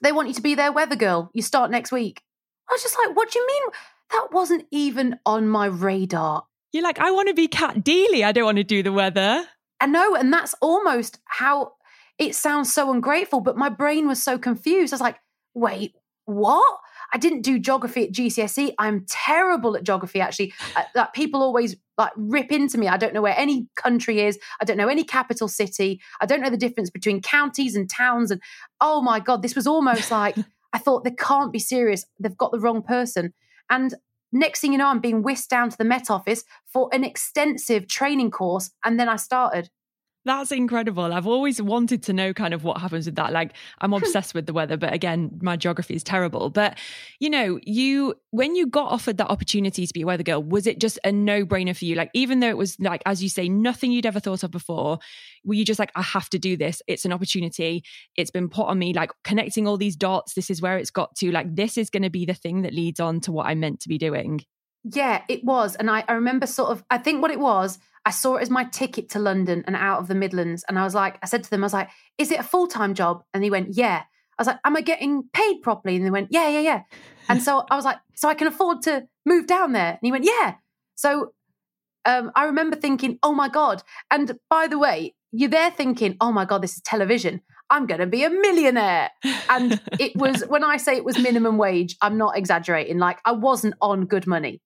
they 0.02 0.12
want 0.12 0.28
you 0.28 0.34
to 0.36 0.42
be 0.42 0.56
their 0.56 0.72
weather 0.72 0.96
girl. 0.96 1.30
You 1.34 1.42
start 1.42 1.72
next 1.72 1.92
week. 1.92 2.22
I 2.70 2.74
was 2.74 2.82
just 2.82 2.98
like, 3.06 3.16
what 3.16 3.32
do 3.32 3.40
you 3.40 3.48
mean? 3.48 3.64
That 4.12 4.28
wasn't 4.32 4.66
even 4.72 5.20
on 5.26 5.48
my 5.48 5.66
radar. 5.66 6.46
you're 6.72 6.84
like 6.84 7.00
i 7.00 7.10
want 7.12 7.28
to 7.28 7.34
be 7.34 7.48
cat 7.48 7.78
deeley 7.78 8.24
i 8.24 8.32
don't 8.32 8.46
want 8.46 8.58
to 8.58 8.64
do 8.64 8.84
the 8.84 8.92
weather 8.92 9.46
I 9.82 9.86
know, 9.86 10.16
and 10.16 10.32
that's 10.32 10.56
almost 10.62 11.20
how 11.26 11.74
it 12.18 12.36
sounds 12.36 12.74
so 12.74 12.94
ungrateful, 12.94 13.42
but 13.42 13.58
my 13.58 13.68
brain 13.68 14.08
was 14.08 14.24
so 14.24 14.38
confused. 14.38 14.94
I 14.94 14.96
was 14.96 15.02
like, 15.02 15.18
wait, 15.54 15.94
what? 16.24 16.80
I 17.14 17.18
didn't 17.18 17.42
do 17.42 17.60
geography 17.60 18.06
at 18.06 18.12
GCSE. 18.12 18.74
I'm 18.80 19.06
terrible 19.08 19.78
at 19.78 19.84
geography, 19.84 20.20
actually. 20.20 20.54
Uh, 20.76 20.84
like 20.96 21.14
people 21.14 21.42
always 21.44 21.76
like 21.98 22.12
rip 22.18 22.52
into 22.52 22.78
me. 22.80 22.88
I 22.88 22.98
don't 22.98 23.14
know 23.14 23.22
where 23.22 23.38
any 23.38 23.68
country 23.76 24.22
is. 24.22 24.40
I 24.60 24.66
don't 24.66 24.78
know 24.78 24.88
any 24.88 25.04
capital 25.04 25.48
city. 25.48 26.02
I 26.20 26.26
don't 26.26 26.42
know 26.42 26.50
the 26.50 26.58
difference 26.58 26.90
between 26.90 27.22
counties 27.22 27.76
and 27.76 27.88
towns. 27.90 28.32
And 28.32 28.42
oh 28.82 29.02
my 29.02 29.20
God, 29.20 29.44
this 29.44 29.56
was 29.56 29.68
almost 29.68 30.10
like 30.10 30.36
I 30.74 30.80
thought 30.80 31.04
they 31.04 31.12
can't 31.12 31.54
be 31.54 31.60
serious. 31.60 32.06
They've 32.20 32.36
got 32.36 32.52
the 32.52 32.60
wrong 32.60 32.82
person. 32.82 33.34
And 33.70 33.94
next 34.32 34.60
thing 34.60 34.72
you 34.72 34.80
know, 34.80 34.88
I'm 34.88 35.00
being 35.00 35.22
whisked 35.22 35.52
down 35.52 35.70
to 35.70 35.78
the 35.78 35.84
Met 35.84 36.10
Office 36.10 36.44
for 36.66 36.90
an 36.92 37.04
extensive 37.04 37.88
training 37.88 38.32
course. 38.32 38.72
And 38.84 39.00
then 39.00 39.08
I 39.08 39.18
started. 39.18 39.70
That's 40.26 40.54
incredible. 40.54 41.12
I've 41.12 41.28
always 41.28 41.62
wanted 41.62 42.04
to 42.04 42.14
know 42.14 42.34
kind 42.34 42.54
of 42.54 42.64
what 42.64 42.78
happens 42.78 43.06
with 43.06 43.16
that. 43.16 43.34
Like, 43.34 43.52
I'm 43.82 43.92
hmm. 43.92 43.98
obsessed 43.98 44.34
with 44.34 44.46
the 44.46 44.54
weather, 44.54 44.78
but 44.78 44.94
again, 44.94 45.38
my 45.42 45.58
geography 45.58 45.96
is 45.96 46.04
terrible. 46.04 46.50
But, 46.50 46.78
you 47.20 47.30
know, 47.30 47.60
you, 47.64 48.16
when 48.32 48.56
you 48.56 48.68
got 48.68 48.90
offered 48.90 49.18
that 49.18 49.30
opportunity 49.30 49.86
to 49.86 49.94
be 49.94 50.04
a 50.04 50.06
weather 50.06 50.24
girl, 50.24 50.42
was 50.42 50.66
it 50.66 50.80
just 50.80 50.98
a 51.04 51.12
no 51.12 51.46
brainer 51.46 51.76
for 51.76 51.84
you? 51.84 51.96
Like, 51.96 52.10
even 52.14 52.40
though 52.40 52.50
it 52.50 52.58
was 52.58 52.80
like, 52.80 53.04
as 53.06 53.22
you 53.22 53.28
say, 53.28 53.50
nothing 53.50 53.92
you'd 53.92 54.06
ever 54.06 54.22
thought 54.22 54.44
of 54.44 54.52
before, 54.52 55.00
were 55.44 55.56
you 55.56 55.66
just 55.66 55.80
like, 55.80 55.92
I 55.96 56.02
have 56.02 56.30
to 56.30 56.40
do 56.40 56.56
this? 56.56 56.82
It's 56.88 57.04
an 57.04 57.12
opportunity. 57.12 57.84
It's 58.16 58.32
been 58.32 58.48
put 58.48 58.68
on 58.68 58.80
me, 58.80 58.94
like 58.94 59.12
connecting 59.26 59.68
all 59.68 59.76
these 59.76 59.98
dots. 59.98 60.36
This 60.36 60.50
is 60.50 60.62
where 60.62 60.78
it's 60.78 60.92
got 60.92 61.16
to. 61.18 61.32
Like, 61.32 61.54
this 61.54 61.78
is 61.78 61.90
going 61.90 62.04
to 62.04 62.10
be 62.10 62.26
the 62.26 62.34
thing 62.34 62.62
that 62.62 62.74
leads 62.74 63.02
on 63.02 63.20
to 63.22 63.34
what 63.34 63.48
I'm 63.48 63.60
meant 63.60 63.82
to 63.82 63.90
be 63.90 63.98
doing. 63.98 64.42
Yeah, 64.86 65.24
it 65.30 65.44
was. 65.44 65.76
And 65.76 65.90
I, 65.90 66.04
I 66.08 66.14
remember 66.14 66.46
sort 66.46 66.70
of, 66.70 66.84
I 66.90 66.98
think 66.98 67.22
what 67.22 67.32
it 67.32 67.40
was, 67.40 67.80
I 68.06 68.12
saw 68.12 68.36
it 68.36 68.42
as 68.42 68.50
my 68.50 68.66
ticket 68.66 69.10
to 69.12 69.20
London 69.20 69.64
and 69.66 69.76
out 69.76 70.00
of 70.00 70.08
the 70.08 70.16
Midlands. 70.16 70.64
And 70.68 70.78
I 70.78 70.84
was 70.84 70.94
like, 70.94 71.18
I 71.24 71.26
said 71.26 71.44
to 71.44 71.50
them, 71.50 71.64
I 71.64 71.66
was 71.66 71.74
like, 71.74 71.90
is 72.18 72.32
it 72.32 72.40
a 72.40 72.44
full 72.44 72.68
time 72.68 72.94
job? 72.94 73.24
And 73.34 73.44
he 73.44 73.50
went, 73.50 73.70
yeah. 73.78 74.04
I 74.38 74.42
was 74.42 74.48
like, 74.48 74.60
am 74.66 74.76
I 74.76 74.82
getting 74.82 75.24
paid 75.32 75.62
properly? 75.62 75.96
And 75.96 76.06
they 76.06 76.10
went, 76.10 76.30
yeah, 76.32 76.50
yeah, 76.50 76.60
yeah. 76.60 76.82
And 77.30 77.42
so 77.42 77.66
I 77.70 77.76
was 77.76 77.86
like, 77.86 78.00
so 78.16 78.28
I 78.28 78.34
can 78.34 78.48
afford 78.48 78.82
to 78.84 79.08
move 79.26 79.48
down 79.48 79.72
there? 79.74 79.92
And 79.92 80.00
he 80.02 80.12
went, 80.12 80.26
yeah. 80.26 80.56
So 80.96 81.34
um, 82.06 82.32
I 82.36 82.46
remember 82.46 82.76
thinking, 82.76 83.20
oh 83.24 83.34
my 83.34 83.48
God. 83.48 83.84
And 84.12 84.38
by 84.50 84.68
the 84.68 84.78
way, 84.78 85.16
you're 85.32 85.50
there 85.50 85.72
thinking, 85.72 86.18
oh 86.20 86.32
my 86.32 86.46
God, 86.46 86.62
this 86.62 86.76
is 86.76 86.82
television. 86.82 87.42
I'm 87.70 87.86
going 87.88 88.02
to 88.02 88.08
be 88.08 88.24
a 88.24 88.30
millionaire. 88.30 89.10
And 89.50 89.82
it 90.00 90.16
was, 90.16 90.44
when 90.48 90.64
I 90.64 90.78
say 90.78 90.96
it 90.96 91.06
was 91.06 91.18
minimum 91.18 91.58
wage, 91.58 91.96
I'm 92.02 92.18
not 92.18 92.38
exaggerating. 92.38 93.00
Like 93.00 93.20
I 93.26 93.32
wasn't 93.32 93.76
on 93.82 94.06
good 94.06 94.28
money. 94.28 94.62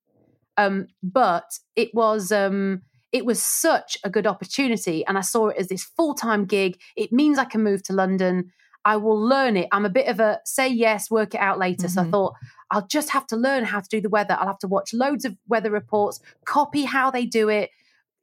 Um, 0.58 0.88
but 1.04 1.46
it 1.76 1.94
was, 1.94 2.32
um, 2.32 2.82
it 3.12 3.26
was 3.26 3.42
such 3.42 3.98
a 4.04 4.10
good 4.10 4.28
opportunity. 4.28 5.06
And 5.06 5.18
I 5.18 5.22
saw 5.22 5.48
it 5.48 5.58
as 5.58 5.68
this 5.68 5.84
full 5.84 6.14
time 6.14 6.46
gig. 6.46 6.80
It 6.96 7.12
means 7.12 7.38
I 7.38 7.46
can 7.46 7.64
move 7.64 7.84
to 7.84 7.94
London. 7.94 8.52
I 8.86 8.98
will 8.98 9.20
learn 9.20 9.58
it. 9.58 9.68
I'm 9.72 9.86
a 9.86 9.90
bit 9.90 10.08
of 10.08 10.20
a 10.20 10.40
say 10.46 10.68
yes, 10.68 11.12
work 11.12 11.34
it 11.34 11.42
out 11.42 11.60
later. 11.60 11.88
Mm-hmm. 11.88 11.94
So 11.94 12.02
I 12.02 12.04
mm-hmm. 12.04 12.12
thought 12.12 12.34
I'll 12.72 12.88
just 12.88 13.10
have 13.10 13.28
to 13.28 13.36
learn 13.36 13.66
how 13.66 13.80
to 13.80 13.90
do 13.90 14.02
the 14.02 14.10
weather. 14.10 14.38
I'll 14.40 14.48
have 14.48 14.60
to 14.60 14.68
watch 14.68 14.94
loads 14.94 15.26
of 15.26 15.36
weather 15.48 15.72
reports, 15.72 16.20
copy 16.46 16.84
how 16.84 17.12
they 17.12 17.26
do 17.26 17.50
it, 17.50 17.70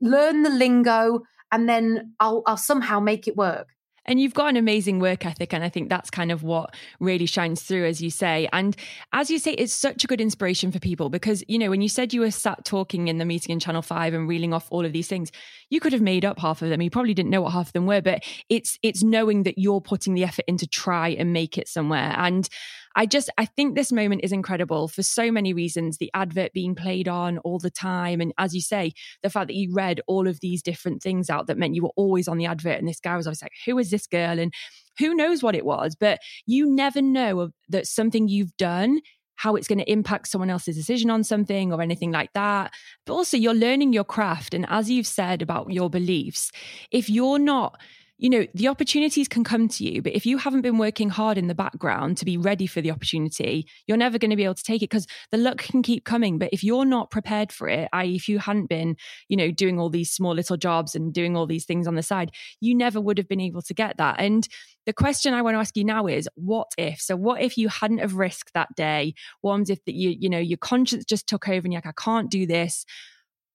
learn 0.01 0.43
the 0.43 0.51
lingo, 0.51 1.23
and 1.53 1.69
then 1.69 2.15
I'll, 2.21 2.43
I'll 2.47 2.57
somehow 2.57 3.01
make 3.01 3.29
it 3.29 3.37
work. 3.37 3.74
And 4.07 4.21
you've 4.21 4.35
got 4.35 4.49
an 4.49 4.57
amazing 4.57 4.99
work 4.99 5.25
ethic. 5.25 5.53
And 5.53 5.65
I 5.65 5.69
think 5.69 5.89
that's 5.89 6.11
kind 6.11 6.31
of 6.31 6.43
what 6.43 6.75
really 7.01 7.27
shines 7.27 7.63
through, 7.63 7.87
as 7.87 8.03
you 8.03 8.11
say. 8.11 8.49
And 8.53 8.77
as 9.13 9.31
you 9.31 9.39
say, 9.39 9.53
it's 9.53 9.73
such 9.73 10.05
a 10.05 10.07
good 10.07 10.21
inspiration 10.21 10.73
for 10.73 10.79
people 10.79 11.09
because, 11.09 11.43
you 11.49 11.59
know, 11.59 11.71
when 11.71 11.83
you 11.83 11.89
said 11.89 12.13
you 12.13 12.21
were 12.21 12.31
sat 12.31 12.65
talking 12.65 13.09
in 13.09 13.19
the 13.19 13.25
meeting 13.25 13.53
in 13.53 13.61
Channel 13.61 13.83
5 13.83 14.15
and 14.15 14.29
reeling 14.29 14.53
off 14.53 14.67
all 14.71 14.85
of 14.85 14.93
these 14.93 15.09
things, 15.09 15.31
you 15.71 15.81
could 15.81 15.93
have 15.93 16.03
made 16.03 16.25
up 16.25 16.39
half 16.39 16.63
of 16.63 16.69
them. 16.69 16.83
You 16.83 16.91
probably 16.91 17.15
didn't 17.15 17.31
know 17.31 17.43
what 17.43 17.53
half 17.53 17.69
of 17.69 17.73
them 17.73 17.87
were, 17.87 18.03
but 18.03 18.23
it's 18.49 18.79
it's 18.83 19.03
knowing 19.03 19.45
that 19.45 19.59
you're 19.59 19.81
putting 19.81 20.15
the 20.15 20.25
effort 20.25 20.45
in 20.47 20.57
to 20.59 20.67
try 20.67 21.09
and 21.09 21.33
make 21.33 21.59
it 21.59 21.69
somewhere. 21.69 22.15
And 22.17 22.49
I 22.97 23.07
just 23.07 23.31
I 23.39 23.47
think 23.47 23.75
this 23.75 23.93
moment 23.93 24.23
is 24.25 24.33
incredible 24.33 24.89
for 24.89 25.03
so 25.03 25.31
many 25.31 25.53
reasons. 25.53 25.99
The 25.99 26.11
advert 26.15 26.53
being 26.53 26.75
played 26.75 27.09
on 27.09 27.39
all 27.39 27.59
the 27.59 27.71
time, 27.71 28.21
and 28.21 28.33
as 28.39 28.55
you 28.55 28.61
say, 28.61 28.93
the 29.23 29.31
fact 29.31 29.49
that 29.49 29.57
you 29.57 29.73
read 29.73 30.01
all 30.07 30.29
of 30.29 30.41
these 30.41 30.63
different 30.63 31.03
things 31.03 31.31
out 31.31 31.47
that 31.47 31.59
meant 31.59 31.75
you 31.75 31.83
were 31.83 31.93
always 31.97 32.29
on 32.29 32.39
the 32.39 32.47
advert, 32.47 32.79
and 32.79 32.89
this 32.89 33.01
guy 33.01 33.17
was 33.17 33.27
always 33.27 33.43
like, 33.43 33.53
"Who 33.67 33.79
is 33.79 33.91
this 33.91 34.07
girl?" 34.07 34.39
and 34.39 34.53
who 34.99 35.15
knows 35.15 35.43
what 35.43 35.57
it 35.57 35.65
was, 35.65 35.97
but 35.97 36.21
you 36.47 36.71
never 36.71 37.03
know 37.03 37.51
that 37.69 37.87
something 37.87 38.29
you've 38.29 38.57
done 38.57 39.01
how 39.37 39.57
it's 39.57 39.67
going 39.67 39.79
to 39.81 39.91
impact 39.91 40.29
someone 40.29 40.51
else's 40.51 40.77
decision 40.77 41.11
on 41.11 41.25
something 41.25 41.73
or 41.73 41.83
anything 41.83 42.13
like 42.13 42.33
that. 42.35 42.73
But 43.05 43.15
also, 43.15 43.37
you're 43.37 43.55
learning 43.55 43.93
your 43.93 44.05
craft. 44.05 44.55
And 44.55 44.65
as 44.69 44.91
you've 44.91 45.07
said 45.07 45.43
about 45.43 45.73
your 45.73 45.91
beliefs, 45.91 46.53
if 46.91 47.11
you're 47.11 47.39
not 47.39 47.81
you 48.17 48.31
know, 48.31 48.47
the 48.55 48.69
opportunities 48.69 49.27
can 49.27 49.43
come 49.43 49.69
to 49.69 49.85
you, 49.85 50.01
but 50.01 50.15
if 50.15 50.25
you 50.25 50.39
haven't 50.39 50.63
been 50.63 50.79
working 50.79 51.11
hard 51.11 51.37
in 51.37 51.49
the 51.49 51.55
background 51.55 52.17
to 52.19 52.25
be 52.25 52.37
ready 52.37 52.67
for 52.67 52.81
the 52.81 52.93
opportunity, 52.93 53.67
you're 53.89 53.97
never 53.97 54.19
going 54.19 54.31
to 54.31 54.37
be 54.37 54.45
able 54.45 54.55
to 54.55 54.63
take 54.63 54.83
it 54.83 54.91
because 54.91 55.09
the 55.33 55.37
luck 55.37 55.59
can 55.59 55.83
keep 55.83 56.05
coming. 56.05 56.39
But 56.39 56.51
if 56.53 56.63
you're 56.63 56.85
not 56.85 57.11
prepared 57.11 57.51
for 57.51 57.69
it, 57.69 57.89
i.e., 57.93 58.15
if 58.15 58.29
you 58.29 58.39
hadn't 58.39 58.69
been, 58.69 58.97
you 59.29 59.37
know, 59.37 59.51
doing 59.51 59.81
all 59.81 59.91
these 59.91 60.13
small 60.13 60.33
little 60.33 60.57
jobs 60.57 60.95
and 60.95 61.13
doing 61.13 61.37
all 61.37 61.47
these 61.47 61.65
things 61.65 61.89
on 61.89 61.97
the 61.97 62.05
side, 62.05 62.31
you 62.61 62.75
never 62.75 63.01
would 63.01 63.19
have 63.19 63.29
been 63.29 63.41
able 63.41 63.63
to 63.63 63.75
get 63.75 63.97
that. 63.97 64.17
And 64.21 64.47
the 64.87 64.93
question 64.93 65.35
I 65.35 65.43
want 65.43 65.55
to 65.57 65.61
ask 65.61 65.77
you 65.77 65.85
now 65.85 66.07
is 66.07 66.29
what 66.37 66.69
if? 66.79 67.01
So 67.01 67.17
what 67.17 67.43
if 67.43 67.59
you 67.59 67.69
hadn't 67.69 67.99
have 67.99 68.15
risked 68.15 68.55
that 68.55 68.77
day? 68.77 69.15
What 69.41 69.69
if 69.71 69.85
that 69.87 69.95
you, 69.95 70.11
you 70.11 70.29
know, 70.29 70.39
your 70.39 70.59
conscience 70.59 71.05
just 71.05 71.27
took 71.27 71.49
over 71.49 71.65
and 71.65 71.73
you're 71.73 71.83
like, 71.85 71.95
I 71.99 72.03
can't 72.03 72.31
do 72.31 72.47
this 72.47 72.85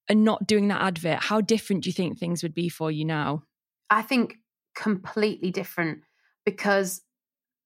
and 0.10 0.26
not 0.26 0.48
doing 0.48 0.68
that 0.68 0.82
advert? 0.82 1.24
How 1.24 1.40
different 1.40 1.84
do 1.84 1.90
you 1.90 1.94
think 1.94 2.18
things 2.18 2.44
would 2.44 2.54
be 2.54 2.68
for 2.68 2.92
you 2.92 3.06
now? 3.06 3.44
I 3.90 4.02
think 4.02 4.36
completely 4.76 5.52
different 5.52 6.00
because 6.46 7.02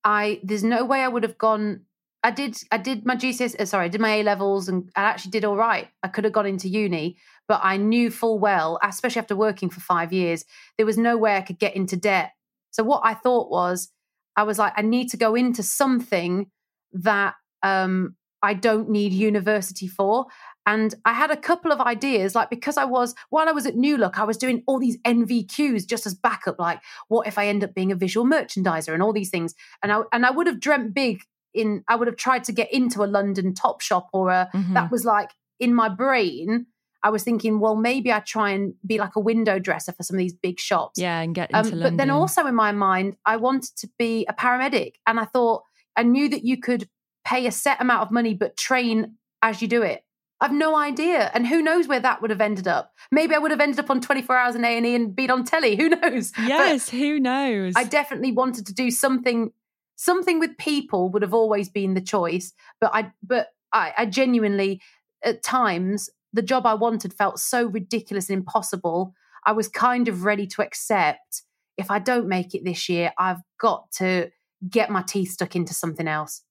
I 0.04 0.40
there's 0.44 0.64
no 0.64 0.86
way 0.86 1.02
I 1.02 1.08
would 1.08 1.24
have 1.24 1.38
gone. 1.38 1.82
I 2.24 2.32
did 2.32 2.58
I 2.72 2.78
did 2.78 3.06
my 3.06 3.16
GCS 3.16 3.60
uh, 3.60 3.66
sorry 3.66 3.86
I 3.86 3.90
did 3.90 4.02
my 4.02 4.16
A 4.16 4.24
levels 4.24 4.70
and 4.70 4.90
I 4.96 5.04
actually 5.04 5.32
did 5.32 5.46
all 5.46 5.58
right. 5.58 5.90
I 6.04 6.08
could 6.08 6.24
have 6.24 6.34
gone 6.34 6.46
into 6.46 6.68
uni, 6.68 7.18
but 7.48 7.62
I 7.64 7.78
knew 7.78 8.10
full 8.10 8.40
well, 8.40 8.80
especially 8.84 9.20
after 9.20 9.36
working 9.36 9.70
for 9.70 9.80
five 9.80 10.14
years, 10.14 10.46
there 10.78 10.86
was 10.86 10.98
no 10.98 11.18
way 11.18 11.36
I 11.36 11.42
could 11.42 11.60
get 11.60 11.76
into 11.76 11.96
debt. 11.96 12.32
So 12.72 12.84
what 12.84 13.02
I 13.04 13.14
thought 13.14 13.52
was, 13.52 13.90
I 14.36 14.44
was 14.44 14.58
like, 14.58 14.74
I 14.76 14.82
need 14.82 15.10
to 15.10 15.18
go 15.18 15.36
into 15.36 15.62
something 15.62 16.50
that 16.94 17.36
um, 17.62 18.16
I 18.42 18.54
don't 18.54 18.90
need 18.90 19.14
university 19.14 19.88
for. 19.88 20.26
And 20.66 20.96
I 21.06 21.14
had 21.14 21.30
a 21.30 21.38
couple 21.38 21.72
of 21.72 21.82
ideas, 21.82 22.36
like 22.36 22.50
because 22.50 22.78
I 22.78 22.86
was, 22.86 23.16
while 23.30 23.50
I 23.50 23.52
was 23.52 23.66
at 23.66 23.76
New 23.76 23.98
Look, 23.98 24.18
I 24.18 24.24
was 24.24 24.38
doing 24.38 24.64
all 24.66 24.80
these 24.80 24.98
NVQs 25.00 25.86
just 25.86 26.06
as 26.06 26.14
backup, 26.14 26.60
like 26.60 26.82
what 27.10 27.28
if 27.28 27.38
I 27.38 27.48
end 27.48 27.64
up 27.64 27.74
being 27.74 27.92
a 27.92 27.96
visual 27.96 28.26
merchandiser 28.26 28.94
and 28.94 29.04
all 29.04 29.14
these 29.14 29.30
things. 29.30 29.56
And 29.82 29.92
I 29.92 30.02
and 30.12 30.26
I 30.26 30.32
would 30.32 30.48
have 30.48 30.60
dreamt 30.60 30.94
big 30.94 31.22
in 31.54 31.84
I 31.88 31.96
would 31.96 32.08
have 32.08 32.18
tried 32.18 32.44
to 32.46 32.52
get 32.52 32.72
into 32.72 33.04
a 33.04 33.06
London 33.06 33.54
top 33.54 33.82
shop 33.82 34.10
or 34.14 34.30
a 34.30 34.50
mm-hmm. 34.54 34.74
that 34.74 34.92
was 34.92 35.06
like 35.06 35.32
in 35.60 35.74
my 35.74 35.90
brain. 35.90 36.68
I 37.06 37.10
was 37.10 37.24
thinking, 37.24 37.60
well, 37.60 37.76
maybe 37.76 38.14
I 38.14 38.22
try 38.22 38.52
and 38.52 38.76
be 38.86 38.98
like 38.98 39.18
a 39.18 39.20
window 39.20 39.60
dresser 39.60 39.92
for 39.92 40.04
some 40.04 40.16
of 40.16 40.20
these 40.20 40.34
big 40.34 40.58
shops. 40.58 40.98
Yeah, 40.98 41.20
and 41.20 41.36
get 41.36 41.52
into 41.52 41.74
um, 41.74 41.82
But 41.82 41.98
then 41.98 42.10
also 42.10 42.48
in 42.48 42.56
my 42.56 42.72
mind, 42.72 43.18
I 43.26 43.36
wanted 43.36 43.76
to 43.76 43.90
be 44.00 44.26
a 44.30 44.34
paramedic. 44.34 44.94
And 45.06 45.20
I 45.20 45.26
thought, 45.26 45.64
I 45.98 46.04
knew 46.04 46.30
that 46.30 46.46
you 46.46 46.56
could 46.56 46.88
pay 47.26 47.46
a 47.46 47.52
set 47.52 47.82
amount 47.82 48.04
of 48.04 48.12
money, 48.12 48.34
but 48.34 48.56
train 48.56 49.18
as 49.42 49.62
you 49.62 49.68
do 49.68 49.82
it. 49.82 50.06
I've 50.44 50.52
no 50.52 50.76
idea. 50.76 51.32
And 51.34 51.48
who 51.48 51.62
knows 51.62 51.88
where 51.88 52.02
that 52.02 52.22
would 52.22 52.30
have 52.30 52.42
ended 52.42 52.68
up? 52.68 52.92
Maybe 53.12 53.34
I 53.34 53.38
would 53.38 53.52
have 53.52 53.62
ended 53.62 53.80
up 53.80 53.90
on 53.90 54.02
24 54.02 54.36
hours 54.36 54.56
in 54.56 54.66
A&E 54.66 54.94
and 54.94 55.16
been 55.16 55.32
on 55.32 55.46
telly. 55.46 55.78
Who 55.78 55.88
knows? 55.88 56.34
Yes, 56.38 56.90
but 56.90 56.98
who 56.98 57.18
knows? 57.18 57.74
I 57.78 57.86
definitely 57.86 58.34
wanted 58.34 58.66
to 58.68 58.74
do 58.74 58.92
something 58.92 59.52
something 59.96 60.40
with 60.40 60.58
people 60.58 61.10
would 61.12 61.22
have 61.22 61.34
always 61.34 61.70
been 61.70 61.94
the 61.94 62.02
choice, 62.02 62.52
but 62.82 62.92
I 62.94 63.12
but 63.24 63.48
I, 63.72 63.94
I 63.98 64.06
genuinely 64.06 64.82
at 65.24 65.44
times 65.44 66.10
the 66.34 66.42
job 66.42 66.66
I 66.66 66.74
wanted 66.74 67.14
felt 67.14 67.40
so 67.40 67.68
ridiculous 67.68 68.30
and 68.30 68.38
impossible. 68.38 69.14
I 69.46 69.54
was 69.54 69.70
kind 69.70 70.10
of 70.10 70.26
ready 70.26 70.46
to 70.48 70.62
accept 70.62 71.44
if 71.78 71.90
I 71.90 72.00
don't 72.00 72.28
make 72.28 72.54
it 72.54 72.66
this 72.66 72.90
year, 72.90 73.14
I've 73.18 73.42
got 73.60 73.92
to 73.94 74.30
get 74.70 74.90
my 74.90 75.04
teeth 75.04 75.32
stuck 75.32 75.56
into 75.56 75.74
something 75.74 76.08
else. 76.08 76.44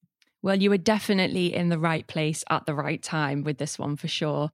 Well, 0.43 0.57
you 0.57 0.71
were 0.71 0.79
definitely 0.79 1.55
in 1.55 1.69
the 1.69 1.79
right 1.79 2.07
place 2.07 2.43
at 2.51 2.67
the 2.67 2.75
right 2.75 3.01
time 3.01 3.45
with 3.45 3.59
this 3.59 3.79
one 3.79 3.97
for 3.97 4.09
sure. 4.09 4.51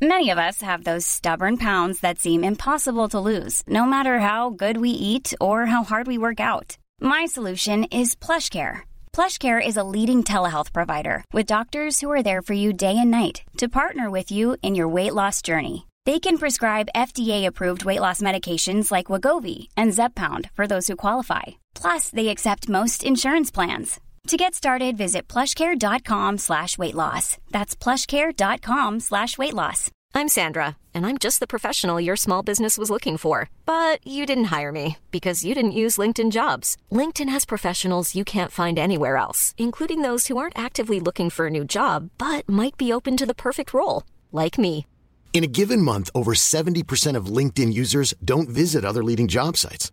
Many 0.00 0.30
of 0.30 0.38
us 0.38 0.62
have 0.62 0.84
those 0.84 1.04
stubborn 1.04 1.56
pounds 1.58 2.00
that 2.00 2.20
seem 2.20 2.44
impossible 2.44 3.08
to 3.08 3.18
lose, 3.18 3.64
no 3.66 3.84
matter 3.84 4.20
how 4.20 4.50
good 4.50 4.76
we 4.76 4.90
eat 4.90 5.34
or 5.40 5.66
how 5.66 5.82
hard 5.82 6.06
we 6.06 6.16
work 6.16 6.38
out. 6.40 6.78
My 7.00 7.26
solution 7.26 7.82
is 7.84 8.14
PlushCare. 8.14 8.82
PlushCare 9.12 9.64
is 9.64 9.76
a 9.76 9.82
leading 9.82 10.22
telehealth 10.22 10.72
provider 10.72 11.24
with 11.32 11.46
doctors 11.46 12.00
who 12.00 12.12
are 12.12 12.22
there 12.22 12.42
for 12.42 12.54
you 12.54 12.72
day 12.72 12.96
and 12.96 13.10
night 13.10 13.42
to 13.56 13.68
partner 13.68 14.08
with 14.08 14.30
you 14.30 14.56
in 14.62 14.76
your 14.76 14.88
weight 14.88 15.14
loss 15.14 15.42
journey. 15.42 15.88
They 16.06 16.20
can 16.20 16.38
prescribe 16.38 16.94
FDA-approved 16.94 17.84
weight 17.84 18.00
loss 18.00 18.20
medications 18.20 18.92
like 18.92 19.10
Wegovy 19.10 19.66
and 19.76 19.90
Zepbound 19.90 20.48
for 20.54 20.68
those 20.68 20.86
who 20.86 20.94
qualify. 20.94 21.58
Plus, 21.80 22.10
they 22.10 22.28
accept 22.28 22.68
most 22.68 23.04
insurance 23.04 23.50
plans. 23.50 24.00
To 24.26 24.36
get 24.36 24.54
started, 24.54 24.96
visit 24.98 25.26
plushcare.com 25.26 26.38
slash 26.38 26.76
weight 26.76 26.94
loss. 26.94 27.38
That's 27.50 27.74
plushcare.com 27.74 29.00
slash 29.00 29.38
weight 29.38 29.54
loss. 29.54 29.90
I'm 30.14 30.28
Sandra, 30.28 30.76
and 30.92 31.06
I'm 31.06 31.18
just 31.18 31.38
the 31.40 31.46
professional 31.46 32.00
your 32.00 32.16
small 32.16 32.42
business 32.42 32.76
was 32.76 32.90
looking 32.90 33.16
for. 33.16 33.48
But 33.64 34.04
you 34.06 34.26
didn't 34.26 34.52
hire 34.56 34.72
me 34.72 34.96
because 35.10 35.44
you 35.44 35.54
didn't 35.54 35.80
use 35.84 35.96
LinkedIn 35.98 36.32
jobs. 36.32 36.76
LinkedIn 36.90 37.28
has 37.28 37.46
professionals 37.46 38.14
you 38.14 38.24
can't 38.24 38.50
find 38.50 38.78
anywhere 38.78 39.16
else, 39.16 39.54
including 39.56 40.02
those 40.02 40.26
who 40.26 40.36
aren't 40.36 40.58
actively 40.58 41.00
looking 41.00 41.30
for 41.30 41.46
a 41.46 41.50
new 41.50 41.64
job, 41.64 42.10
but 42.18 42.48
might 42.48 42.76
be 42.76 42.92
open 42.92 43.16
to 43.16 43.26
the 43.26 43.34
perfect 43.46 43.72
role, 43.72 44.02
like 44.32 44.58
me. 44.58 44.86
In 45.32 45.44
a 45.44 45.54
given 45.60 45.80
month, 45.82 46.10
over 46.14 46.34
70% 46.34 47.16
of 47.16 47.26
LinkedIn 47.26 47.72
users 47.72 48.12
don't 48.24 48.48
visit 48.48 48.84
other 48.84 49.04
leading 49.04 49.28
job 49.28 49.56
sites. 49.56 49.92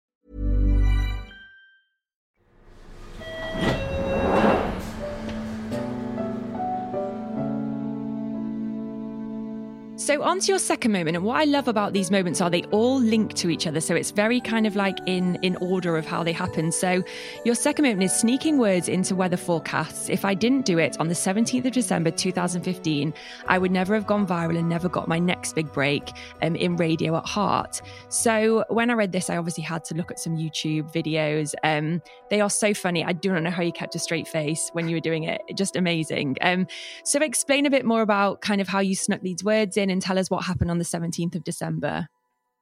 So, 10.11 10.23
on 10.23 10.41
to 10.41 10.47
your 10.51 10.59
second 10.59 10.91
moment. 10.91 11.15
And 11.15 11.23
what 11.23 11.39
I 11.39 11.45
love 11.45 11.69
about 11.69 11.93
these 11.93 12.11
moments 12.11 12.41
are 12.41 12.49
they 12.49 12.63
all 12.63 12.99
link 12.99 13.33
to 13.35 13.49
each 13.49 13.65
other. 13.65 13.79
So, 13.79 13.95
it's 13.95 14.11
very 14.11 14.41
kind 14.41 14.67
of 14.67 14.75
like 14.75 14.97
in, 15.05 15.35
in 15.35 15.55
order 15.61 15.95
of 15.95 16.05
how 16.05 16.21
they 16.21 16.33
happen. 16.33 16.73
So, 16.73 17.01
your 17.45 17.55
second 17.55 17.85
moment 17.85 18.03
is 18.03 18.11
sneaking 18.11 18.57
words 18.57 18.89
into 18.89 19.15
weather 19.15 19.37
forecasts. 19.37 20.09
If 20.09 20.25
I 20.25 20.33
didn't 20.33 20.65
do 20.65 20.79
it 20.79 20.99
on 20.99 21.07
the 21.07 21.13
17th 21.13 21.63
of 21.63 21.71
December 21.71 22.11
2015, 22.11 23.13
I 23.47 23.57
would 23.57 23.71
never 23.71 23.95
have 23.95 24.05
gone 24.05 24.27
viral 24.27 24.57
and 24.57 24.67
never 24.67 24.89
got 24.89 25.07
my 25.07 25.17
next 25.17 25.53
big 25.55 25.71
break 25.71 26.11
um, 26.41 26.57
in 26.57 26.75
radio 26.75 27.15
at 27.15 27.25
heart. 27.25 27.81
So, 28.09 28.65
when 28.67 28.89
I 28.89 28.95
read 28.95 29.13
this, 29.13 29.29
I 29.29 29.37
obviously 29.37 29.63
had 29.63 29.85
to 29.85 29.95
look 29.95 30.11
at 30.11 30.19
some 30.19 30.35
YouTube 30.35 30.91
videos. 30.93 31.53
Um, 31.63 32.01
they 32.29 32.41
are 32.41 32.49
so 32.49 32.73
funny. 32.73 33.05
I 33.05 33.13
do 33.13 33.31
not 33.31 33.43
know 33.43 33.49
how 33.49 33.63
you 33.63 33.71
kept 33.71 33.95
a 33.95 33.99
straight 33.99 34.27
face 34.27 34.71
when 34.73 34.89
you 34.89 34.97
were 34.97 35.01
doing 35.01 35.23
it. 35.23 35.41
Just 35.55 35.77
amazing. 35.77 36.35
Um, 36.41 36.67
so, 37.05 37.21
explain 37.21 37.65
a 37.65 37.69
bit 37.69 37.85
more 37.85 38.01
about 38.01 38.41
kind 38.41 38.59
of 38.59 38.67
how 38.67 38.79
you 38.79 38.93
snuck 38.93 39.21
these 39.21 39.41
words 39.41 39.77
in 39.77 39.89
and 39.89 40.00
tell 40.01 40.19
us 40.19 40.29
what 40.29 40.45
happened 40.45 40.71
on 40.71 40.77
the 40.77 40.85
17th 40.85 41.35
of 41.35 41.43
December. 41.43 42.07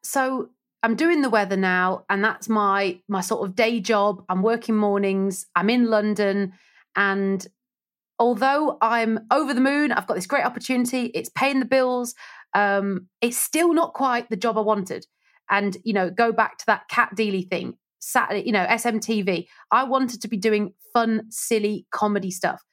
So 0.03 0.49
I'm 0.81 0.95
doing 0.95 1.21
the 1.21 1.29
weather 1.29 1.57
now, 1.57 2.05
and 2.09 2.23
that's 2.23 2.47
my 2.47 2.99
my 3.07 3.21
sort 3.21 3.47
of 3.47 3.55
day 3.55 3.79
job. 3.79 4.23
I'm 4.29 4.41
working 4.41 4.75
mornings. 4.75 5.45
I'm 5.55 5.69
in 5.69 5.85
London, 5.85 6.53
and 6.95 7.45
although 8.17 8.77
I'm 8.81 9.19
over 9.31 9.53
the 9.53 9.61
moon, 9.61 9.91
I've 9.91 10.07
got 10.07 10.15
this 10.15 10.27
great 10.27 10.45
opportunity. 10.45 11.05
It's 11.13 11.29
paying 11.29 11.59
the 11.59 11.65
bills. 11.65 12.15
Um, 12.53 13.07
it's 13.21 13.37
still 13.37 13.73
not 13.73 13.93
quite 13.93 14.29
the 14.29 14.37
job 14.37 14.57
I 14.57 14.61
wanted. 14.61 15.05
And 15.49 15.77
you 15.83 15.93
know, 15.93 16.09
go 16.09 16.31
back 16.31 16.57
to 16.59 16.65
that 16.67 16.87
Cat 16.89 17.11
Deeley 17.15 17.47
thing. 17.47 17.75
Saturday, 17.99 18.45
you 18.45 18.53
know, 18.53 18.65
SMTV. 18.65 19.47
I 19.71 19.83
wanted 19.83 20.21
to 20.21 20.27
be 20.29 20.37
doing 20.37 20.73
fun, 20.93 21.23
silly 21.29 21.85
comedy 21.91 22.31
stuff. 22.31 22.63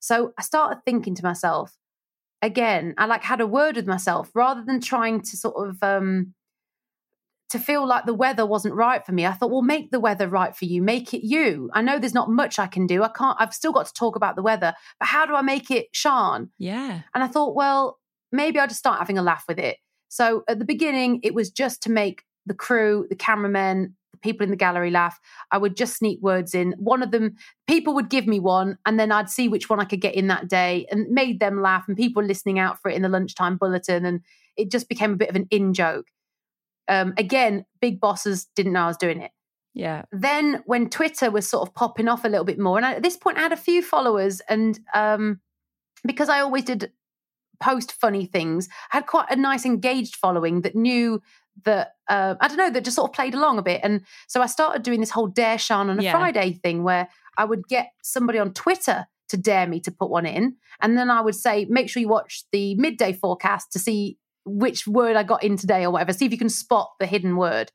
So 0.00 0.34
I 0.38 0.42
started 0.42 0.80
thinking 0.84 1.14
to 1.14 1.22
myself, 1.22 1.74
again, 2.44 2.94
I 2.98 3.06
like 3.06 3.22
had 3.22 3.40
a 3.40 3.46
word 3.46 3.76
with 3.76 3.86
myself 3.86 4.30
rather 4.34 4.62
than 4.62 4.80
trying 4.80 5.22
to 5.22 5.36
sort 5.36 5.68
of 5.68 5.82
um 5.82 6.34
to 7.50 7.58
feel 7.58 7.86
like 7.86 8.04
the 8.04 8.14
weather 8.14 8.44
wasn't 8.44 8.74
right 8.74 9.04
for 9.04 9.12
me. 9.12 9.26
I 9.26 9.32
thought, 9.32 9.50
well, 9.50 9.62
make 9.62 9.90
the 9.90 10.00
weather 10.00 10.28
right 10.28 10.56
for 10.56 10.64
you. 10.64 10.82
Make 10.82 11.14
it 11.14 11.24
you. 11.24 11.70
I 11.72 11.82
know 11.82 11.98
there's 11.98 12.14
not 12.14 12.28
much 12.28 12.58
I 12.58 12.66
can 12.66 12.86
do. 12.86 13.02
I 13.04 13.08
can't, 13.08 13.36
I've 13.38 13.54
still 13.54 13.70
got 13.70 13.86
to 13.86 13.92
talk 13.92 14.16
about 14.16 14.34
the 14.34 14.42
weather, 14.42 14.74
but 14.98 15.06
how 15.06 15.24
do 15.24 15.34
I 15.34 15.42
make 15.42 15.70
it 15.70 15.86
Sian? 15.92 16.50
Yeah. 16.58 17.02
And 17.14 17.22
I 17.22 17.28
thought, 17.28 17.54
well, 17.54 18.00
maybe 18.32 18.58
I'll 18.58 18.66
just 18.66 18.80
start 18.80 18.98
having 18.98 19.18
a 19.18 19.22
laugh 19.22 19.44
with 19.46 19.60
it. 19.60 19.76
So 20.08 20.42
at 20.48 20.58
the 20.58 20.64
beginning, 20.64 21.20
it 21.22 21.32
was 21.32 21.50
just 21.50 21.82
to 21.84 21.92
make 21.92 22.22
the 22.44 22.54
crew, 22.54 23.06
the 23.08 23.14
cameramen, 23.14 23.94
people 24.24 24.42
in 24.42 24.50
the 24.50 24.56
gallery 24.56 24.90
laugh. 24.90 25.20
I 25.52 25.58
would 25.58 25.76
just 25.76 25.96
sneak 25.96 26.18
words 26.20 26.54
in. 26.54 26.74
One 26.78 27.02
of 27.02 27.12
them, 27.12 27.36
people 27.68 27.94
would 27.94 28.08
give 28.08 28.26
me 28.26 28.40
one, 28.40 28.78
and 28.84 28.98
then 28.98 29.12
I'd 29.12 29.30
see 29.30 29.46
which 29.46 29.70
one 29.70 29.78
I 29.78 29.84
could 29.84 30.00
get 30.00 30.16
in 30.16 30.26
that 30.28 30.48
day 30.48 30.86
and 30.90 31.08
made 31.10 31.38
them 31.38 31.62
laugh. 31.62 31.84
And 31.86 31.96
people 31.96 32.22
were 32.22 32.26
listening 32.26 32.58
out 32.58 32.80
for 32.80 32.90
it 32.90 32.96
in 32.96 33.02
the 33.02 33.08
lunchtime 33.08 33.56
bulletin. 33.56 34.04
And 34.04 34.20
it 34.56 34.72
just 34.72 34.88
became 34.88 35.12
a 35.12 35.16
bit 35.16 35.30
of 35.30 35.36
an 35.36 35.46
in 35.50 35.74
joke. 35.74 36.06
Um, 36.88 37.14
again, 37.16 37.64
big 37.80 38.00
bosses 38.00 38.46
didn't 38.56 38.72
know 38.72 38.84
I 38.84 38.88
was 38.88 38.96
doing 38.96 39.20
it. 39.20 39.30
Yeah. 39.74 40.02
Then 40.12 40.62
when 40.66 40.88
Twitter 40.88 41.30
was 41.30 41.48
sort 41.48 41.68
of 41.68 41.74
popping 41.74 42.08
off 42.08 42.24
a 42.24 42.28
little 42.28 42.44
bit 42.44 42.58
more, 42.58 42.76
and 42.76 42.86
I, 42.86 42.94
at 42.94 43.02
this 43.02 43.16
point 43.16 43.38
I 43.38 43.42
had 43.42 43.52
a 43.52 43.56
few 43.56 43.82
followers, 43.82 44.40
and 44.48 44.78
um, 44.94 45.40
because 46.06 46.28
I 46.28 46.40
always 46.40 46.64
did 46.64 46.92
post 47.60 47.92
funny 47.92 48.26
things, 48.26 48.68
I 48.92 48.98
had 48.98 49.06
quite 49.06 49.30
a 49.30 49.36
nice 49.36 49.66
engaged 49.66 50.16
following 50.16 50.60
that 50.60 50.76
knew 50.76 51.20
that 51.64 51.94
uh, 52.08 52.34
I 52.40 52.48
don't 52.48 52.56
know 52.56 52.70
that 52.70 52.84
just 52.84 52.96
sort 52.96 53.10
of 53.10 53.14
played 53.14 53.34
along 53.34 53.58
a 53.58 53.62
bit, 53.62 53.80
and 53.84 54.02
so 54.26 54.42
I 54.42 54.46
started 54.46 54.82
doing 54.82 55.00
this 55.00 55.10
whole 55.10 55.28
dare 55.28 55.58
Sian 55.58 55.88
on 55.90 55.98
a 55.98 56.02
Yeah. 56.02 56.12
Friday 56.12 56.52
thing 56.52 56.82
where 56.82 57.08
I 57.38 57.44
would 57.44 57.66
get 57.68 57.90
somebody 58.02 58.38
on 58.38 58.52
Twitter 58.52 59.06
to 59.28 59.36
dare 59.36 59.66
me 59.66 59.80
to 59.80 59.90
put 59.90 60.10
one 60.10 60.26
in, 60.26 60.56
and 60.80 60.98
then 60.98 61.10
I 61.10 61.20
would 61.20 61.34
say, 61.34 61.66
make 61.68 61.88
sure 61.88 62.00
you 62.00 62.08
watch 62.08 62.44
the 62.52 62.74
midday 62.74 63.12
forecast 63.12 63.72
to 63.72 63.78
see 63.78 64.18
which 64.44 64.86
word 64.86 65.16
I 65.16 65.22
got 65.22 65.42
in 65.42 65.56
today 65.56 65.84
or 65.84 65.90
whatever. 65.90 66.12
See 66.12 66.26
if 66.26 66.32
you 66.32 66.38
can 66.38 66.50
spot 66.50 66.90
the 67.00 67.06
hidden 67.06 67.36
word. 67.36 67.72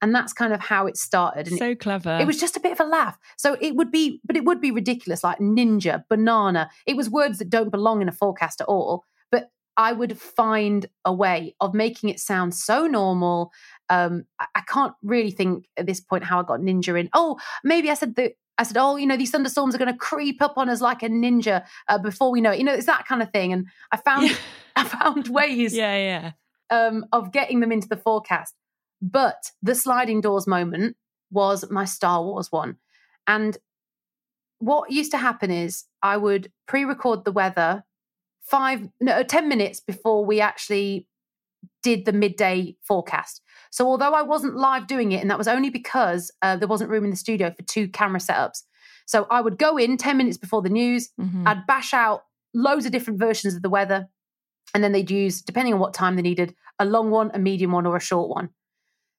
And 0.00 0.14
that's 0.14 0.32
kind 0.32 0.52
of 0.52 0.60
how 0.60 0.86
it 0.86 0.96
started. 0.96 1.48
And 1.48 1.58
So 1.58 1.74
clever. 1.74 2.18
it 2.20 2.26
was 2.26 2.38
just 2.38 2.56
a 2.56 2.60
bit 2.60 2.70
of 2.70 2.78
a 2.80 2.84
laugh. 2.84 3.18
So 3.36 3.56
it 3.60 3.74
would 3.74 3.90
be, 3.90 4.20
but 4.24 4.36
it 4.36 4.44
would 4.44 4.60
be 4.60 4.70
ridiculous, 4.70 5.24
like 5.24 5.38
ninja, 5.40 6.04
banana. 6.08 6.70
It 6.86 6.96
was 6.96 7.10
words 7.10 7.38
that 7.38 7.50
don't 7.50 7.70
belong 7.70 8.00
in 8.00 8.08
a 8.08 8.12
forecast 8.12 8.60
at 8.60 8.68
all. 8.68 9.04
I 9.78 9.92
would 9.92 10.18
find 10.18 10.86
a 11.04 11.12
way 11.12 11.54
of 11.60 11.72
making 11.72 12.10
it 12.10 12.18
sound 12.18 12.52
so 12.52 12.88
normal. 12.88 13.52
Um, 13.88 14.24
I, 14.40 14.46
I 14.56 14.60
can't 14.62 14.92
really 15.02 15.30
think 15.30 15.68
at 15.76 15.86
this 15.86 16.00
point 16.00 16.24
how 16.24 16.40
I 16.40 16.42
got 16.42 16.60
ninja 16.60 16.98
in. 16.98 17.08
Oh, 17.14 17.38
maybe 17.64 17.90
I 17.90 17.94
said 17.94 18.16
that. 18.16 18.32
I 18.60 18.64
said, 18.64 18.76
"Oh, 18.76 18.96
you 18.96 19.06
know, 19.06 19.16
these 19.16 19.30
thunderstorms 19.30 19.76
are 19.76 19.78
going 19.78 19.92
to 19.92 19.96
creep 19.96 20.42
up 20.42 20.54
on 20.58 20.68
us 20.68 20.80
like 20.80 21.04
a 21.04 21.08
ninja 21.08 21.64
uh, 21.86 21.96
before 21.96 22.32
we 22.32 22.40
know 22.40 22.50
it." 22.50 22.58
You 22.58 22.64
know, 22.64 22.74
it's 22.74 22.86
that 22.86 23.06
kind 23.06 23.22
of 23.22 23.30
thing. 23.30 23.52
And 23.52 23.66
I 23.92 23.98
found, 23.98 24.36
I 24.76 24.82
found 24.82 25.28
ways 25.32 25.76
yeah, 25.76 25.96
yeah. 25.96 26.32
um, 26.76 27.06
of 27.12 27.32
getting 27.32 27.60
them 27.60 27.70
into 27.70 27.88
the 27.88 27.96
forecast. 27.96 28.54
But 29.00 29.52
the 29.62 29.76
sliding 29.76 30.20
doors 30.20 30.48
moment 30.48 30.96
was 31.30 31.70
my 31.70 31.84
Star 31.84 32.20
Wars 32.24 32.50
one. 32.50 32.78
And 33.28 33.56
what 34.58 34.90
used 34.90 35.12
to 35.12 35.18
happen 35.18 35.52
is 35.52 35.84
I 36.02 36.16
would 36.16 36.50
pre 36.66 36.84
record 36.84 37.24
the 37.24 37.30
weather 37.30 37.84
five, 38.42 38.88
no, 39.00 39.22
10 39.22 39.48
minutes 39.48 39.80
before 39.80 40.24
we 40.24 40.40
actually 40.40 41.06
did 41.82 42.04
the 42.04 42.12
midday 42.12 42.76
forecast. 42.82 43.42
So 43.70 43.86
although 43.86 44.12
I 44.12 44.22
wasn't 44.22 44.56
live 44.56 44.86
doing 44.86 45.12
it, 45.12 45.20
and 45.20 45.30
that 45.30 45.38
was 45.38 45.48
only 45.48 45.70
because 45.70 46.30
uh, 46.42 46.56
there 46.56 46.68
wasn't 46.68 46.90
room 46.90 47.04
in 47.04 47.10
the 47.10 47.16
studio 47.16 47.50
for 47.50 47.62
two 47.62 47.88
camera 47.88 48.20
setups. 48.20 48.62
So 49.06 49.26
I 49.30 49.40
would 49.40 49.58
go 49.58 49.76
in 49.76 49.96
10 49.96 50.16
minutes 50.16 50.36
before 50.36 50.62
the 50.62 50.68
news, 50.68 51.10
Mhm. 51.20 51.46
I'd 51.46 51.66
bash 51.66 51.92
out 51.94 52.24
loads 52.54 52.86
of 52.86 52.92
different 52.92 53.18
versions 53.18 53.54
of 53.54 53.62
the 53.62 53.68
weather. 53.70 54.08
And 54.74 54.84
then 54.84 54.92
they'd 54.92 55.10
use, 55.10 55.40
depending 55.40 55.72
on 55.74 55.80
what 55.80 55.94
time 55.94 56.16
they 56.16 56.22
needed, 56.22 56.54
a 56.78 56.84
long 56.84 57.10
one, 57.10 57.30
a 57.34 57.38
medium 57.38 57.72
one, 57.72 57.86
or 57.86 57.96
a 57.96 58.00
short 58.00 58.28
one. 58.28 58.50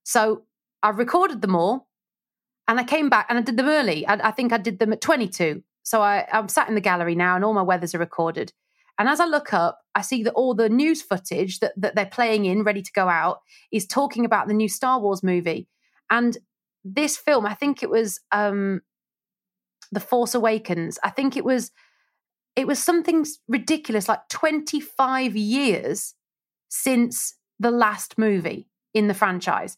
So 0.04 0.44
I 0.84 0.90
recorded 0.90 1.42
them 1.42 1.56
all 1.56 1.88
and 2.68 2.80
I 2.80 2.84
came 2.84 3.10
back 3.10 3.26
and 3.30 3.38
I 3.38 3.42
did 3.42 3.58
them 3.58 3.68
early. 3.68 4.06
I, 4.08 4.30
I 4.30 4.32
think 4.32 4.54
I 4.54 4.58
did 4.58 4.80
them 4.80 4.94
at 4.94 5.02
22. 5.02 5.64
So 5.84 6.02
I, 6.02 6.28
I'm 6.32 6.50
sat 6.50 6.70
in 6.70 6.76
the 6.76 6.82
gallery 6.82 7.16
now 7.16 7.36
and 7.36 7.44
all 7.44 7.54
my 7.54 7.62
weathers 7.64 7.96
are 7.96 8.00
recorded. 8.00 8.54
And 9.00 9.08
as 9.08 9.22
I 9.22 9.26
look 9.26 9.54
up, 9.54 9.80
I 9.96 10.02
see 10.02 10.24
that 10.24 10.34
all 10.34 10.54
the 10.54 10.70
news 10.70 11.02
footage 11.02 11.60
that, 11.60 11.72
that 11.78 11.96
they're 11.96 12.06
playing 12.06 12.44
in, 12.44 12.64
ready 12.64 12.82
to 12.82 12.92
go 12.92 13.08
out, 13.08 13.40
is 13.72 13.88
talking 13.88 14.26
about 14.26 14.48
the 14.50 14.54
new 14.54 14.68
Star 14.68 15.00
Wars 15.00 15.24
movie. 15.24 15.70
And 16.10 16.38
this 16.84 17.16
film, 17.16 17.46
I 17.46 17.54
think 17.54 17.82
it 17.82 17.90
was 17.90 18.20
um, 18.34 18.82
The 19.94 20.02
Force 20.02 20.36
Awakens. 20.36 21.00
I 21.02 21.10
think 21.10 21.38
it 21.38 21.46
was 21.46 21.72
it 22.56 22.68
was 22.68 22.80
something 22.80 23.26
ridiculous, 23.48 24.10
like 24.10 24.28
25 24.30 25.38
years 25.38 26.16
since 26.68 27.36
the 27.58 27.72
last 27.72 28.18
movie 28.18 28.68
in 28.94 29.08
the 29.08 29.14
franchise. 29.14 29.78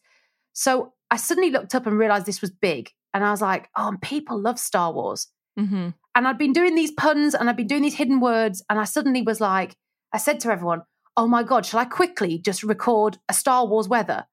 So 0.52 0.94
I 1.08 1.16
suddenly 1.16 1.50
looked 1.50 1.76
up 1.76 1.86
and 1.86 1.96
realized 1.96 2.26
this 2.26 2.40
was 2.40 2.50
big. 2.50 2.90
And 3.14 3.24
I 3.24 3.30
was 3.30 3.42
like, 3.42 3.68
oh, 3.76 3.94
people 4.02 4.40
love 4.40 4.58
Star 4.58 4.92
Wars. 4.92 5.28
Mm 5.56 5.68
hmm 5.68 5.88
And 6.14 6.28
I'd 6.28 6.38
been 6.38 6.52
doing 6.52 6.74
these 6.74 6.90
puns 6.90 7.34
and 7.34 7.48
I'd 7.48 7.56
been 7.56 7.66
doing 7.66 7.82
these 7.82 7.96
hidden 7.96 8.20
words. 8.20 8.62
And 8.68 8.78
I 8.78 8.84
suddenly 8.84 9.22
was 9.22 9.40
like, 9.40 9.76
I 10.12 10.18
said 10.18 10.40
to 10.40 10.50
everyone, 10.50 10.82
oh 11.16 11.26
my 11.26 11.42
God, 11.42 11.64
shall 11.64 11.80
I 11.80 11.84
quickly 11.84 12.38
just 12.38 12.62
record 12.62 13.18
a 13.28 13.34
Star 13.34 13.66
Wars 13.66 13.88
weather? 13.88 14.26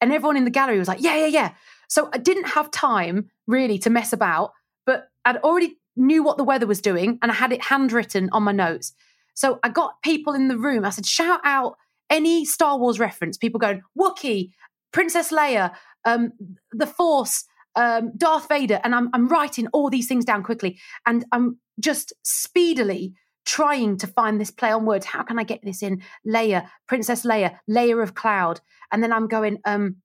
And 0.00 0.12
everyone 0.12 0.36
in 0.36 0.44
the 0.44 0.50
gallery 0.50 0.78
was 0.78 0.88
like, 0.88 1.00
yeah, 1.00 1.16
yeah, 1.16 1.26
yeah. 1.26 1.52
So 1.88 2.10
I 2.12 2.18
didn't 2.18 2.48
have 2.48 2.70
time 2.70 3.30
really 3.46 3.78
to 3.78 3.90
mess 3.90 4.12
about, 4.12 4.52
but 4.84 5.08
I'd 5.24 5.38
already 5.38 5.78
knew 5.96 6.22
what 6.22 6.36
the 6.36 6.44
weather 6.44 6.66
was 6.66 6.80
doing 6.80 7.18
and 7.22 7.30
I 7.30 7.34
had 7.34 7.52
it 7.52 7.62
handwritten 7.62 8.28
on 8.32 8.42
my 8.42 8.52
notes. 8.52 8.92
So 9.34 9.58
I 9.62 9.68
got 9.68 10.02
people 10.02 10.34
in 10.34 10.48
the 10.48 10.58
room. 10.58 10.84
I 10.84 10.90
said, 10.90 11.06
shout 11.06 11.40
out 11.44 11.76
any 12.10 12.44
Star 12.44 12.78
Wars 12.78 12.98
reference. 12.98 13.36
People 13.36 13.60
going, 13.60 13.82
Wookiee, 13.98 14.50
Princess 14.92 15.32
Leia, 15.32 15.72
um, 16.04 16.32
the 16.72 16.86
Force, 16.86 17.44
um, 17.76 18.12
Darth 18.16 18.48
Vader. 18.48 18.80
And 18.84 18.94
I'm, 18.94 19.10
I'm 19.12 19.28
writing 19.28 19.66
all 19.68 19.90
these 19.90 20.08
things 20.08 20.24
down 20.24 20.42
quickly. 20.42 20.78
And 21.06 21.24
I'm 21.32 21.58
just 21.80 22.12
speedily 22.22 23.14
trying 23.46 23.98
to 23.98 24.06
find 24.06 24.40
this 24.40 24.50
play 24.50 24.70
on 24.70 24.86
words. 24.86 25.06
How 25.06 25.22
can 25.22 25.38
I 25.38 25.44
get 25.44 25.60
this 25.62 25.82
in? 25.82 26.02
Leia, 26.26 26.68
Princess 26.88 27.24
Leia, 27.24 27.58
layer 27.68 28.00
of 28.00 28.14
cloud. 28.14 28.60
And 28.90 29.02
then 29.02 29.12
I'm 29.12 29.28
going, 29.28 29.58
um, 29.64 29.96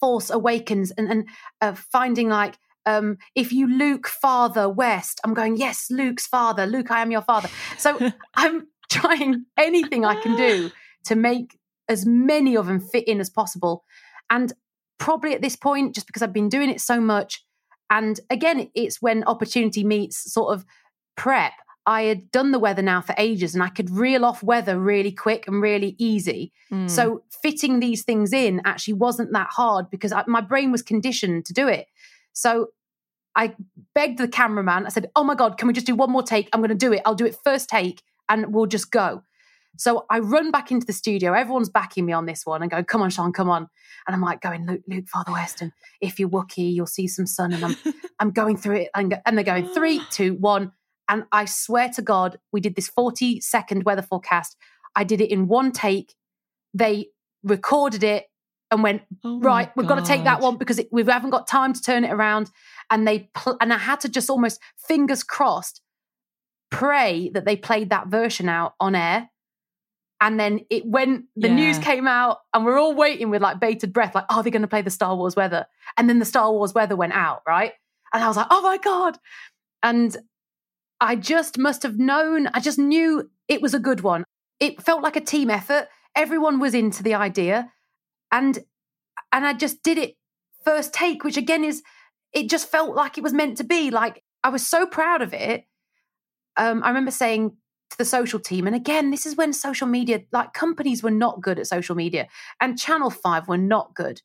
Force 0.00 0.30
Awakens 0.30 0.90
and, 0.92 1.08
and 1.08 1.28
uh, 1.60 1.74
finding 1.74 2.28
like, 2.28 2.58
um, 2.84 3.18
if 3.34 3.52
you 3.52 3.66
Luke 3.66 4.06
father 4.06 4.68
west, 4.68 5.20
I'm 5.24 5.34
going, 5.34 5.56
yes, 5.56 5.88
Luke's 5.90 6.26
father. 6.26 6.66
Luke, 6.66 6.90
I 6.90 7.02
am 7.02 7.10
your 7.10 7.22
father. 7.22 7.48
So 7.78 7.98
I'm 8.34 8.68
trying 8.90 9.46
anything 9.56 10.04
I 10.04 10.20
can 10.20 10.36
do 10.36 10.70
to 11.04 11.16
make 11.16 11.58
as 11.88 12.06
many 12.06 12.56
of 12.56 12.66
them 12.66 12.80
fit 12.80 13.06
in 13.08 13.20
as 13.20 13.30
possible. 13.30 13.84
And 14.30 14.52
probably 14.98 15.34
at 15.34 15.42
this 15.42 15.56
point, 15.56 15.94
just 15.94 16.06
because 16.06 16.22
I've 16.22 16.32
been 16.32 16.48
doing 16.48 16.70
it 16.70 16.80
so 16.80 17.00
much, 17.00 17.44
and 17.90 18.18
again, 18.30 18.70
it's 18.74 19.00
when 19.00 19.24
opportunity 19.24 19.84
meets 19.84 20.32
sort 20.32 20.54
of 20.54 20.64
prep. 21.16 21.52
I 21.88 22.02
had 22.02 22.32
done 22.32 22.50
the 22.50 22.58
weather 22.58 22.82
now 22.82 23.00
for 23.00 23.14
ages 23.16 23.54
and 23.54 23.62
I 23.62 23.68
could 23.68 23.90
reel 23.90 24.24
off 24.24 24.42
weather 24.42 24.76
really 24.76 25.12
quick 25.12 25.46
and 25.46 25.62
really 25.62 25.94
easy. 25.98 26.52
Mm. 26.72 26.90
So 26.90 27.22
fitting 27.42 27.78
these 27.78 28.02
things 28.02 28.32
in 28.32 28.60
actually 28.64 28.94
wasn't 28.94 29.32
that 29.34 29.50
hard 29.50 29.88
because 29.88 30.10
I, 30.10 30.24
my 30.26 30.40
brain 30.40 30.72
was 30.72 30.82
conditioned 30.82 31.46
to 31.46 31.52
do 31.52 31.68
it. 31.68 31.86
So 32.32 32.70
I 33.36 33.54
begged 33.94 34.18
the 34.18 34.26
cameraman. 34.26 34.86
I 34.86 34.88
said, 34.88 35.10
"Oh 35.14 35.22
my 35.22 35.34
god, 35.34 35.58
can 35.58 35.68
we 35.68 35.74
just 35.74 35.86
do 35.86 35.94
one 35.94 36.10
more 36.10 36.22
take? 36.22 36.48
I'm 36.52 36.60
going 36.60 36.70
to 36.70 36.74
do 36.74 36.92
it. 36.92 37.02
I'll 37.04 37.14
do 37.14 37.26
it 37.26 37.36
first 37.44 37.68
take, 37.68 38.02
and 38.28 38.52
we'll 38.52 38.66
just 38.66 38.90
go." 38.90 39.22
So 39.76 40.06
I 40.10 40.18
run 40.18 40.50
back 40.50 40.70
into 40.70 40.86
the 40.86 40.92
studio. 40.92 41.32
Everyone's 41.32 41.68
backing 41.68 42.06
me 42.06 42.12
on 42.12 42.26
this 42.26 42.44
one 42.44 42.62
and 42.62 42.70
going, 42.70 42.84
"Come 42.84 43.02
on, 43.02 43.10
Sian, 43.10 43.32
come 43.32 43.48
on!" 43.48 43.68
And 44.06 44.14
I'm 44.14 44.20
like 44.20 44.40
going, 44.40 44.66
"Luke, 44.66 44.82
Luke, 44.88 45.08
Father 45.08 45.32
West, 45.32 45.62
and 45.62 45.72
if 46.00 46.18
you're 46.18 46.28
Wookiee, 46.28 46.72
you'll 46.72 46.86
see 46.86 47.08
some 47.08 47.26
sun." 47.26 47.52
And 47.52 47.64
I'm, 47.64 47.76
I'm 48.20 48.30
going 48.30 48.56
through 48.56 48.76
it, 48.76 48.90
and, 48.94 49.20
and 49.24 49.36
they're 49.36 49.44
going 49.44 49.68
three, 49.68 50.00
two, 50.10 50.34
one. 50.34 50.72
And 51.08 51.24
I 51.30 51.44
swear 51.44 51.88
to 51.90 52.02
God, 52.02 52.38
we 52.52 52.60
did 52.60 52.74
this 52.74 52.88
40 52.88 53.40
second 53.40 53.84
weather 53.84 54.02
forecast. 54.02 54.56
I 54.96 55.04
did 55.04 55.20
it 55.20 55.30
in 55.30 55.46
one 55.46 55.70
take. 55.70 56.14
They 56.74 57.08
recorded 57.44 58.02
it 58.02 58.26
and 58.70 58.82
went, 58.82 59.02
Oh 59.22 59.38
right, 59.38 59.70
we've 59.76 59.86
got 59.86 59.96
to 59.96 60.04
take 60.04 60.24
that 60.24 60.40
one 60.40 60.56
because 60.56 60.80
it, 60.80 60.88
we 60.90 61.04
haven't 61.04 61.30
got 61.30 61.46
time 61.46 61.72
to 61.72 61.80
turn 61.80 62.04
it 62.04 62.12
around. 62.12 62.50
And 62.90 63.06
they 63.06 63.30
pl- 63.34 63.56
and 63.60 63.72
I 63.72 63.78
had 63.78 64.00
to 64.00 64.08
just 64.08 64.28
almost 64.28 64.60
fingers 64.76 65.22
crossed 65.22 65.80
pray 66.70 67.30
that 67.32 67.44
they 67.44 67.56
played 67.56 67.90
that 67.90 68.08
version 68.08 68.48
out 68.48 68.74
on 68.80 68.94
air. 68.94 69.30
And 70.20 70.40
then 70.40 70.60
it 70.70 70.86
when 70.86 71.28
the 71.36 71.48
Yeah. 71.48 71.54
news 71.54 71.78
came 71.78 72.08
out, 72.08 72.38
and 72.54 72.64
we're 72.64 72.78
all 72.78 72.94
waiting 72.94 73.30
with 73.30 73.42
like 73.42 73.60
bated 73.60 73.92
breath, 73.92 74.14
like, 74.14 74.24
are 74.30 74.42
they 74.42 74.50
going 74.50 74.62
to 74.62 74.68
play 74.68 74.82
the 74.82 74.90
Star 74.90 75.14
Wars 75.14 75.36
weather? 75.36 75.66
And 75.96 76.08
then 76.08 76.18
the 76.18 76.24
Star 76.24 76.50
Wars 76.52 76.72
weather 76.74 76.96
went 76.96 77.12
out, 77.12 77.42
right? 77.46 77.72
And 78.14 78.22
I 78.24 78.28
was 78.28 78.36
like, 78.36 78.46
oh 78.50 78.62
my 78.62 78.78
God. 78.78 79.18
And 79.82 80.16
I 81.00 81.16
just 81.16 81.58
must 81.58 81.82
have 81.82 81.98
known, 81.98 82.46
I 82.54 82.60
just 82.60 82.78
knew 82.78 83.30
it 83.48 83.60
was 83.60 83.74
a 83.74 83.78
good 83.78 84.00
one. 84.00 84.24
It 84.58 84.82
felt 84.82 85.02
like 85.02 85.16
a 85.16 85.20
team 85.20 85.50
effort. 85.50 85.88
Everyone 86.14 86.58
was 86.60 86.72
into 86.74 87.02
the 87.02 87.14
idea. 87.14 87.70
And 88.32 88.58
and 89.32 89.46
I 89.46 89.52
just 89.52 89.82
did 89.82 89.98
it 89.98 90.16
first 90.64 90.94
take, 90.94 91.24
which 91.24 91.36
again 91.36 91.62
is 91.62 91.82
it 92.32 92.48
just 92.48 92.70
felt 92.70 92.96
like 92.96 93.18
it 93.18 93.24
was 93.24 93.34
meant 93.34 93.58
to 93.58 93.64
be. 93.64 93.90
Like 93.90 94.22
I 94.42 94.48
was 94.48 94.66
so 94.66 94.86
proud 94.86 95.20
of 95.20 95.34
it. 95.34 95.64
Um, 96.56 96.82
I 96.82 96.88
remember 96.88 97.10
saying 97.10 97.56
to 97.90 97.98
the 97.98 98.04
social 98.04 98.40
team, 98.40 98.66
and 98.66 98.76
again, 98.76 99.10
this 99.10 99.26
is 99.26 99.36
when 99.36 99.52
social 99.52 99.86
media, 99.86 100.22
like 100.32 100.52
companies 100.52 101.02
were 101.02 101.10
not 101.10 101.40
good 101.40 101.58
at 101.58 101.66
social 101.66 101.94
media, 101.94 102.28
and 102.60 102.78
Channel 102.78 103.10
Five 103.10 103.48
were 103.48 103.58
not 103.58 103.94
good. 103.94 104.22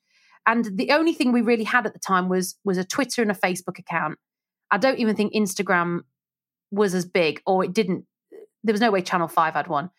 And 0.48 0.78
the 0.78 0.92
only 0.92 1.14
thing 1.14 1.32
we 1.32 1.42
really 1.42 1.64
had 1.64 1.86
at 1.86 1.94
the 1.94 2.00
time 2.00 2.30
was 2.30 2.58
was 2.64 2.78
a 2.78 2.84
Twitter 2.84 3.22
and 3.22 3.32
a 3.32 3.36
Facebook 3.36 3.78
account. 3.80 4.18
I 4.72 4.78
don't 4.78 5.00
even 5.00 5.16
think 5.16 5.34
Instagram 5.34 6.02
was 6.72 6.96
as 6.96 7.06
big, 7.06 7.42
or 7.46 7.64
it 7.64 7.74
didn't. 7.74 8.06
There 8.64 8.74
was 8.74 8.82
no 8.82 8.92
way 8.92 9.02
Channel 9.02 9.28
Five 9.28 9.54
had 9.54 9.68
one. 9.68 9.92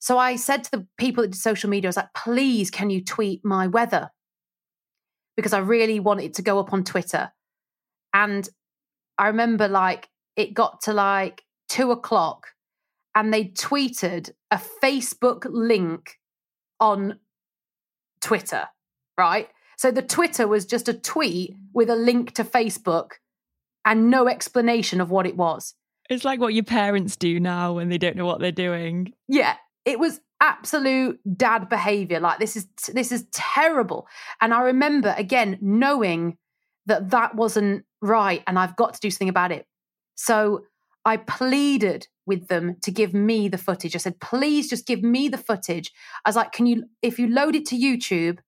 So 0.00 0.18
I 0.18 0.36
said 0.36 0.64
to 0.64 0.70
the 0.70 0.86
people 0.96 1.22
that 1.22 1.32
did 1.32 1.40
social 1.40 1.68
media, 1.68 1.88
I 1.88 1.90
was 1.90 1.96
like, 1.96 2.14
please, 2.14 2.70
can 2.70 2.88
you 2.88 3.04
tweet 3.04 3.44
my 3.44 3.66
weather? 3.66 4.10
Because 5.36 5.52
I 5.52 5.58
really 5.58 6.00
want 6.00 6.20
it 6.20 6.34
to 6.34 6.42
go 6.42 6.58
up 6.58 6.72
on 6.72 6.84
Twitter. 6.84 7.32
And 8.14 8.48
I 9.18 9.26
remember 9.26 9.68
like 9.68 10.08
it 10.36 10.54
got 10.54 10.82
to 10.82 10.92
like 10.92 11.42
two 11.68 11.90
o'clock 11.90 12.48
and 13.14 13.32
they 13.32 13.46
tweeted 13.46 14.30
a 14.50 14.60
Facebook 14.82 15.46
link 15.48 16.18
on 16.80 17.18
Twitter, 18.20 18.68
right? 19.16 19.48
So 19.76 19.90
the 19.90 20.02
Twitter 20.02 20.48
was 20.48 20.66
just 20.66 20.88
a 20.88 20.94
tweet 20.94 21.54
with 21.72 21.88
a 21.88 21.96
link 21.96 22.32
to 22.34 22.44
Facebook 22.44 23.12
and 23.84 24.10
no 24.10 24.28
explanation 24.28 25.00
of 25.00 25.10
what 25.10 25.26
it 25.26 25.36
was. 25.36 25.74
It's 26.10 26.24
like 26.24 26.40
what 26.40 26.54
your 26.54 26.64
parents 26.64 27.16
do 27.16 27.38
now 27.38 27.74
when 27.74 27.88
they 27.88 27.98
don't 27.98 28.16
know 28.16 28.26
what 28.26 28.40
they're 28.40 28.50
doing. 28.50 29.12
Yeah, 29.28 29.56
it 29.84 29.98
was 29.98 30.20
absolute 30.40 31.20
dad 31.36 31.68
behavior. 31.68 32.20
Like 32.20 32.38
this 32.38 32.56
is 32.56 32.66
this 32.92 33.12
is 33.12 33.26
terrible. 33.32 34.06
And 34.40 34.54
I 34.54 34.62
remember 34.62 35.14
again 35.16 35.58
knowing 35.60 36.38
that 36.86 37.10
that 37.10 37.34
wasn't 37.34 37.84
right 38.00 38.42
and 38.46 38.58
I've 38.58 38.76
got 38.76 38.94
to 38.94 39.00
do 39.00 39.10
something 39.10 39.28
about 39.28 39.52
it. 39.52 39.66
So 40.14 40.64
I 41.08 41.16
pleaded 41.16 42.06
with 42.26 42.48
them 42.48 42.76
to 42.82 42.90
give 42.90 43.14
me 43.14 43.48
the 43.48 43.56
footage. 43.56 43.94
I 43.94 43.98
said, 43.98 44.20
please 44.20 44.68
just 44.68 44.86
give 44.86 45.02
me 45.02 45.30
the 45.30 45.38
footage. 45.38 45.90
I 46.26 46.28
was 46.28 46.36
like, 46.36 46.52
can 46.52 46.66
you, 46.66 46.84
if 47.00 47.18
you 47.18 47.28
load 47.28 47.54
it 47.56 47.64
to 47.66 47.76
YouTube, 47.76 48.40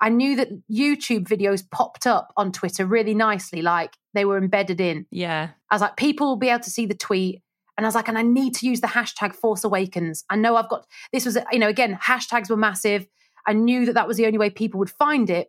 I 0.00 0.10
knew 0.10 0.36
that 0.36 0.50
YouTube 0.70 1.26
videos 1.26 1.68
popped 1.68 2.06
up 2.06 2.32
on 2.36 2.52
Twitter 2.52 2.86
really 2.86 3.14
nicely, 3.14 3.62
like 3.62 3.96
they 4.12 4.24
were 4.24 4.38
embedded 4.38 4.80
in. 4.80 5.06
Yeah. 5.10 5.48
I 5.70 5.74
was 5.74 5.82
like, 5.82 5.96
people 5.96 6.28
will 6.28 6.36
be 6.36 6.50
able 6.50 6.62
to 6.62 6.70
see 6.70 6.86
the 6.86 6.94
tweet. 6.94 7.42
And 7.76 7.84
I 7.84 7.88
was 7.88 7.96
like, 7.96 8.06
and 8.06 8.16
I 8.16 8.22
need 8.22 8.54
to 8.56 8.66
use 8.66 8.80
the 8.80 8.86
hashtag 8.86 9.34
Force 9.34 9.64
Awakens. 9.64 10.24
I 10.30 10.36
know 10.36 10.54
I've 10.54 10.68
got, 10.68 10.86
this 11.12 11.26
was, 11.26 11.36
you 11.50 11.58
know, 11.58 11.68
again, 11.68 11.98
hashtags 12.00 12.48
were 12.48 12.56
massive. 12.56 13.08
I 13.44 13.54
knew 13.54 13.86
that 13.86 13.94
that 13.94 14.06
was 14.06 14.18
the 14.18 14.26
only 14.26 14.38
way 14.38 14.50
people 14.50 14.78
would 14.78 14.90
find 14.90 15.28
it. 15.30 15.48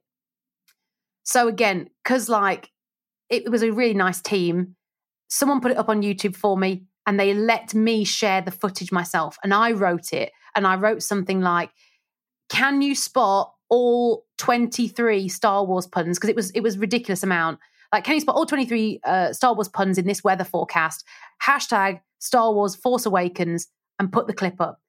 So 1.25 1.47
again, 1.47 1.91
because 2.03 2.27
like 2.27 2.71
it 3.29 3.51
was 3.51 3.61
a 3.61 3.71
really 3.71 3.93
nice 3.93 4.19
team, 4.19 4.75
someone 5.35 5.59
put 5.59 5.71
it 5.71 5.77
up 5.77 5.89
on 5.89 6.01
YouTube 6.01 6.33
for 6.33 6.57
me 6.57 6.85
and 7.05 7.19
they 7.19 7.33
let 7.33 7.73
me 7.73 8.05
share 8.05 8.41
the 8.41 8.51
footage 8.51 8.91
myself. 8.91 9.37
And 9.43 9.53
I 9.53 9.73
wrote 9.73 10.13
it 10.13 10.31
and 10.55 10.65
I 10.65 10.75
wrote 10.75 11.03
something 11.03 11.41
like, 11.41 11.71
can 12.49 12.81
you 12.81 12.95
spot 12.95 13.53
all 13.69 14.25
23 14.37 15.27
Star 15.27 15.65
Wars 15.65 15.87
puns? 15.87 16.17
Because 16.17 16.29
it 16.29 16.37
was, 16.37 16.51
it 16.51 16.61
was 16.61 16.77
ridiculous 16.77 17.21
amount. 17.21 17.59
Like, 17.91 18.05
can 18.05 18.15
you 18.15 18.21
spot 18.21 18.35
all 18.35 18.45
23 18.45 19.01
uh, 19.03 19.33
Star 19.33 19.53
Wars 19.53 19.67
puns 19.67 19.97
in 19.97 20.05
this 20.07 20.23
weather 20.23 20.45
forecast? 20.45 21.03
Hashtag 21.45 21.99
Star 22.19 22.53
Wars 22.53 22.75
Force 22.75 23.05
Awakens 23.05 23.67
and 23.99 24.13
put 24.13 24.27
the 24.27 24.33
clip 24.33 24.61
up. 24.61 24.79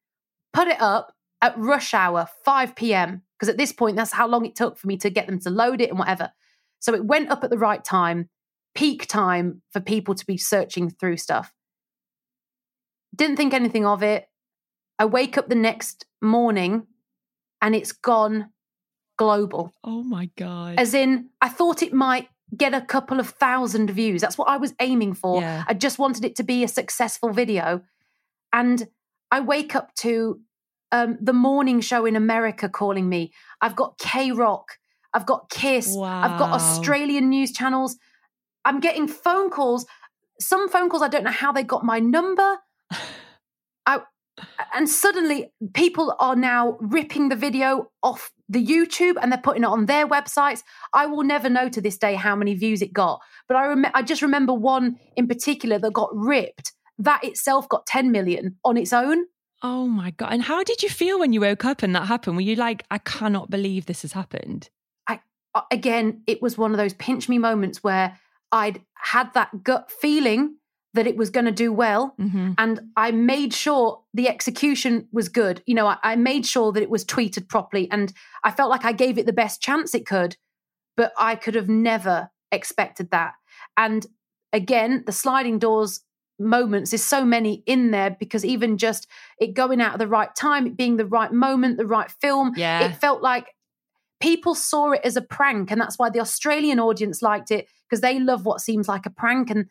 Put 0.52 0.68
it 0.68 0.80
up 0.80 1.12
at 1.42 1.58
rush 1.58 1.92
hour, 1.92 2.28
5 2.44 2.76
p.m. 2.76 3.22
Because 3.36 3.48
at 3.48 3.58
this 3.58 3.72
point, 3.72 3.96
that's 3.96 4.12
how 4.12 4.28
long 4.28 4.46
it 4.46 4.54
took 4.54 4.78
for 4.78 4.86
me 4.86 4.96
to 4.98 5.10
get 5.10 5.26
them 5.26 5.40
to 5.40 5.50
load 5.50 5.80
it 5.80 5.90
and 5.90 5.98
whatever. 5.98 6.30
So 6.78 6.94
it 6.94 7.04
went 7.04 7.30
up 7.30 7.42
at 7.42 7.50
the 7.50 7.58
right 7.58 7.84
time, 7.84 8.28
peak 8.76 9.06
time 9.06 9.62
for 9.70 9.80
people 9.80 10.14
to 10.14 10.26
be 10.26 10.36
searching 10.36 10.90
through 10.90 11.16
stuff. 11.16 11.52
Didn't 13.14 13.36
think 13.36 13.54
anything 13.54 13.86
of 13.86 14.02
it. 14.02 14.28
I 14.98 15.06
wake 15.06 15.36
up 15.36 15.48
the 15.48 15.54
next 15.54 16.06
morning 16.22 16.86
and 17.60 17.74
it's 17.74 17.92
gone 17.92 18.50
global. 19.18 19.72
Oh 19.82 20.02
my 20.02 20.30
God. 20.36 20.74
As 20.78 20.94
in, 20.94 21.30
I 21.40 21.48
thought 21.48 21.82
it 21.82 21.92
might 21.92 22.28
get 22.56 22.74
a 22.74 22.80
couple 22.80 23.18
of 23.18 23.30
thousand 23.30 23.90
views. 23.90 24.20
That's 24.20 24.38
what 24.38 24.48
I 24.48 24.58
was 24.58 24.74
aiming 24.80 25.14
for. 25.14 25.40
Yeah. 25.40 25.64
I 25.66 25.74
just 25.74 25.98
wanted 25.98 26.24
it 26.24 26.36
to 26.36 26.44
be 26.44 26.62
a 26.62 26.68
successful 26.68 27.32
video. 27.32 27.82
And 28.52 28.86
I 29.30 29.40
wake 29.40 29.74
up 29.74 29.94
to 29.96 30.40
um, 30.92 31.18
the 31.20 31.32
morning 31.32 31.80
show 31.80 32.06
in 32.06 32.14
America 32.14 32.68
calling 32.68 33.08
me. 33.08 33.32
I've 33.60 33.74
got 33.74 33.98
K 33.98 34.32
Rock. 34.32 34.78
I've 35.12 35.26
got 35.26 35.48
Kiss. 35.48 35.96
I've 35.96 36.38
got 36.38 36.50
Australian 36.50 37.30
news 37.30 37.52
channels. 37.52 37.96
I'm 38.66 38.80
getting 38.80 39.06
phone 39.06 39.48
calls. 39.48 39.86
Some 40.40 40.68
phone 40.68 40.90
calls, 40.90 41.02
I 41.02 41.08
don't 41.08 41.24
know 41.24 41.30
how 41.30 41.52
they 41.52 41.62
got 41.62 41.84
my 41.84 42.00
number. 42.00 42.58
I, 43.86 44.00
and 44.74 44.88
suddenly 44.88 45.52
people 45.72 46.14
are 46.18 46.34
now 46.34 46.76
ripping 46.80 47.28
the 47.28 47.36
video 47.36 47.90
off 48.02 48.32
the 48.48 48.64
YouTube 48.64 49.14
and 49.22 49.30
they're 49.30 49.40
putting 49.40 49.62
it 49.62 49.68
on 49.68 49.86
their 49.86 50.06
websites. 50.06 50.62
I 50.92 51.06
will 51.06 51.22
never 51.22 51.48
know 51.48 51.68
to 51.68 51.80
this 51.80 51.96
day 51.96 52.14
how 52.14 52.34
many 52.34 52.54
views 52.54 52.82
it 52.82 52.92
got, 52.92 53.20
but 53.48 53.56
I 53.56 53.66
rem- 53.68 53.86
I 53.94 54.02
just 54.02 54.20
remember 54.20 54.52
one 54.52 54.98
in 55.16 55.28
particular 55.28 55.78
that 55.78 55.92
got 55.92 56.10
ripped. 56.12 56.72
That 56.98 57.22
itself 57.24 57.68
got 57.68 57.86
10 57.86 58.10
million 58.10 58.56
on 58.64 58.76
its 58.76 58.92
own. 58.92 59.26
Oh 59.62 59.86
my 59.86 60.10
God. 60.10 60.32
And 60.32 60.42
how 60.42 60.64
did 60.64 60.82
you 60.82 60.88
feel 60.88 61.18
when 61.18 61.32
you 61.32 61.40
woke 61.40 61.64
up 61.64 61.82
and 61.82 61.94
that 61.94 62.06
happened? 62.06 62.36
Were 62.36 62.42
you 62.42 62.56
like, 62.56 62.84
I 62.90 62.98
cannot 62.98 63.48
believe 63.48 63.86
this 63.86 64.02
has 64.02 64.12
happened? 64.12 64.70
I 65.06 65.20
uh, 65.54 65.62
again, 65.70 66.22
it 66.26 66.42
was 66.42 66.58
one 66.58 66.72
of 66.72 66.78
those 66.78 66.94
pinch 66.94 67.28
me 67.28 67.38
moments 67.38 67.82
where 67.82 68.18
I'd 68.52 68.82
had 68.94 69.32
that 69.34 69.62
gut 69.62 69.90
feeling 69.90 70.56
that 70.94 71.06
it 71.06 71.16
was 71.16 71.28
going 71.30 71.44
to 71.46 71.52
do 71.52 71.72
well, 71.72 72.14
Mm-hmm. 72.18 72.52
and 72.56 72.80
I 72.96 73.10
made 73.10 73.52
sure 73.52 74.02
the 74.14 74.28
execution 74.28 75.08
was 75.12 75.28
good. 75.28 75.62
You 75.66 75.74
know, 75.74 75.86
I, 75.86 75.98
I 76.02 76.16
made 76.16 76.46
sure 76.46 76.72
that 76.72 76.82
it 76.82 76.88
was 76.90 77.04
tweeted 77.04 77.48
properly, 77.48 77.90
and 77.90 78.12
I 78.44 78.50
felt 78.50 78.70
like 78.70 78.84
I 78.84 78.92
gave 78.92 79.18
it 79.18 79.26
the 79.26 79.32
best 79.32 79.60
chance 79.60 79.94
it 79.94 80.06
could. 80.06 80.36
But 80.96 81.12
I 81.18 81.34
could 81.36 81.54
have 81.54 81.68
never 81.68 82.30
expected 82.50 83.10
that. 83.10 83.34
And 83.76 84.06
again, 84.54 85.02
the 85.04 85.12
sliding 85.12 85.58
doors 85.58 86.00
moments 86.38 86.90
there's 86.90 87.02
so 87.02 87.24
many 87.24 87.62
in 87.66 87.90
there 87.92 88.14
because 88.20 88.44
even 88.44 88.76
just 88.76 89.06
it 89.40 89.54
going 89.54 89.80
out 89.80 89.94
at 89.94 89.98
the 89.98 90.06
right 90.06 90.34
time 90.36 90.66
it 90.66 90.76
being 90.76 90.98
the 90.98 91.06
right 91.06 91.32
moment 91.32 91.78
the 91.78 91.86
right 91.86 92.10
film 92.20 92.52
Yeah. 92.56 92.84
it 92.84 92.96
felt 92.96 93.22
like 93.22 93.54
people 94.20 94.54
saw 94.54 94.92
it 94.92 95.00
as 95.04 95.16
a 95.16 95.22
prank 95.22 95.70
and 95.70 95.80
that's 95.80 95.98
why 95.98 96.08
the 96.10 96.20
australian 96.20 96.80
audience 96.80 97.20
liked 97.22 97.50
it 97.50 97.68
because 97.88 98.00
they 98.00 98.18
love 98.18 98.44
what 98.46 98.60
seems 98.60 98.88
like 98.88 99.06
a 99.06 99.10
prank 99.10 99.50
and 99.50 99.66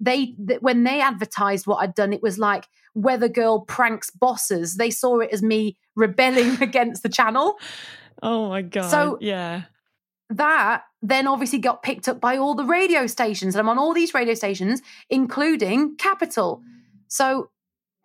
they 0.00 0.34
th- 0.46 0.60
when 0.60 0.84
they 0.84 1.00
advertised 1.00 1.66
what 1.66 1.76
i'd 1.82 1.94
done 1.94 2.12
it 2.12 2.22
was 2.22 2.38
like 2.38 2.66
weather 2.94 3.28
girl 3.28 3.60
pranks 3.60 4.10
bosses 4.10 4.76
they 4.76 4.90
saw 4.90 5.18
it 5.18 5.30
as 5.32 5.42
me 5.42 5.76
rebelling 5.96 6.60
against 6.62 7.02
the 7.02 7.08
channel 7.08 7.58
Oh 8.22 8.50
my 8.50 8.60
God. 8.60 8.90
So- 8.90 9.16
yeah. 9.22 9.62
that 10.28 10.82
then 11.00 11.26
obviously 11.26 11.58
got 11.58 11.82
picked 11.82 12.06
up 12.06 12.20
by 12.20 12.36
all 12.36 12.54
the 12.54 12.66
radio 12.66 13.06
stations. 13.06 13.54
And 13.54 13.60
I'm 13.60 13.68
on 13.70 13.78
all 13.78 13.94
these 13.94 14.12
radio 14.12 14.34
stations, 14.34 14.82
including 15.08 15.96
Capital. 15.96 16.60
So, 17.08 17.48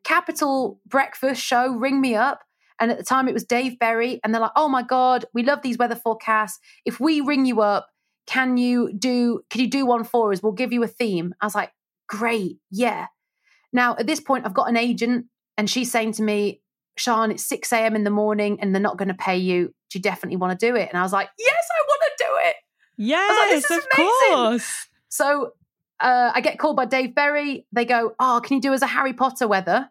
Capital 0.06 0.80
Breakfast 0.86 1.41
Show 1.43 1.74
ring 1.74 2.00
me 2.00 2.16
up. 2.16 2.45
And 2.80 2.92
at 2.92 2.98
the 2.98 3.04
time, 3.04 3.28
it 3.28 3.34
was 3.34 3.46
Dave 3.46 3.80
Berry. 3.80 4.20
And 4.24 4.34
they're 4.34 4.42
like, 4.42 4.52
oh 4.56 4.68
my 4.68 4.84
God, 4.84 5.26
we 5.34 5.44
love 5.44 5.62
these 5.62 5.78
weather 5.78 5.96
forecasts. 5.96 6.60
If 6.86 7.00
we 7.00 7.22
ring 7.22 7.46
you 7.46 7.62
up, 7.62 7.88
can 8.28 8.58
you 8.58 8.92
do 8.94 9.42
can 9.50 9.62
you 9.62 9.70
do 9.70 9.86
one 9.86 10.04
for 10.04 10.32
us? 10.32 10.42
We'll 10.42 10.52
give 10.52 10.74
you 10.74 10.84
a 10.84 10.88
theme. 10.88 11.34
I 11.42 11.46
was 11.46 11.56
like, 11.56 11.72
great, 12.08 12.58
yeah. 12.72 13.08
Now 13.72 13.96
at 13.98 14.08
this 14.08 14.20
point, 14.20 14.46
I've 14.46 14.54
got 14.54 14.70
an 14.70 14.78
agent, 14.78 15.28
and 15.58 15.70
she's 15.70 15.92
saying 15.92 16.14
to 16.14 16.24
me, 16.24 16.62
Sian, 16.98 17.32
it's 17.32 17.46
6 17.46 17.72
a.m. 17.74 17.96
in 17.96 18.04
the 18.04 18.10
morning 18.10 18.58
and 18.62 18.74
they're 18.74 18.82
not 18.82 18.98
going 18.98 19.10
to 19.10 19.14
pay 19.14 19.38
you. 19.38 19.68
Do 19.90 20.00
you 20.00 20.02
definitely 20.02 20.38
want 20.38 20.58
to 20.58 20.66
do 20.66 20.76
it? 20.76 20.90
And 20.90 20.98
I 20.98 21.02
was 21.02 21.14
like, 21.14 21.30
yes, 21.38 21.64
I 21.72 21.84
want 21.88 22.02
to 22.04 22.24
do 22.24 22.50
it. 22.50 22.56
Yes, 22.98 23.64
"This 23.64 23.72
is 23.72 23.78
of 23.78 23.88
amazing." 23.94 24.36
course. 24.36 24.88
So 25.10 25.52
uh, 26.00 26.32
I 26.34 26.42
get 26.42 26.60
called 26.60 26.78
by 26.78 26.86
Dave 26.86 27.14
Berry. 27.14 27.66
They 27.72 27.86
go, 27.86 28.16
Oh, 28.20 28.42
can 28.44 28.56
you 28.56 28.62
do 28.62 28.74
as 28.74 28.82
a 28.82 28.88
Harry 28.88 29.14
Potter 29.14 29.48
weather? 29.48 29.90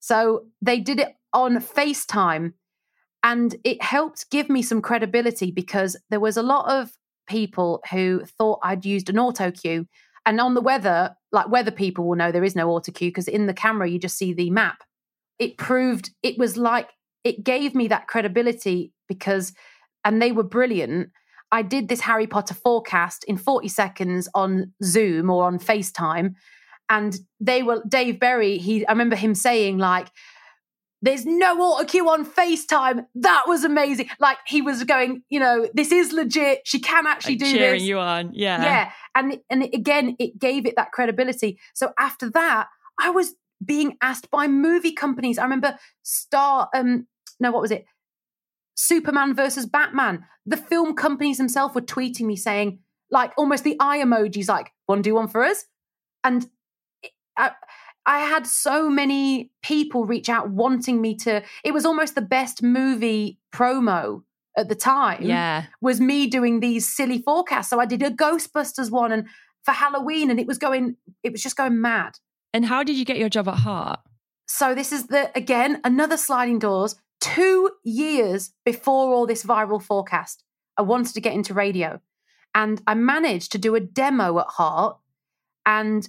So 0.00 0.46
they 0.60 0.80
did 0.80 1.00
it 1.00 1.14
on 1.34 1.56
FaceTime. 1.56 2.54
And 3.22 3.56
it 3.64 3.82
helped 3.82 4.30
give 4.30 4.48
me 4.48 4.62
some 4.62 4.82
credibility 4.82 5.50
because 5.50 5.96
there 6.10 6.20
was 6.20 6.36
a 6.36 6.42
lot 6.42 6.70
of 6.70 6.92
people 7.26 7.82
who 7.90 8.22
thought 8.38 8.60
I'd 8.62 8.84
used 8.84 9.08
an 9.08 9.18
auto 9.18 9.50
cue. 9.50 9.86
And 10.26 10.40
on 10.40 10.54
the 10.54 10.60
weather, 10.60 11.14
like 11.32 11.48
weather 11.48 11.70
people 11.70 12.06
will 12.06 12.16
know 12.16 12.32
there 12.32 12.44
is 12.44 12.56
no 12.56 12.70
auto 12.70 12.92
cue 12.92 13.08
because 13.08 13.28
in 13.28 13.46
the 13.46 13.54
camera 13.54 13.88
you 13.88 13.98
just 13.98 14.16
see 14.16 14.32
the 14.32 14.50
map. 14.50 14.84
It 15.38 15.58
proved 15.58 16.10
it 16.22 16.38
was 16.38 16.56
like 16.56 16.90
it 17.24 17.42
gave 17.42 17.74
me 17.74 17.88
that 17.88 18.06
credibility 18.06 18.92
because, 19.08 19.52
and 20.04 20.20
they 20.20 20.30
were 20.30 20.44
brilliant. 20.44 21.10
I 21.50 21.62
did 21.62 21.88
this 21.88 22.00
Harry 22.02 22.26
Potter 22.26 22.54
forecast 22.54 23.24
in 23.24 23.38
40 23.38 23.68
seconds 23.68 24.28
on 24.34 24.72
Zoom 24.82 25.30
or 25.30 25.44
on 25.44 25.58
FaceTime. 25.58 26.34
And 26.90 27.18
they 27.40 27.62
were, 27.62 27.82
Dave 27.88 28.20
Berry, 28.20 28.58
he, 28.58 28.86
I 28.86 28.92
remember 28.92 29.16
him 29.16 29.34
saying, 29.34 29.78
like, 29.78 30.08
there's 31.04 31.26
no 31.26 31.60
auto 31.60 31.84
cue 31.84 32.08
on 32.08 32.24
FaceTime. 32.24 33.04
That 33.14 33.42
was 33.46 33.62
amazing. 33.62 34.08
Like 34.18 34.38
he 34.46 34.62
was 34.62 34.82
going, 34.84 35.22
you 35.28 35.38
know, 35.38 35.68
this 35.74 35.92
is 35.92 36.12
legit. 36.12 36.62
She 36.64 36.80
can 36.80 37.06
actually 37.06 37.34
Like 37.34 37.40
do 37.50 37.52
cheering 37.52 37.80
this. 37.80 37.82
you 37.88 37.98
on. 37.98 38.30
Yeah. 38.32 38.62
Yeah. 38.62 38.90
And 39.14 39.38
and 39.50 39.62
again, 39.64 40.16
it 40.18 40.38
gave 40.38 40.64
it 40.66 40.76
that 40.76 40.92
credibility. 40.92 41.58
So 41.74 41.92
after 41.98 42.30
that, 42.30 42.68
I 42.98 43.10
was 43.10 43.34
being 43.64 43.98
asked 44.00 44.30
by 44.30 44.48
movie 44.48 44.92
companies. 44.92 45.38
I 45.38 45.42
remember 45.42 45.78
Star 46.02 46.70
um 46.74 47.06
no, 47.38 47.52
what 47.52 47.60
was 47.60 47.70
it? 47.70 47.84
Superman 48.74 49.34
versus 49.34 49.66
Batman. 49.66 50.24
The 50.46 50.56
film 50.56 50.94
companies 50.94 51.36
themselves 51.36 51.74
were 51.74 51.82
tweeting 51.82 52.22
me 52.26 52.36
saying, 52.36 52.78
like 53.10 53.32
almost 53.36 53.62
the 53.64 53.76
eye 53.78 53.98
emojis, 53.98 54.48
like, 54.48 54.72
one 54.86 55.02
do 55.02 55.14
one 55.14 55.28
for 55.28 55.44
us. 55.44 55.64
And 56.22 56.46
I, 57.36 57.52
I 58.06 58.20
had 58.20 58.46
so 58.46 58.90
many 58.90 59.50
people 59.62 60.04
reach 60.04 60.28
out 60.28 60.50
wanting 60.50 61.00
me 61.00 61.16
to. 61.16 61.42
It 61.64 61.72
was 61.72 61.86
almost 61.86 62.14
the 62.14 62.22
best 62.22 62.62
movie 62.62 63.38
promo 63.52 64.22
at 64.56 64.68
the 64.68 64.74
time 64.74 65.22
Yeah. 65.22 65.64
was 65.80 66.00
me 66.00 66.26
doing 66.26 66.60
these 66.60 66.86
silly 66.86 67.22
forecasts. 67.22 67.70
So 67.70 67.80
I 67.80 67.86
did 67.86 68.02
a 68.02 68.10
Ghostbusters 68.10 68.90
one 68.90 69.10
and 69.10 69.26
for 69.64 69.72
Halloween, 69.72 70.30
and 70.30 70.38
it 70.38 70.46
was 70.46 70.58
going, 70.58 70.96
it 71.22 71.32
was 71.32 71.42
just 71.42 71.56
going 71.56 71.80
mad. 71.80 72.18
And 72.52 72.66
how 72.66 72.82
did 72.82 72.96
you 72.96 73.04
get 73.06 73.16
your 73.16 73.30
job 73.30 73.48
at 73.48 73.56
Heart? 73.60 74.00
So 74.46 74.74
this 74.74 74.92
is 74.92 75.06
the 75.06 75.30
again 75.34 75.80
another 75.84 76.16
sliding 76.18 76.58
doors. 76.58 76.96
Two 77.20 77.70
years 77.82 78.52
before 78.66 79.14
all 79.14 79.26
this 79.26 79.42
viral 79.42 79.82
forecast, 79.82 80.44
I 80.76 80.82
wanted 80.82 81.14
to 81.14 81.20
get 81.22 81.32
into 81.32 81.54
radio, 81.54 82.00
and 82.54 82.82
I 82.86 82.92
managed 82.94 83.52
to 83.52 83.58
do 83.58 83.74
a 83.74 83.80
demo 83.80 84.38
at 84.38 84.46
Heart, 84.48 84.98
and 85.64 86.06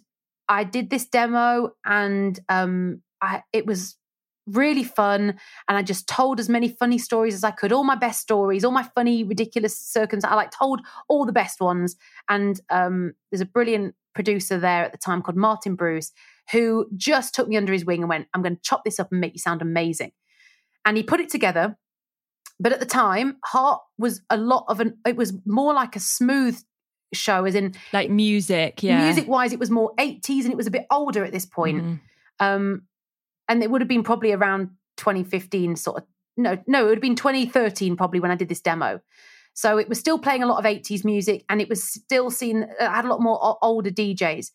I 0.47 0.63
did 0.63 0.89
this 0.89 1.05
demo, 1.05 1.71
and 1.85 2.39
um, 2.49 3.01
I 3.21 3.43
it 3.53 3.65
was 3.65 3.97
really 4.47 4.83
fun, 4.83 5.39
and 5.67 5.77
I 5.77 5.81
just 5.81 6.07
told 6.07 6.39
as 6.39 6.49
many 6.49 6.69
funny 6.69 6.97
stories 6.97 7.33
as 7.33 7.43
I 7.43 7.51
could, 7.51 7.71
all 7.71 7.83
my 7.83 7.95
best 7.95 8.21
stories, 8.21 8.63
all 8.63 8.71
my 8.71 8.87
funny, 8.95 9.23
ridiculous 9.23 9.77
circumstances. 9.77 10.31
I 10.31 10.35
like 10.35 10.51
told 10.51 10.81
all 11.07 11.25
the 11.25 11.31
best 11.31 11.59
ones, 11.59 11.95
and 12.29 12.59
um, 12.69 13.13
there's 13.31 13.41
a 13.41 13.45
brilliant 13.45 13.95
producer 14.13 14.57
there 14.57 14.83
at 14.83 14.91
the 14.91 14.97
time 14.97 15.21
called 15.21 15.37
Martin 15.37 15.75
Bruce 15.75 16.11
who 16.51 16.87
just 16.95 17.33
took 17.33 17.47
me 17.47 17.57
under 17.57 17.73
his 17.73 17.85
wing 17.85 18.01
and 18.01 18.09
went, 18.09 18.27
I'm 18.33 18.41
going 18.41 18.55
to 18.55 18.61
chop 18.61 18.83
this 18.83 18.99
up 18.99 19.11
and 19.11 19.19
make 19.19 19.33
you 19.33 19.39
sound 19.39 19.61
amazing. 19.61 20.11
And 20.85 20.97
he 20.97 21.03
put 21.03 21.19
it 21.19 21.29
together. 21.29 21.77
But 22.59 22.71
at 22.71 22.79
the 22.79 22.85
time, 22.85 23.37
Heart 23.43 23.81
was 23.97 24.21
a 24.29 24.37
lot 24.37 24.65
of 24.69 24.79
an, 24.79 24.97
it 25.05 25.17
was 25.17 25.33
more 25.45 25.73
like 25.73 25.95
a 25.95 25.99
smooth 25.99 26.61
show, 27.15 27.45
as 27.45 27.55
in 27.55 27.73
Like 27.93 28.09
music. 28.09 28.83
Yeah. 28.83 29.03
music 29.05 29.27
wise, 29.27 29.53
it 29.53 29.59
was 29.59 29.69
more 29.71 29.93
80s 29.97 30.43
and 30.43 30.51
it 30.51 30.57
was 30.57 30.67
a 30.67 30.71
bit 30.71 30.85
older 30.91 31.23
at 31.23 31.31
this 31.31 31.45
point. 31.45 31.83
Mhm. 31.83 31.99
Um, 32.39 32.81
and 33.47 33.63
it 33.63 33.69
would 33.71 33.81
have 33.81 33.87
been 33.87 34.03
probably 34.03 34.31
around 34.31 34.69
2015, 34.97 35.75
sort 35.75 35.97
of. 35.97 36.07
No, 36.37 36.57
no, 36.67 36.81
it 36.85 36.89
would 36.89 36.97
have 36.97 37.01
been 37.01 37.15
2013 37.15 37.95
probably 37.95 38.19
when 38.19 38.31
I 38.31 38.35
did 38.35 38.49
this 38.49 38.61
demo. 38.61 38.99
So 39.53 39.77
it 39.77 39.87
was 39.87 39.99
still 39.99 40.19
playing 40.19 40.43
a 40.43 40.47
lot 40.47 40.57
of 40.59 40.65
80s 40.65 41.05
music 41.05 41.45
and 41.47 41.61
it 41.61 41.69
was 41.69 41.81
still 41.83 42.29
seen, 42.29 42.67
I 42.79 42.93
had 42.95 43.05
a 43.05 43.07
lot 43.07 43.21
more 43.21 43.57
older 43.61 43.89
DJs. 43.89 44.51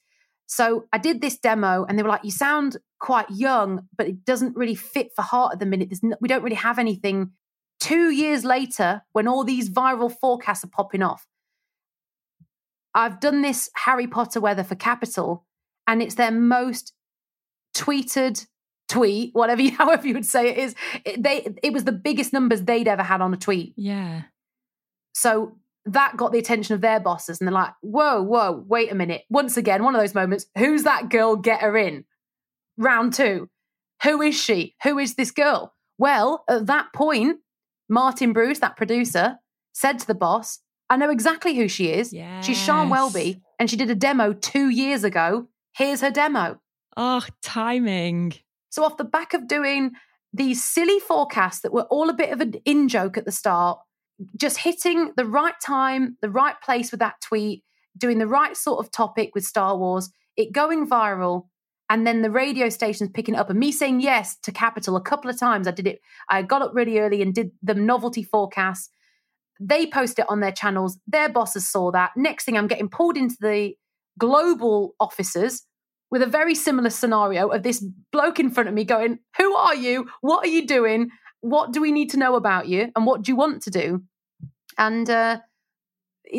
So 0.47 0.85
I 0.93 0.99
did 0.99 1.21
this 1.23 1.39
demo 1.39 1.85
and 1.89 1.99
they 1.99 2.03
were 2.03 2.09
like, 2.09 2.25
you 2.25 2.31
sound 2.33 2.77
quite 2.99 3.31
young, 3.31 3.87
but 3.97 4.09
it 4.09 4.25
doesn't 4.27 4.57
really 4.57 4.75
fit 4.75 5.13
for 5.17 5.23
Heart 5.23 5.55
at 5.55 5.59
the 5.61 5.65
minute. 5.67 5.89
There's 5.89 6.03
no, 6.03 6.17
we 6.21 6.29
don't 6.29 6.43
really 6.43 6.57
have 6.57 6.79
anything. 6.79 7.31
Two 7.79 8.11
years 8.11 8.45
later, 8.45 9.01
when 9.13 9.27
all 9.27 9.43
these 9.43 9.71
viral 9.71 10.13
forecasts 10.15 10.65
are 10.65 10.69
popping 10.69 11.03
off, 11.03 11.27
I've 12.95 13.21
done 13.21 13.43
this 13.43 13.71
Harry 13.75 14.07
Potter 14.07 14.41
weather 14.41 14.65
for 14.65 14.75
Capital 14.75 15.45
and 15.87 16.03
it's 16.03 16.15
their 16.15 16.31
most 16.31 16.93
tweeted 17.75 18.47
tweet, 18.89 19.31
whatever 19.35 19.63
you, 19.63 19.73
however 19.73 20.07
you 20.07 20.15
would 20.15 20.27
say 20.27 20.49
it 20.51 20.59
is. 20.59 20.75
It, 21.05 21.23
they, 21.23 21.55
it 21.63 21.73
was 21.73 21.85
the 21.85 21.93
biggest 21.93 22.33
numbers 22.33 22.63
they'd 22.63 22.89
ever 22.89 23.03
had 23.03 23.21
on 23.21 23.33
a 23.33 23.37
tweet. 23.37 23.75
Yeah. 23.77 24.23
So 25.15 25.59
that 25.87 26.17
got 26.17 26.33
the 26.33 26.39
attention 26.39 26.75
of 26.75 26.81
their 26.81 27.01
bosses, 27.01 27.41
and 27.41 27.49
they're 27.49 27.55
like, 27.55 27.73
whoa, 27.81 28.23
whoa, 28.23 28.65
wait 28.69 28.93
a 28.93 28.95
minute. 28.95 29.23
Once 29.31 29.57
again, 29.57 29.83
one 29.83 29.95
of 29.95 30.01
those 30.01 30.15
moments, 30.15 30.47
who's 30.57 30.85
that 30.85 31.09
girl? 31.09 31.37
Get 31.37 31.61
her 31.61 31.77
in. 31.77 32.05
Round 32.77 33.13
two. 33.13 33.49
Who 34.03 34.23
is 34.23 34.35
she? 34.35 34.77
Who 34.83 34.99
is 34.99 35.15
this 35.15 35.31
girl? 35.31 35.75
Well, 35.99 36.45
at 36.49 36.67
that 36.67 36.93
point, 36.95 37.39
Martin 37.89 38.33
Bruce, 38.33 38.61
that 38.61 38.77
producer, 38.77 39.39
said 39.73 39.99
to 39.99 40.07
the 40.07 40.15
boss, 40.15 40.61
I 40.91 40.97
know 40.97 41.09
exactly 41.09 41.55
who 41.55 41.69
she 41.69 41.93
is. 41.93 42.13
She's 42.43 42.59
Sian 42.59 42.89
Welby, 42.91 43.41
and 43.59 43.71
she 43.71 43.77
did 43.77 43.91
a 43.91 43.95
demo 43.95 44.33
two 44.33 44.69
years 44.69 45.05
ago. 45.05 45.47
Here's 45.73 46.01
her 46.01 46.11
demo. 46.11 46.61
Oh, 46.97 47.25
timing. 47.43 48.35
So, 48.71 48.85
off 48.85 48.97
the 48.97 49.05
back 49.05 49.33
of 49.33 49.47
doing 49.47 49.93
these 50.33 50.63
silly 50.63 50.99
forecasts 50.99 51.61
that 51.61 51.73
were 51.73 51.85
all 51.85 52.11
a 52.11 52.15
bit 52.15 52.33
of 52.33 52.41
an 52.41 52.55
in 52.65 52.89
joke 52.89 53.17
at 53.17 53.25
the 53.25 53.33
start, 53.33 53.79
just 54.37 54.59
hitting 54.59 55.13
the 55.17 55.25
right 55.25 55.55
time, 55.65 56.17
the 56.21 56.31
right 56.31 56.61
place 56.61 56.91
with 56.91 57.01
that 57.01 57.21
tweet, 57.21 57.63
doing 57.97 58.19
the 58.19 58.27
right 58.27 58.57
sort 58.57 58.85
of 58.85 58.91
topic 58.91 59.31
with 59.35 59.45
Star 59.45 59.79
Wars, 59.79 60.11
it 60.37 60.53
going 60.53 60.89
viral, 60.89 61.47
and 61.89 62.07
then 62.07 62.23
the 62.23 62.31
radio 62.31 62.69
stations 62.69 63.11
picking 63.13 63.35
it 63.35 63.39
up, 63.39 63.51
and 63.51 63.59
me 63.59 63.73
saying 63.73 64.01
yes 64.01 64.37
to 64.43 64.53
Capital 64.53 64.97
a 64.97 65.01
couple 65.01 65.31
of 65.31 65.39
times. 65.39 65.67
I 65.67 65.73
did 65.73 65.87
it, 65.87 66.01
I 66.29 66.43
got 66.43 66.63
up 66.63 66.73
really 66.75 66.99
early 66.99 67.23
and 67.23 67.35
did 67.35 67.53
the 67.63 67.75
novelty 67.75 68.23
forecast. 68.23 68.93
They 69.61 69.87
post 69.87 70.19
it 70.19 70.27
on 70.29 70.41
their 70.41 70.53
channels. 70.53 70.99
Their 71.07 71.29
bosses 71.29 71.71
saw 71.71 71.91
that. 71.93 72.13
Next 72.17 72.45
thing, 72.45 72.57
I'm 72.57 72.67
getting 72.67 72.89
pulled 72.89 73.17
into 73.17 73.37
the 73.41 73.75
global 74.19 74.95
offices 74.99 75.67
with 76.11 76.23
a 76.23 76.27
very 76.27 76.55
similar 76.55 76.91
scenario 76.91 77.49
of 77.49 77.63
this 77.63 77.85
bloke 78.11 78.41
in 78.41 78.51
front 78.51 78.69
of 78.69 78.75
me 78.75 78.85
going, 78.85 79.19
Who 79.37 79.55
are 79.55 79.75
you? 79.75 80.09
What 80.23 80.45
are 80.45 80.51
you 80.51 80.67
doing? 80.67 81.11
What 81.41 81.73
do 81.73 81.81
we 81.81 81.93
need 81.93 82.11
to 82.11 82.19
know 82.19 82.35
about 82.35 82.69
you? 82.69 82.91
And 82.97 83.07
what 83.07 83.23
do 83.23 83.33
you 83.33 83.37
want 83.37 83.63
to 83.63 83.71
do? 83.71 84.03
And, 84.77 85.09
uh, 85.09 85.39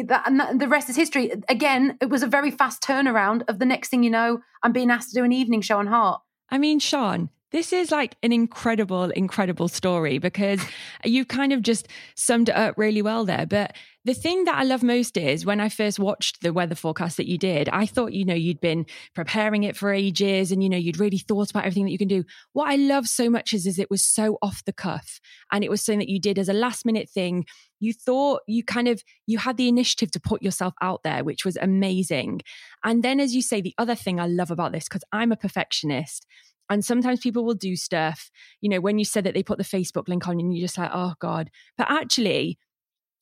that, 0.05 0.27
and 0.27 0.39
that, 0.39 0.59
the 0.59 0.67
rest 0.67 0.89
is 0.89 0.95
history. 0.95 1.31
Again, 1.49 1.97
it 2.01 2.09
was 2.09 2.23
a 2.23 2.27
very 2.27 2.51
fast 2.51 2.81
turnaround 2.81 3.43
of 3.47 3.59
the 3.59 3.65
next 3.65 3.89
thing 3.89 4.03
you 4.03 4.09
know, 4.09 4.39
I'm 4.63 4.71
being 4.71 4.91
asked 4.91 5.09
to 5.11 5.19
do 5.19 5.23
an 5.23 5.31
evening 5.31 5.61
show 5.61 5.79
on 5.79 5.87
Heart. 5.87 6.21
I 6.49 6.57
mean, 6.57 6.79
Sian, 6.79 7.29
this 7.51 7.73
is 7.73 7.91
like 7.91 8.15
an 8.23 8.31
incredible, 8.31 9.05
incredible 9.11 9.67
story 9.67 10.17
because 10.17 10.61
you 11.03 11.25
kind 11.25 11.53
of 11.53 11.61
just 11.61 11.87
summed 12.15 12.49
it 12.49 12.55
up 12.55 12.77
really 12.77 13.01
well 13.01 13.25
there. 13.25 13.45
But 13.45 13.75
the 14.03 14.13
thing 14.15 14.45
that 14.45 14.55
I 14.55 14.63
love 14.63 14.81
most 14.81 15.15
is 15.15 15.45
when 15.45 15.59
I 15.59 15.69
first 15.69 15.99
watched 15.99 16.41
the 16.41 16.53
weather 16.53 16.73
forecast 16.73 17.17
that 17.17 17.27
you 17.27 17.37
did, 17.37 17.69
I 17.69 17.85
thought, 17.85 18.13
you 18.13 18.25
know, 18.25 18.33
you'd 18.33 18.59
been 18.59 18.87
preparing 19.13 19.63
it 19.63 19.77
for 19.77 19.93
ages 19.93 20.51
and, 20.51 20.63
you 20.63 20.69
know, 20.69 20.77
you'd 20.77 20.99
really 20.99 21.19
thought 21.19 21.51
about 21.51 21.65
everything 21.65 21.85
that 21.85 21.91
you 21.91 21.99
can 21.99 22.07
do. 22.07 22.23
What 22.53 22.69
I 22.69 22.77
love 22.77 23.07
so 23.07 23.29
much 23.29 23.53
is, 23.53 23.67
is 23.67 23.77
it 23.77 23.91
was 23.91 24.03
so 24.03 24.39
off 24.41 24.63
the 24.65 24.73
cuff 24.73 25.19
and 25.51 25.63
it 25.63 25.69
was 25.69 25.83
something 25.83 25.99
that 25.99 26.09
you 26.09 26.19
did 26.19 26.39
as 26.39 26.49
a 26.49 26.53
last 26.53 26.83
minute 26.83 27.09
thing. 27.09 27.45
You 27.79 27.93
thought 27.93 28.41
you 28.47 28.63
kind 28.63 28.87
of, 28.87 29.03
you 29.27 29.37
had 29.37 29.57
the 29.57 29.67
initiative 29.67 30.09
to 30.11 30.19
put 30.19 30.41
yourself 30.41 30.73
out 30.81 31.03
there, 31.03 31.23
which 31.23 31.45
was 31.45 31.57
amazing. 31.57 32.41
And 32.83 33.03
then, 33.03 33.19
as 33.19 33.35
you 33.35 33.43
say, 33.43 33.61
the 33.61 33.75
other 33.77 33.95
thing 33.95 34.19
I 34.19 34.25
love 34.25 34.49
about 34.49 34.71
this, 34.71 34.85
because 34.85 35.03
I'm 35.11 35.31
a 35.31 35.37
perfectionist, 35.37 36.25
and 36.71 36.85
sometimes 36.85 37.19
people 37.19 37.43
will 37.43 37.53
do 37.53 37.75
stuff, 37.75 38.31
you 38.61 38.69
know, 38.69 38.79
when 38.79 38.97
you 38.97 39.03
said 39.03 39.25
that 39.25 39.33
they 39.33 39.43
put 39.43 39.57
the 39.57 39.63
Facebook 39.63 40.07
link 40.07 40.25
on 40.25 40.39
and 40.39 40.55
you're 40.55 40.65
just 40.65 40.77
like, 40.77 40.89
oh 40.93 41.15
God. 41.19 41.51
But 41.77 41.91
actually, 41.91 42.57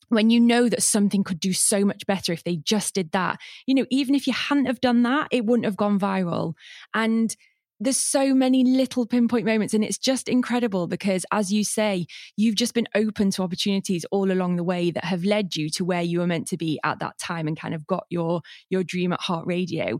when 0.08 0.30
you 0.30 0.38
know 0.38 0.68
that 0.68 0.84
something 0.84 1.24
could 1.24 1.40
do 1.40 1.52
so 1.52 1.84
much 1.84 2.06
better 2.06 2.32
if 2.32 2.44
they 2.44 2.56
just 2.56 2.94
did 2.94 3.10
that, 3.10 3.40
you 3.66 3.74
know, 3.74 3.86
even 3.90 4.14
if 4.14 4.28
you 4.28 4.32
hadn't 4.32 4.66
have 4.66 4.80
done 4.80 5.02
that, 5.02 5.26
it 5.32 5.44
wouldn't 5.44 5.64
have 5.64 5.76
gone 5.76 5.98
viral. 5.98 6.54
And 6.94 7.34
there's 7.80 7.96
so 7.96 8.34
many 8.34 8.62
little 8.62 9.04
pinpoint 9.04 9.46
moments 9.46 9.74
and 9.74 9.82
it's 9.82 9.98
just 9.98 10.28
incredible 10.28 10.86
because 10.86 11.24
as 11.32 11.50
you 11.52 11.64
say 11.64 12.06
you've 12.36 12.54
just 12.54 12.74
been 12.74 12.86
open 12.94 13.30
to 13.30 13.42
opportunities 13.42 14.04
all 14.12 14.30
along 14.30 14.56
the 14.56 14.64
way 14.64 14.90
that 14.90 15.04
have 15.04 15.24
led 15.24 15.56
you 15.56 15.70
to 15.70 15.84
where 15.84 16.02
you 16.02 16.20
were 16.20 16.26
meant 16.26 16.46
to 16.46 16.58
be 16.58 16.78
at 16.84 16.98
that 16.98 17.18
time 17.18 17.48
and 17.48 17.58
kind 17.58 17.74
of 17.74 17.86
got 17.86 18.04
your 18.10 18.42
your 18.68 18.84
dream 18.84 19.14
at 19.14 19.20
heart 19.22 19.46
radio 19.46 19.98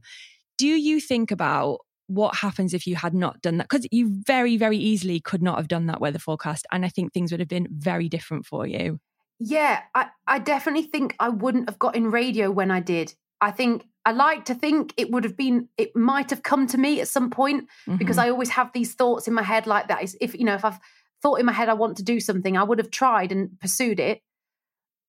do 0.59 0.67
you 0.67 1.01
think 1.01 1.31
about 1.31 1.79
what 2.11 2.35
happens 2.37 2.75
if 2.75 2.87
you 2.87 2.97
had 2.97 3.15
not 3.15 3.41
done 3.41 3.57
that 3.59 3.69
because 3.69 3.87
you 3.91 4.11
very 4.27 4.57
very 4.57 4.77
easily 4.77 5.21
could 5.21 5.43
not 5.43 5.57
have 5.57 5.69
done 5.69 5.87
that 5.87 6.01
weather 6.01 6.19
forecast 6.19 6.67
and 6.73 6.85
i 6.85 6.89
think 6.89 7.13
things 7.13 7.31
would 7.31 7.41
have 7.41 7.49
been 7.49 7.69
very 7.71 8.09
different 8.09 8.45
for 8.45 8.67
you 8.67 8.99
Yeah, 9.39 9.81
I, 9.95 10.09
I 10.27 10.39
definitely 10.39 10.83
think 10.83 11.15
I 11.19 11.31
wouldn't 11.31 11.69
have 11.71 11.79
got 11.79 11.97
in 11.97 12.11
radio 12.11 12.51
when 12.51 12.71
I 12.71 12.81
did. 12.81 13.15
I 13.41 13.51
think 13.53 13.87
I 14.05 14.13
like 14.13 14.45
to 14.51 14.55
think 14.55 14.93
it 14.99 15.11
would 15.11 15.25
have 15.25 15.37
been, 15.37 15.69
it 15.79 15.97
might 15.97 16.29
have 16.29 16.43
come 16.43 16.67
to 16.67 16.79
me 16.79 17.01
at 17.01 17.09
some 17.09 17.31
point 17.31 17.65
because 17.97 18.19
Mhm. 18.19 18.25
I 18.25 18.29
always 18.31 18.51
have 18.51 18.71
these 18.73 18.93
thoughts 18.95 19.27
in 19.29 19.35
my 19.35 19.43
head 19.43 19.67
like 19.67 19.89
that. 19.89 20.03
Is 20.05 20.15
if, 20.21 20.35
you 20.35 20.45
know, 20.45 20.57
if 20.61 20.65
I've 20.65 20.79
thought 21.23 21.41
in 21.41 21.47
my 21.47 21.53
head 21.53 21.71
I 21.71 21.75
want 21.83 21.97
to 21.97 22.03
do 22.13 22.21
something, 22.21 22.55
I 22.57 22.65
would 22.69 22.79
have 22.79 22.91
tried 22.91 23.33
and 23.33 23.59
pursued 23.65 23.99
it, 23.99 24.21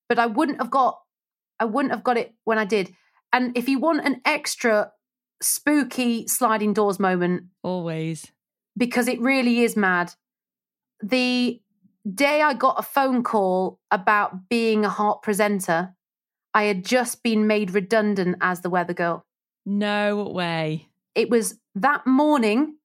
but 0.08 0.18
I 0.18 0.26
wouldn't 0.26 0.60
have 0.62 0.70
got, 0.70 0.94
I 1.60 1.66
wouldn't 1.66 1.92
have 1.92 2.04
got 2.04 2.16
it 2.16 2.32
when 2.44 2.58
I 2.58 2.64
did. 2.64 2.94
And 3.32 3.56
if 3.56 3.68
you 3.68 3.78
want 3.78 4.06
an 4.06 4.20
extra 4.24 4.92
spooky 5.42 6.26
sliding 6.26 6.72
doors 6.72 6.98
moment, 6.98 7.44
always 7.62 8.30
because 8.76 9.08
it 9.08 9.20
really 9.20 9.60
is 9.60 9.76
mad. 9.76 10.14
The 11.02 11.60
day 12.10 12.42
I 12.42 12.54
got 12.54 12.78
a 12.78 12.82
phone 12.82 13.22
call 13.22 13.78
about 13.90 14.48
being 14.48 14.84
a 14.84 14.88
heart 14.90 15.22
presenter, 15.22 15.94
I 16.54 16.64
had 16.64 16.84
just 16.84 17.22
been 17.22 17.46
made 17.46 17.72
redundant 17.72 18.36
as 18.40 18.60
the 18.60 18.70
weather 18.70 18.94
girl. 18.94 19.24
No 19.64 20.24
way. 20.24 20.88
It 21.14 21.30
was 21.30 21.58
that 21.74 22.06
morning. 22.06 22.76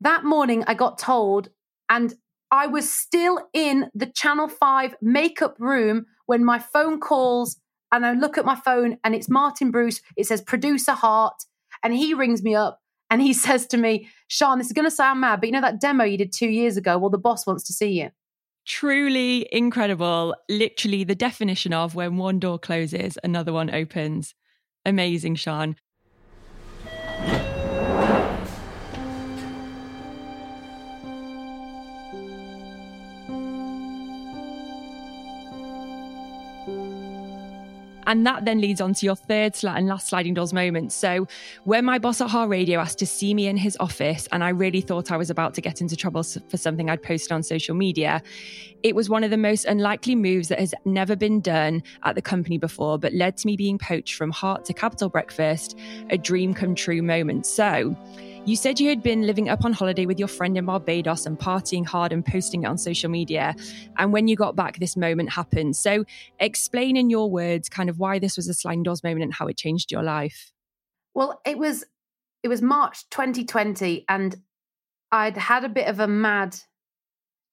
That 0.00 0.24
morning, 0.24 0.64
I 0.66 0.74
got 0.74 0.98
told, 0.98 1.50
and 1.88 2.14
I 2.50 2.66
was 2.66 2.92
still 2.92 3.48
in 3.52 3.90
the 3.94 4.06
Channel 4.06 4.48
5 4.48 4.96
makeup 5.00 5.56
room 5.58 6.06
when 6.26 6.44
my 6.44 6.58
phone 6.58 7.00
calls, 7.00 7.56
and 7.90 8.04
I 8.04 8.12
look 8.12 8.36
at 8.36 8.44
my 8.44 8.56
phone, 8.56 8.98
and 9.04 9.14
it's 9.14 9.28
Martin 9.28 9.70
Bruce. 9.70 10.00
It 10.16 10.26
says 10.26 10.42
producer 10.42 10.92
heart, 10.92 11.44
and 11.84 11.94
he 11.94 12.14
rings 12.14 12.42
me 12.42 12.54
up 12.54 12.80
and 13.10 13.22
he 13.22 13.32
says 13.44 13.66
to 13.68 13.76
me, 13.76 14.08
Sian, 14.28 14.58
this 14.58 14.66
is 14.66 14.72
going 14.72 14.86
to 14.86 14.90
sound 14.90 15.20
mad, 15.20 15.40
but 15.40 15.48
you 15.48 15.52
know 15.52 15.60
that 15.60 15.80
demo 15.80 16.02
you 16.02 16.18
did 16.18 16.32
two 16.32 16.48
years 16.48 16.76
ago? 16.76 16.98
Well, 16.98 17.10
the 17.10 17.18
boss 17.18 17.46
wants 17.46 17.62
to 17.64 17.72
see 17.72 18.00
you. 18.00 18.10
Truly 18.66 19.46
incredible. 19.52 20.34
Literally 20.48 21.04
the 21.04 21.14
definition 21.14 21.74
of 21.74 21.94
when 21.94 22.16
one 22.16 22.38
door 22.40 22.58
closes, 22.58 23.18
another 23.22 23.52
one 23.52 23.72
opens. 23.72 24.34
Amazing, 24.86 25.36
Sian. 25.36 25.76
And 38.06 38.26
that 38.26 38.44
then 38.44 38.60
leads 38.60 38.80
on 38.80 38.94
to 38.94 39.06
your 39.06 39.16
third 39.16 39.54
and 39.62 39.86
last 39.86 40.08
sliding 40.08 40.34
doors 40.34 40.52
moment. 40.52 40.92
So, 40.92 41.26
when 41.64 41.84
my 41.84 41.98
boss 41.98 42.20
at 42.20 42.28
Heart 42.28 42.50
Radio 42.50 42.80
asked 42.80 42.98
to 42.98 43.06
see 43.06 43.34
me 43.34 43.46
in 43.46 43.56
his 43.56 43.76
office, 43.80 44.28
and 44.32 44.42
I 44.42 44.50
really 44.50 44.80
thought 44.80 45.10
I 45.10 45.16
was 45.16 45.30
about 45.30 45.54
to 45.54 45.60
get 45.60 45.80
into 45.80 45.96
trouble 45.96 46.22
for 46.22 46.56
something 46.56 46.90
I'd 46.90 47.02
posted 47.02 47.32
on 47.32 47.42
social 47.42 47.74
media, 47.74 48.22
it 48.82 48.94
was 48.94 49.08
one 49.08 49.24
of 49.24 49.30
the 49.30 49.36
most 49.36 49.64
unlikely 49.64 50.14
moves 50.14 50.48
that 50.48 50.58
has 50.58 50.74
never 50.84 51.16
been 51.16 51.40
done 51.40 51.82
at 52.04 52.14
the 52.14 52.22
company 52.22 52.58
before, 52.58 52.98
but 52.98 53.12
led 53.14 53.36
to 53.38 53.46
me 53.46 53.56
being 53.56 53.78
poached 53.78 54.14
from 54.14 54.30
Heart 54.30 54.64
to 54.66 54.74
Capital 54.74 55.08
Breakfast, 55.08 55.78
a 56.10 56.18
dream 56.18 56.52
come 56.54 56.74
true 56.74 57.02
moment. 57.02 57.46
So, 57.46 57.96
you 58.46 58.56
said 58.56 58.78
you 58.78 58.90
had 58.90 59.02
been 59.02 59.22
living 59.22 59.48
up 59.48 59.64
on 59.64 59.72
holiday 59.72 60.04
with 60.04 60.18
your 60.18 60.28
friend 60.28 60.58
in 60.58 60.66
Barbados 60.66 61.24
and 61.24 61.38
partying 61.38 61.86
hard 61.86 62.12
and 62.12 62.24
posting 62.24 62.64
it 62.64 62.66
on 62.66 62.76
social 62.76 63.10
media. 63.10 63.54
And 63.96 64.12
when 64.12 64.28
you 64.28 64.36
got 64.36 64.54
back, 64.54 64.78
this 64.78 64.96
moment 64.96 65.30
happened. 65.30 65.76
So, 65.76 66.04
explain 66.38 66.96
in 66.96 67.08
your 67.08 67.30
words 67.30 67.70
kind 67.70 67.88
of 67.88 67.98
why 67.98 68.18
this 68.18 68.36
was 68.36 68.46
a 68.48 68.54
sliding 68.54 68.82
doors 68.82 69.02
moment 69.02 69.22
and 69.22 69.32
how 69.32 69.46
it 69.46 69.56
changed 69.56 69.90
your 69.90 70.02
life. 70.02 70.52
Well, 71.14 71.40
it 71.46 71.58
was 71.58 71.84
it 72.42 72.48
was 72.48 72.60
March 72.60 73.08
2020, 73.08 74.04
and 74.08 74.36
I'd 75.10 75.38
had 75.38 75.64
a 75.64 75.68
bit 75.70 75.88
of 75.88 75.98
a 75.98 76.06
mad, 76.06 76.54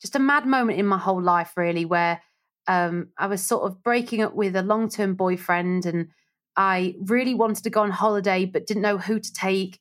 just 0.02 0.18
a 0.18 0.20
mad 0.20 0.46
moment 0.46 0.78
in 0.78 0.86
my 0.86 0.98
whole 0.98 1.22
life, 1.22 1.54
really, 1.56 1.86
where 1.86 2.22
um, 2.68 3.10
I 3.18 3.28
was 3.28 3.42
sort 3.42 3.64
of 3.64 3.82
breaking 3.82 4.22
up 4.22 4.36
with 4.36 4.58
a 4.58 4.62
long 4.62 4.90
term 4.90 5.16
boyfriend, 5.16 5.86
and 5.86 6.10
I 6.58 6.96
really 7.00 7.34
wanted 7.34 7.64
to 7.64 7.70
go 7.70 7.82
on 7.82 7.92
holiday, 7.92 8.44
but 8.44 8.68
didn't 8.68 8.84
know 8.84 8.98
who 8.98 9.20
to 9.20 9.34
take 9.34 9.80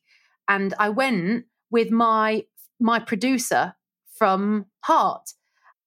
and 0.51 0.73
I 0.77 0.89
went 0.89 1.45
with 1.71 1.91
my 1.91 2.43
my 2.79 2.99
producer 2.99 3.73
from 4.17 4.65
Heart. 4.83 5.33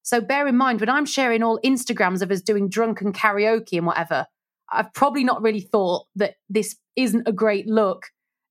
So 0.01 0.19
bear 0.19 0.47
in 0.47 0.57
mind 0.57 0.79
when 0.79 0.89
I'm 0.89 1.05
sharing 1.05 1.43
all 1.43 1.59
Instagrams 1.63 2.21
of 2.21 2.31
us 2.31 2.41
doing 2.41 2.67
drunken 2.67 3.13
karaoke 3.13 3.77
and 3.77 3.85
whatever, 3.85 4.25
I've 4.71 4.93
probably 4.93 5.23
not 5.23 5.41
really 5.41 5.61
thought 5.61 6.07
that 6.15 6.35
this 6.49 6.75
isn't 6.95 7.27
a 7.27 7.31
great 7.31 7.67
look 7.67 8.07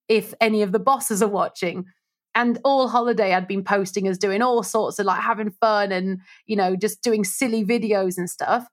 if 0.09 0.35
any 0.41 0.63
of 0.63 0.71
the 0.73 0.79
bosses 0.79 1.21
are 1.23 1.29
watching. 1.29 1.87
And 2.37 2.59
all 2.65 2.89
holiday 2.89 3.35
I'd 3.35 3.49
been 3.49 3.65
posting 3.65 4.07
us 4.07 4.19
doing 4.19 4.43
all 4.43 4.63
sorts 4.63 4.99
of 4.99 5.07
like 5.07 5.21
having 5.21 5.51
fun 5.51 5.91
and, 5.91 6.21
you 6.47 6.57
know, 6.57 6.77
just 6.77 7.03
doing 7.03 7.25
silly 7.25 7.65
videos 7.65 8.19
and 8.19 8.31
stuff. 8.31 8.67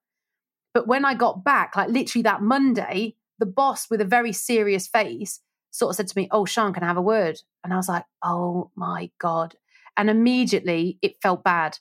But 0.74 0.88
when 0.88 1.06
I 1.06 1.16
got 1.16 1.44
back, 1.44 1.76
like 1.76 1.90
literally 1.90 2.24
that 2.24 2.42
Monday, 2.42 3.16
the 3.40 3.46
boss 3.46 3.90
with 3.90 4.02
a 4.02 4.06
very 4.06 4.34
serious 4.34 4.88
face 4.88 5.40
sort 5.72 5.90
of 5.90 5.96
said 5.96 6.08
to 6.08 6.18
me, 6.18 6.28
Oh, 6.32 6.46
Sian, 6.46 6.74
can 6.74 6.84
I 6.84 6.88
have 6.88 6.98
a 6.98 7.02
word? 7.02 7.40
And 7.64 7.74
I 7.74 7.78
was 7.78 7.90
like, 7.90 8.06
Oh 8.24 8.70
my 8.76 9.10
God. 9.20 9.56
And 9.98 10.10
immediately 10.10 11.00
it 11.02 11.22
felt 11.22 11.44
bad. 11.44 11.80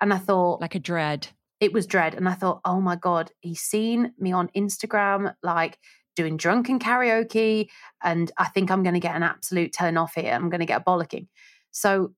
And 0.00 0.12
I 0.12 0.18
thought, 0.18 0.60
like 0.60 0.74
a 0.74 0.80
dread. 0.80 1.28
It 1.60 1.72
was 1.72 1.86
dread. 1.86 2.14
And 2.14 2.28
I 2.28 2.34
thought, 2.34 2.60
Oh 2.64 2.80
my 2.80 2.96
God, 2.96 3.30
he's 3.40 3.60
seen 3.60 4.12
me 4.18 4.32
on 4.32 4.48
Instagram, 4.56 5.34
like 5.42 5.78
doing 6.16 6.36
drunken 6.36 6.78
karaoke. 6.78 7.68
And 8.02 8.30
I 8.38 8.48
think 8.48 8.70
I'm 8.70 8.82
going 8.82 8.94
to 8.94 9.00
get 9.00 9.16
an 9.16 9.22
absolute 9.22 9.72
turn 9.72 9.96
off 9.96 10.14
here. 10.14 10.32
I'm 10.32 10.50
going 10.50 10.60
to 10.60 10.66
get 10.66 10.80
a 10.80 10.84
bollocking. 10.84 11.28
So 11.70 12.14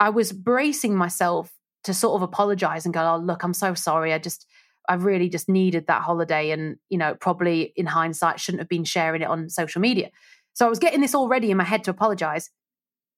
I 0.00 0.10
was 0.10 0.32
bracing 0.32 0.96
myself 0.96 1.52
to 1.84 1.94
sort 1.94 2.16
of 2.16 2.22
apologize 2.22 2.84
and 2.84 2.94
go, 2.94 3.14
Oh, 3.14 3.18
look, 3.18 3.42
I'm 3.42 3.54
so 3.54 3.74
sorry. 3.74 4.12
I 4.12 4.18
just, 4.18 4.46
I 4.88 4.94
really 4.94 5.28
just 5.28 5.48
needed 5.48 5.86
that 5.86 6.02
holiday. 6.02 6.50
And, 6.50 6.76
you 6.88 6.98
know, 6.98 7.14
probably 7.14 7.72
in 7.76 7.86
hindsight, 7.86 8.40
shouldn't 8.40 8.60
have 8.60 8.68
been 8.68 8.84
sharing 8.84 9.22
it 9.22 9.28
on 9.28 9.48
social 9.48 9.80
media. 9.80 10.10
So 10.56 10.64
I 10.64 10.70
was 10.70 10.78
getting 10.78 11.02
this 11.02 11.14
already 11.14 11.50
in 11.50 11.58
my 11.58 11.64
head 11.64 11.84
to 11.84 11.90
apologize. 11.90 12.48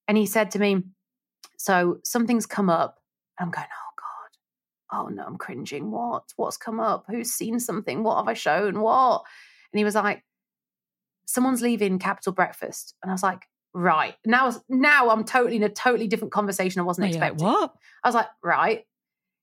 And 0.09 0.17
he 0.17 0.25
said 0.25 0.51
to 0.51 0.59
me, 0.59 0.83
So 1.57 1.99
something's 2.03 2.45
come 2.45 2.69
up. 2.69 2.97
I'm 3.39 3.49
going, 3.49 3.65
Oh 3.65 3.93
God. 3.95 4.99
Oh 5.05 5.07
no, 5.07 5.23
I'm 5.23 5.37
cringing. 5.37 5.89
What? 5.89 6.23
What's 6.35 6.57
come 6.57 6.81
up? 6.81 7.05
Who's 7.07 7.31
seen 7.31 7.61
something? 7.61 8.03
What 8.03 8.17
have 8.17 8.27
I 8.27 8.33
shown? 8.33 8.81
What? 8.81 9.23
And 9.71 9.79
he 9.79 9.85
was 9.85 9.95
like, 9.95 10.21
Someone's 11.27 11.61
leaving 11.61 11.97
Capital 11.97 12.33
Breakfast. 12.33 12.93
And 13.01 13.09
I 13.09 13.13
was 13.13 13.23
like, 13.23 13.43
Right. 13.73 14.15
Now, 14.25 14.53
now 14.67 15.09
I'm 15.09 15.23
totally 15.23 15.55
in 15.55 15.63
a 15.63 15.69
totally 15.69 16.07
different 16.07 16.33
conversation 16.33 16.81
I 16.81 16.85
wasn't 16.85 17.07
expecting. 17.07 17.45
What? 17.45 17.71
I 18.03 18.07
was 18.09 18.15
like, 18.15 18.27
Right. 18.43 18.83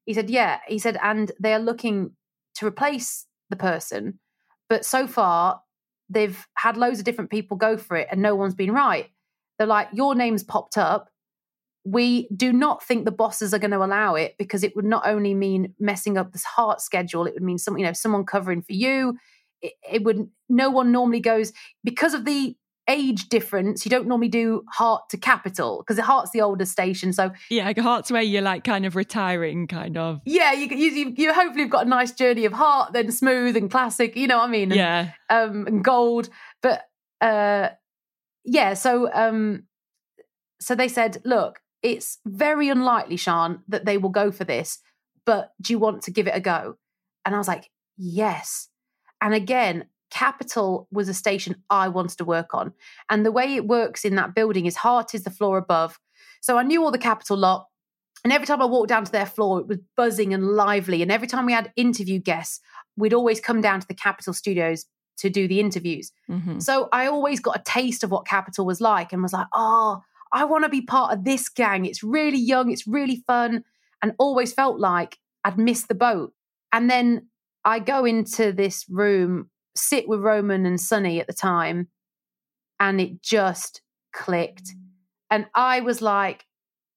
He 0.05 0.12
said, 0.12 0.28
Yeah. 0.28 0.59
He 0.68 0.78
said, 0.78 0.99
And 1.03 1.32
they 1.40 1.55
are 1.55 1.59
looking 1.59 2.11
to 2.57 2.66
replace 2.66 3.24
the 3.49 3.57
person. 3.57 4.18
But 4.68 4.84
so 4.84 5.07
far, 5.07 5.62
they've 6.09 6.47
had 6.55 6.77
loads 6.77 6.99
of 6.99 7.05
different 7.05 7.31
people 7.31 7.57
go 7.57 7.77
for 7.77 7.97
it 7.97 8.09
and 8.11 8.23
no 8.23 8.35
one's 8.35 8.55
been 8.55 8.73
right. 8.73 9.11
They're 9.59 9.67
like, 9.67 9.89
your 9.93 10.15
name's 10.15 10.45
popped 10.45 10.77
up. 10.77 11.11
We 11.85 12.29
do 12.35 12.53
not 12.53 12.83
think 12.83 13.05
the 13.05 13.13
bosses 13.13 13.55
are 13.55 13.59
going 13.59 13.71
to 13.71 13.85
allow 13.85 14.17
it 14.17 14.35
because 14.39 14.65
it 14.65 14.75
would 14.75 14.85
not 14.85 15.07
only 15.07 15.35
mean 15.35 15.75
messing 15.79 16.19
up 16.19 16.33
this 16.33 16.45
heart 16.45 16.81
schedule, 16.81 17.27
it 17.27 17.35
would 17.35 17.43
mean 17.43 17.59
some, 17.59 17.79
you 17.79 17.85
know, 17.85 17.93
someone 17.93 18.25
covering 18.25 18.63
for 18.63 18.73
you. 18.73 19.17
It, 19.63 19.73
it 19.91 20.03
would 20.05 20.29
no 20.49 20.71
one 20.71 20.93
normally 20.93 21.21
goes 21.21 21.53
because 21.85 22.13
of 22.13 22.25
the 22.25 22.57
age 22.89 23.28
difference, 23.28 23.84
you 23.84 23.91
don't 23.91 24.07
normally 24.07 24.28
do 24.28 24.62
heart 24.70 25.09
to 25.11 25.16
capital 25.16 25.78
because 25.78 25.99
it 25.99 26.05
heart's 26.05 26.30
the 26.30 26.41
older 26.41 26.64
station. 26.64 27.12
So 27.12 27.32
yeah, 27.51 27.72
heart's 27.80 28.11
where 28.11 28.22
you're 28.22 28.43
like 28.43 28.64
kind 28.64 28.87
of 28.87 28.97
retiring, 28.97 29.66
kind 29.66 29.97
of. 29.97 30.20
Yeah, 30.24 30.53
you 30.53 30.68
you, 30.68 31.14
you 31.16 31.32
hopefully 31.32 31.62
have 31.62 31.70
got 31.70 31.87
a 31.87 31.89
nice 31.89 32.12
journey 32.12 32.45
of 32.45 32.53
heart, 32.53 32.93
then 32.93 33.11
smooth 33.11 33.57
and 33.57 33.70
classic. 33.70 34.16
You 34.16 34.26
know 34.26 34.39
what 34.39 34.49
I 34.49 34.53
mean? 34.53 34.72
And, 34.72 34.78
yeah. 34.78 35.11
Um, 35.30 35.66
and 35.66 35.84
gold, 35.84 36.28
but 36.62 36.82
uh, 37.20 37.70
yeah. 38.45 38.74
So 38.74 39.12
um, 39.12 39.64
so 40.61 40.74
they 40.74 40.89
said, 40.89 41.20
look, 41.24 41.61
it's 41.82 42.18
very 42.24 42.68
unlikely, 42.68 43.16
Sian, 43.16 43.61
that 43.68 43.84
they 43.84 43.99
will 43.99 44.11
go 44.11 44.30
for 44.30 44.45
this. 44.45 44.78
But 45.24 45.53
do 45.61 45.72
you 45.72 45.78
want 45.78 46.03
to 46.03 46.11
give 46.11 46.26
it 46.26 46.37
a 46.37 46.41
go? 46.41 46.76
And 47.24 47.34
I 47.34 47.39
was 47.39 47.49
like, 47.49 47.70
yes. 47.97 48.68
And 49.20 49.34
again, 49.34 49.87
Capital 50.11 50.89
was 50.91 51.09
a 51.09 51.15
station 51.15 51.63
I 51.71 51.89
wanted 51.89 52.19
to 52.19 52.25
work 52.25 52.55
on. 52.55 52.73
And 53.11 53.25
the 53.25 53.33
way 53.33 53.55
it 53.55 53.67
works 53.67 54.05
in 54.05 54.15
that 54.17 54.35
building 54.35 54.67
is 54.67 54.77
Heart 54.77 55.15
is 55.15 55.25
the 55.25 55.31
floor 55.31 55.59
above. 55.59 55.99
So 56.41 56.59
I 56.59 56.63
knew 56.63 56.85
all 56.85 56.91
the 56.91 56.99
Capital 56.99 57.37
lot. 57.37 57.67
And 58.25 58.33
every 58.33 58.47
time 58.47 58.63
I 58.63 58.67
walked 58.67 58.89
down 58.89 59.05
to 59.05 59.13
their 59.13 59.27
floor, 59.27 59.61
it 59.61 59.67
was 59.67 59.79
buzzing 59.97 60.33
and 60.33 60.49
lively. 60.49 61.03
And 61.03 61.13
every 61.13 61.29
time 61.29 61.47
we 61.47 61.53
had 61.53 61.73
interview 61.77 62.19
guests, 62.19 62.61
we'd 62.97 63.15
always 63.15 63.41
come 63.41 63.61
down 63.61 63.81
to 63.81 63.87
the 63.87 63.95
Capital 63.95 64.33
studios 64.33 64.87
to 65.19 65.31
do 65.31 65.49
the 65.49 65.61
interviews. 65.61 66.13
Mm-hmm. 66.31 66.59
So 66.59 66.89
I 66.93 67.07
always 67.07 67.41
got 67.41 67.59
a 67.59 67.63
taste 67.65 68.05
of 68.05 68.11
what 68.11 68.27
Capital 68.27 68.67
was 68.67 68.81
like 68.81 69.13
and 69.13 69.23
was 69.23 69.33
like, 69.33 69.47
oh, 69.55 70.03
I 70.33 70.45
want 70.45 70.65
to 70.65 70.69
be 70.69 70.83
part 70.83 71.13
of 71.13 71.25
this 71.25 71.49
gang. 71.49 71.87
It's 71.87 72.03
really 72.03 72.39
young, 72.39 72.71
it's 72.71 72.87
really 72.87 73.23
fun, 73.27 73.65
and 74.03 74.13
always 74.19 74.53
felt 74.53 74.79
like 74.79 75.19
I'd 75.45 75.59
missed 75.59 75.89
the 75.89 75.95
boat. 75.95 76.33
And 76.73 76.91
then 76.91 77.29
I 77.65 77.79
go 77.79 78.05
into 78.05 78.53
this 78.53 78.85
room 78.89 79.51
sit 79.77 80.09
with 80.09 80.20
Roman 80.20 80.66
and 80.66 80.81
Sonny 80.81 81.20
at 81.20 81.27
the 81.27 81.33
time, 81.33 81.89
and 82.81 83.01
it 83.01 83.22
just 83.22 83.83
clicked. 84.12 84.72
And 85.31 85.47
I 85.55 85.81
was 85.81 86.03
like, 86.03 86.45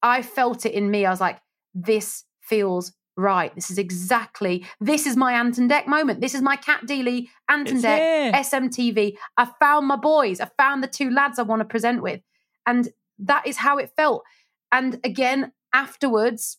I 0.01 0.21
felt 0.21 0.65
it 0.65 0.73
in 0.73 0.91
me. 0.91 1.05
I 1.05 1.09
was 1.09 1.21
like, 1.21 1.39
this 1.73 2.23
feels 2.41 2.93
right. 3.17 3.53
This 3.53 3.69
is 3.69 3.77
exactly, 3.77 4.65
this 4.79 5.05
is 5.05 5.17
my 5.17 5.33
Ant 5.33 5.57
and 5.57 5.69
Dec 5.69 5.87
moment. 5.87 6.21
This 6.21 6.33
is 6.33 6.41
my 6.41 6.55
Cat 6.55 6.81
Deeley, 6.85 7.27
Ant 7.49 7.69
and 7.69 7.83
Dec, 7.83 8.33
SMTV. 8.33 9.17
I 9.37 9.49
found 9.59 9.87
my 9.87 9.97
boys. 9.97 10.39
I 10.39 10.49
found 10.57 10.81
the 10.81 10.87
two 10.87 11.09
lads 11.09 11.37
I 11.37 11.43
want 11.43 11.59
to 11.59 11.65
present 11.65 12.01
with. 12.01 12.21
And 12.65 12.89
that 13.19 13.45
is 13.45 13.57
how 13.57 13.77
it 13.77 13.91
felt. 13.95 14.23
And 14.71 14.99
again, 15.03 15.51
afterwards, 15.73 16.57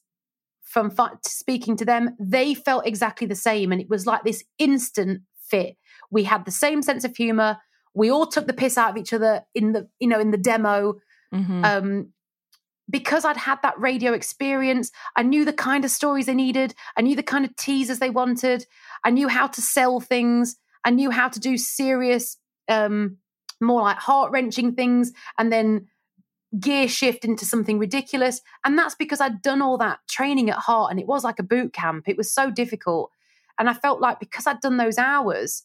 from 0.63 0.93
speaking 1.27 1.77
to 1.79 1.85
them, 1.85 2.17
they 2.21 2.55
felt 2.55 2.87
exactly 2.87 3.27
the 3.27 3.35
same. 3.35 3.73
And 3.73 3.81
it 3.81 3.89
was 3.89 4.07
like 4.07 4.25
this 4.25 4.45
instant 4.59 5.23
fit. 5.49 5.77
We 6.11 6.25
had 6.25 6.45
the 6.45 6.51
same 6.51 6.83
sense 6.83 7.05
of 7.05 7.17
humor. 7.17 7.59
We 7.95 8.11
all 8.11 8.27
took 8.27 8.47
the 8.47 8.53
piss 8.53 8.79
out 8.79 8.91
of 8.91 8.97
each 8.97 9.13
other 9.13 9.45
in 9.55 9.73
the, 9.73 9.89
you 9.99 10.09
know, 10.09 10.21
in 10.21 10.31
the 10.31 10.39
demo. 10.39 11.01
Mm-hmm. 11.35 11.65
Um, 11.65 12.13
because 12.89 13.25
I'd 13.25 13.37
had 13.37 13.63
that 13.63 13.79
radio 13.79 14.13
experience, 14.13 14.91
I 15.17 15.23
knew 15.23 15.45
the 15.45 15.53
kind 15.53 15.85
of 15.85 15.91
stories 15.91 16.27
they 16.27 16.35
needed. 16.35 16.75
I 16.97 17.03
knew 17.03 17.15
the 17.15 17.23
kind 17.23 17.45
of 17.45 17.55
teasers 17.57 18.01
they 18.01 18.11
wanted. 18.11 18.67
I 19.05 19.11
knew 19.11 19.29
how 19.29 19.47
to 19.47 19.63
sell 19.63 20.01
things. 20.01 20.57
I 20.85 20.91
knew 20.91 21.11
how 21.11 21.29
to 21.29 21.39
do 21.39 21.57
serious, 21.57 22.37
um, 22.69 23.19
more 23.61 23.83
like 23.83 23.99
heart 23.99 24.33
wrenching 24.33 24.75
things 24.75 25.13
and 25.39 25.53
then 25.53 25.87
gear 26.59 26.89
shift 26.89 27.25
into 27.25 27.45
something 27.45 27.79
ridiculous. 27.79 28.41
And 28.65 28.77
that's 28.77 28.95
because 28.95 29.21
I'd 29.21 29.43
done 29.43 29.63
all 29.63 29.79
that 29.79 30.01
training 30.09 30.51
at 30.51 30.57
heart 30.57 30.91
and 30.91 30.99
it 30.99 31.07
was 31.07 31.23
like 31.23 31.39
a 31.39 31.45
boot 31.45 31.73
camp. 31.73 32.09
It 32.09 32.17
was 32.17 32.33
so 32.33 32.51
difficult. 32.51 33.11
And 33.59 33.69
I 33.69 33.75
felt 33.75 34.01
like 34.01 34.19
because 34.19 34.47
I'd 34.47 34.61
done 34.61 34.79
those 34.79 34.99
hours, 34.99 35.65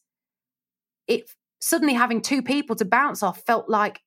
it 1.08 1.30
suddenly 1.60 1.94
having 1.94 2.22
two 2.22 2.42
people 2.42 2.76
to 2.78 2.86
bounce 2.86 3.24
off 3.24 3.42
felt 3.46 3.70
like 3.70 4.02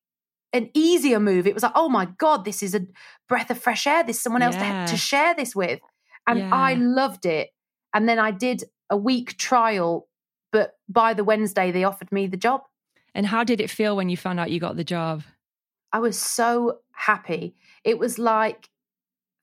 an 0.52 0.70
easier 0.74 1.20
move. 1.20 1.46
It 1.46 1.54
was 1.54 1.62
like, 1.62 1.72
oh 1.74 1.88
my 1.88 2.06
God, 2.18 2.44
this 2.44 2.62
is 2.62 2.74
a 2.74 2.86
breath 3.28 3.50
of 3.50 3.58
fresh 3.58 3.86
air. 3.86 4.02
There's 4.04 4.20
someone 4.20 4.42
else 4.42 4.56
Yeah. 4.56 4.86
to, 4.86 4.92
to 4.92 4.96
share 4.96 5.34
this 5.34 5.54
with. 5.54 5.80
And 6.26 6.38
Yeah. 6.40 6.50
I 6.52 6.74
loved 6.74 7.26
it. 7.26 7.50
And 7.92 8.08
then 8.08 8.18
I 8.18 8.30
did 8.30 8.64
a 8.90 8.96
week 8.96 9.36
trial, 9.36 10.08
but 10.52 10.78
by 10.88 11.14
the 11.14 11.24
Wednesday, 11.24 11.70
they 11.70 11.84
offered 11.84 12.10
me 12.12 12.26
the 12.26 12.36
job. 12.36 12.62
And 13.14 13.26
how 13.26 13.44
did 13.44 13.60
it 13.60 13.70
feel 13.70 13.96
when 13.96 14.08
you 14.08 14.16
found 14.16 14.38
out 14.40 14.50
you 14.50 14.60
got 14.60 14.76
the 14.76 14.84
job? 14.84 15.22
I 15.92 15.98
was 15.98 16.18
so 16.18 16.78
happy. 16.92 17.54
It 17.84 17.98
was 17.98 18.18
like, 18.18 18.68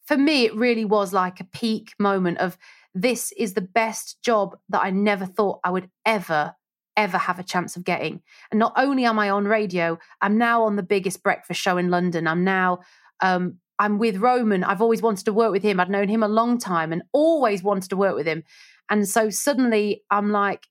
for 0.05 0.17
me, 0.17 0.45
it 0.45 0.55
really 0.55 0.85
was 0.85 1.13
like 1.13 1.39
a 1.39 1.45
peak 1.45 1.93
moment 1.99 2.37
of 2.37 2.57
this 2.93 3.31
is 3.33 3.53
the 3.53 3.61
best 3.61 4.21
job 4.21 4.55
that 4.69 4.83
I 4.83 4.91
never 4.91 5.25
thought 5.25 5.59
I 5.63 5.71
would 5.71 5.89
ever, 6.05 6.55
ever 6.97 7.17
have 7.17 7.39
a 7.39 7.43
chance 7.43 7.75
of 7.75 7.83
getting. 7.83 8.21
And 8.51 8.59
not 8.59 8.73
only 8.77 9.05
am 9.05 9.19
I 9.19 9.29
on 9.29 9.45
radio, 9.45 9.97
I'm 10.21 10.37
now 10.37 10.63
on 10.63 10.75
the 10.75 10.83
biggest 10.83 11.23
breakfast 11.23 11.61
show 11.61 11.77
in 11.77 11.89
London. 11.89 12.27
I'm 12.27 12.43
now, 12.43 12.79
um, 13.21 13.57
I'm 13.79 13.97
with 13.97 14.17
Roman. 14.17 14.63
I've 14.63 14.81
always 14.81 15.01
wanted 15.01 15.25
to 15.25 15.33
work 15.33 15.51
with 15.51 15.63
him. 15.63 15.79
I'd 15.79 15.89
known 15.89 16.07
him 16.07 16.23
a 16.23 16.27
long 16.27 16.57
time 16.57 16.93
and 16.93 17.03
always 17.11 17.63
wanted 17.63 17.89
to 17.89 17.97
work 17.97 18.15
with 18.15 18.25
him. 18.25 18.43
And 18.89 19.07
so 19.07 19.29
suddenly 19.29 20.03
I'm 20.09 20.31
like 20.31 20.67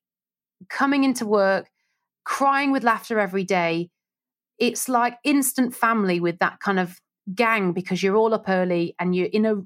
coming 0.69 1.05
into 1.05 1.27
work, 1.27 1.69
crying 2.25 2.73
with 2.73 2.85
laughter 2.85 3.19
every 3.19 3.45
day. 3.45 3.91
It's 4.59 4.89
like 4.89 5.19
instant 5.25 5.75
family 5.75 6.21
with 6.21 6.39
that 6.39 6.61
kind 6.61 6.79
of 6.79 6.99
gang 7.35 7.73
because 7.73 8.03
you're 8.03 8.17
all 8.17 8.35
up 8.35 8.49
early 8.49 8.95
and 8.99 9.15
you're 9.15 9.27
in 9.27 9.47
a 9.47 9.63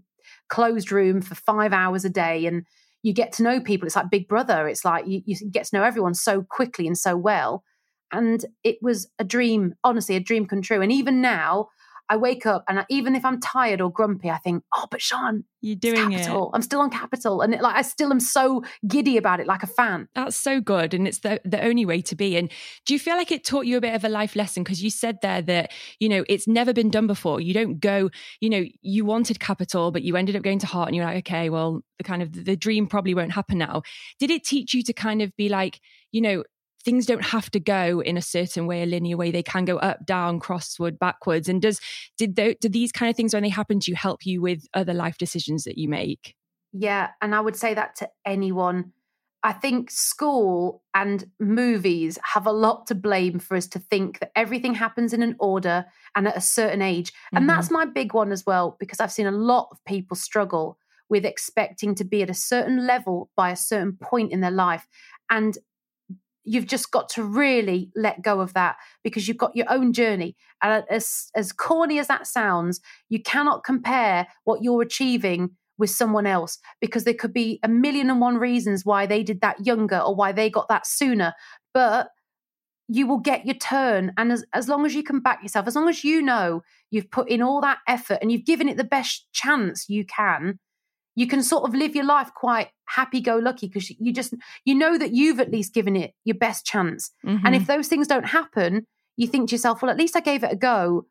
closed 0.49 0.91
room 0.91 1.21
for 1.21 1.35
five 1.35 1.73
hours 1.73 2.05
a 2.05 2.11
day 2.11 2.47
and 2.47 2.67
you 3.09 3.15
get 3.15 3.33
to 3.33 3.43
know 3.43 3.59
people. 3.59 3.87
It's 3.87 3.97
like 3.97 4.11
Big 4.11 4.29
Brother. 4.29 4.69
It's 4.69 4.85
like 4.85 5.07
you, 5.07 5.23
you 5.25 5.37
get 5.51 5.65
to 5.65 5.77
know 5.77 5.83
everyone 5.83 6.13
so 6.13 6.43
quickly 6.43 6.87
and 6.87 6.97
so 6.97 7.17
well. 7.17 7.65
And 8.13 8.45
it 8.63 8.77
was 8.83 9.11
a 9.19 9.25
dream, 9.25 9.75
honestly, 9.83 10.15
a 10.15 10.21
dream 10.21 10.47
come 10.47 10.61
true. 10.61 10.83
And 10.83 10.93
even 10.93 11.23
now, 11.23 11.69
I 12.09 12.17
wake 12.17 12.47
up 12.47 12.65
and 12.69 12.81
I, 12.81 12.87
even 12.89 13.15
if 13.15 13.25
I'm 13.25 13.41
tired 13.41 13.81
or 13.81 13.91
grumpy, 13.93 14.31
I 14.31 14.39
think, 14.39 14.65
oh, 14.75 14.87
but 14.91 15.01
Sian, 15.03 15.45
You're 15.61 15.77
doing 15.77 16.13
it. 16.13 16.19
Capital. 16.19 16.51
I'm 16.55 16.63
still 16.63 16.81
on 16.81 16.91
Capital, 16.91 17.41
and 17.43 17.53
it, 17.53 17.61
like 17.61 17.75
I 17.77 17.83
still 17.83 18.11
am 18.11 18.21
so 18.21 18.65
giddy 18.87 19.17
about 19.17 19.41
it, 19.41 19.47
like 19.47 19.63
a 19.63 19.67
fan. 19.67 20.09
That's 20.15 20.37
so 20.37 20.61
good. 20.61 20.95
And 20.95 21.07
it's 21.07 21.19
the, 21.19 21.41
the 21.45 21.63
only 21.63 21.85
way 21.85 22.01
to 22.03 22.17
be. 22.17 22.37
And 22.37 22.51
do 22.87 22.95
you 22.95 22.99
feel 23.01 23.17
like 23.17 23.31
it 23.31 23.45
taught 23.45 23.67
you 23.67 23.77
a 23.77 23.81
bit 23.81 23.95
of 23.95 24.05
a 24.05 24.09
life 24.09 24.37
lesson? 24.37 24.63
Because 24.63 24.83
you 24.83 24.91
said 24.91 25.19
there 25.23 25.43
that, 25.43 25.73
you 26.01 26.09
know, 26.09 26.25
it's 26.29 26.47
never 26.47 26.73
been 26.73 26.91
done 26.91 27.07
before. 27.07 27.41
You 27.41 27.53
don't 27.55 27.81
go, 27.81 28.11
you 28.41 28.51
know, 28.51 28.65
you 28.81 29.05
wanted 29.05 29.41
capital, 29.41 29.91
but 29.91 30.03
you 30.03 30.17
ended 30.17 30.37
up 30.37 30.43
going 30.43 30.61
to 30.61 30.67
heart 30.67 30.89
and 30.89 30.97
you're 30.97 31.05
like, 31.05 31.19
okay, 31.29 31.51
well, 31.51 31.83
the 31.99 32.05
kind 32.05 32.23
of 32.23 32.45
the 32.45 32.57
dream 32.57 32.87
probably 32.87 33.15
won't 33.15 33.33
happen 33.33 33.59
now. 33.59 33.83
Did 34.19 34.31
it 34.31 34.45
teach 34.45 34.75
you 34.75 34.83
to 34.85 34.93
kind 34.93 35.21
of 35.23 35.37
be 35.37 35.49
like, 35.49 35.81
you 36.13 36.21
know, 36.21 36.45
things 36.85 37.07
don't 37.07 37.25
have 37.25 37.51
to 37.51 37.61
go 37.61 38.01
in 38.01 38.17
a 38.17 38.23
certain 38.23 38.67
way, 38.67 38.83
a 38.83 38.87
linear 38.87 39.17
way. 39.17 39.31
They 39.31 39.43
can 39.43 39.65
go 39.65 39.79
up, 39.79 40.07
down, 40.07 40.41
crossword, 40.41 40.99
backwards. 40.99 41.49
And 41.49 41.61
does 41.61 41.81
did 42.17 42.37
the, 42.37 42.57
do 42.61 42.69
these 42.69 42.93
kind 42.93 43.11
of 43.11 43.17
things 43.17 43.35
when 43.35 43.43
they 43.43 43.49
happen 43.49 43.81
to 43.81 43.91
you 43.91 43.97
help 43.97 44.25
you 44.25 44.41
with 44.41 44.67
other 44.75 44.95
life 44.95 45.19
decisions 45.19 45.65
that 45.65 45.79
you 45.79 45.89
make? 45.89 46.35
Yeah, 46.73 47.11
and 47.21 47.35
I 47.35 47.41
would 47.41 47.57
say 47.57 47.75
that 47.75 47.97
to 47.97 48.11
anyone. 48.25 48.93
I 49.43 49.53
think 49.53 49.91
school 49.91 50.83
and 50.95 51.31
movies 51.39 52.19
have 52.25 52.47
a 52.47 52.53
lot 52.53 52.89
to 52.89 52.95
blame 52.95 53.39
for 53.39 53.57
us 53.57 53.69
to 53.69 53.79
think 53.79 54.19
that 54.19 54.33
everything 54.35 54.75
happens 54.75 55.13
in 55.13 55.23
an 55.23 55.37
order 55.39 55.87
and 56.17 56.27
at 56.27 56.37
a 56.37 56.41
certain 56.41 56.83
age. 56.83 57.13
And 57.33 57.45
Mhm. 57.45 57.49
that's 57.49 57.71
my 57.71 57.85
big 57.85 58.15
one 58.15 58.33
as 58.33 58.45
well, 58.45 58.77
because 58.81 58.99
I've 58.99 59.13
seen 59.13 59.29
a 59.29 59.33
lot 59.33 59.69
of 59.71 59.83
people 59.85 60.17
struggle 60.17 60.79
with 61.09 61.25
expecting 61.25 61.95
to 61.95 62.05
be 62.05 62.23
at 62.23 62.31
a 62.31 62.35
certain 62.35 62.87
level 62.87 63.31
by 63.37 63.51
a 63.51 63.57
certain 63.57 63.97
point 63.97 64.33
in 64.33 64.41
their 64.41 64.51
life. 64.51 64.87
And 65.31 65.57
you've 66.45 66.67
just 66.67 66.91
got 66.91 67.09
to 67.11 67.23
really 67.23 67.91
let 67.95 68.23
go 68.23 68.41
of 68.41 68.55
that 68.55 68.77
because 69.05 69.29
you've 69.29 69.37
got 69.37 69.55
your 69.55 69.71
own 69.71 69.93
journey. 69.93 70.37
And 70.63 70.85
as, 70.91 71.31
as 71.35 71.53
corny 71.53 71.99
as 71.99 72.09
that 72.09 72.27
sounds, 72.27 72.81
you 73.09 73.23
cannot 73.23 73.65
compare 73.65 74.27
what 74.45 74.63
you're 74.63 74.83
achieving 74.83 75.51
with 75.77 75.91
someone 75.91 76.27
else 76.27 76.59
because 76.81 77.05
there 77.05 77.15
could 77.15 77.33
be 77.33 77.61
a 77.63 77.69
million 77.69 78.11
and 78.11 78.21
one 78.21 78.37
reasons 78.37 78.85
why 78.85 79.07
they 79.07 79.23
did 79.23 79.41
that 79.41 79.65
younger 79.65 79.99
or 79.99 80.15
why 80.15 80.33
they 80.33 80.51
got 80.51 80.69
that 80.69 80.87
sooner. 80.87 81.35
But 81.73 82.09
you 82.89 83.07
will 83.07 83.19
get 83.19 83.45
your 83.45 83.55
turn. 83.55 84.13
And 84.17 84.33
as, 84.33 84.45
as 84.55 84.69
long 84.69 84.87
as 84.87 84.95
you 84.95 85.03
can 85.03 85.21
back 85.21 85.43
yourself, 85.43 85.67
as 85.67 85.77
long 85.77 85.89
as 85.89 86.03
you 86.03 86.23
know 86.23 86.63
you've 86.91 87.11
put 87.11 87.29
in 87.29 87.43
all 87.43 87.61
that 87.61 87.79
effort 87.87 88.19
and 88.21 88.33
you've 88.33 88.47
given 88.47 88.69
it 88.69 88.77
the 88.77 88.85
best 88.85 89.27
chance 89.33 89.89
you 89.89 90.05
can, 90.07 90.59
you 91.21 91.27
can 91.27 91.43
sort 91.43 91.65
of 91.69 91.75
live 91.75 91.97
your 91.97 92.05
life 92.05 92.31
quite 92.35 92.69
happy 92.97 93.21
go 93.21 93.37
lucky 93.49 93.67
because 93.67 93.91
you 93.91 94.13
just 94.13 94.33
you 94.65 94.75
know 94.83 94.97
that 95.03 95.13
you've 95.19 95.41
at 95.41 95.51
least 95.51 95.75
given 95.75 95.95
it 95.97 96.11
your 96.25 96.39
best 96.47 96.65
chance. 96.73 97.11
And 97.25 97.41
Mhm. 97.41 97.57
if 97.57 97.67
those 97.67 97.89
things 97.89 98.07
don't 98.07 98.27
happen 98.39 98.87
you 99.17 99.27
think 99.27 99.49
to 99.49 99.55
yourself 99.57 99.83
well 99.83 99.91
at 99.91 99.99
least 100.03 100.17
i 100.17 100.21
gave 100.21 100.45
it 100.45 100.53
a 100.53 100.57
go 100.57 101.07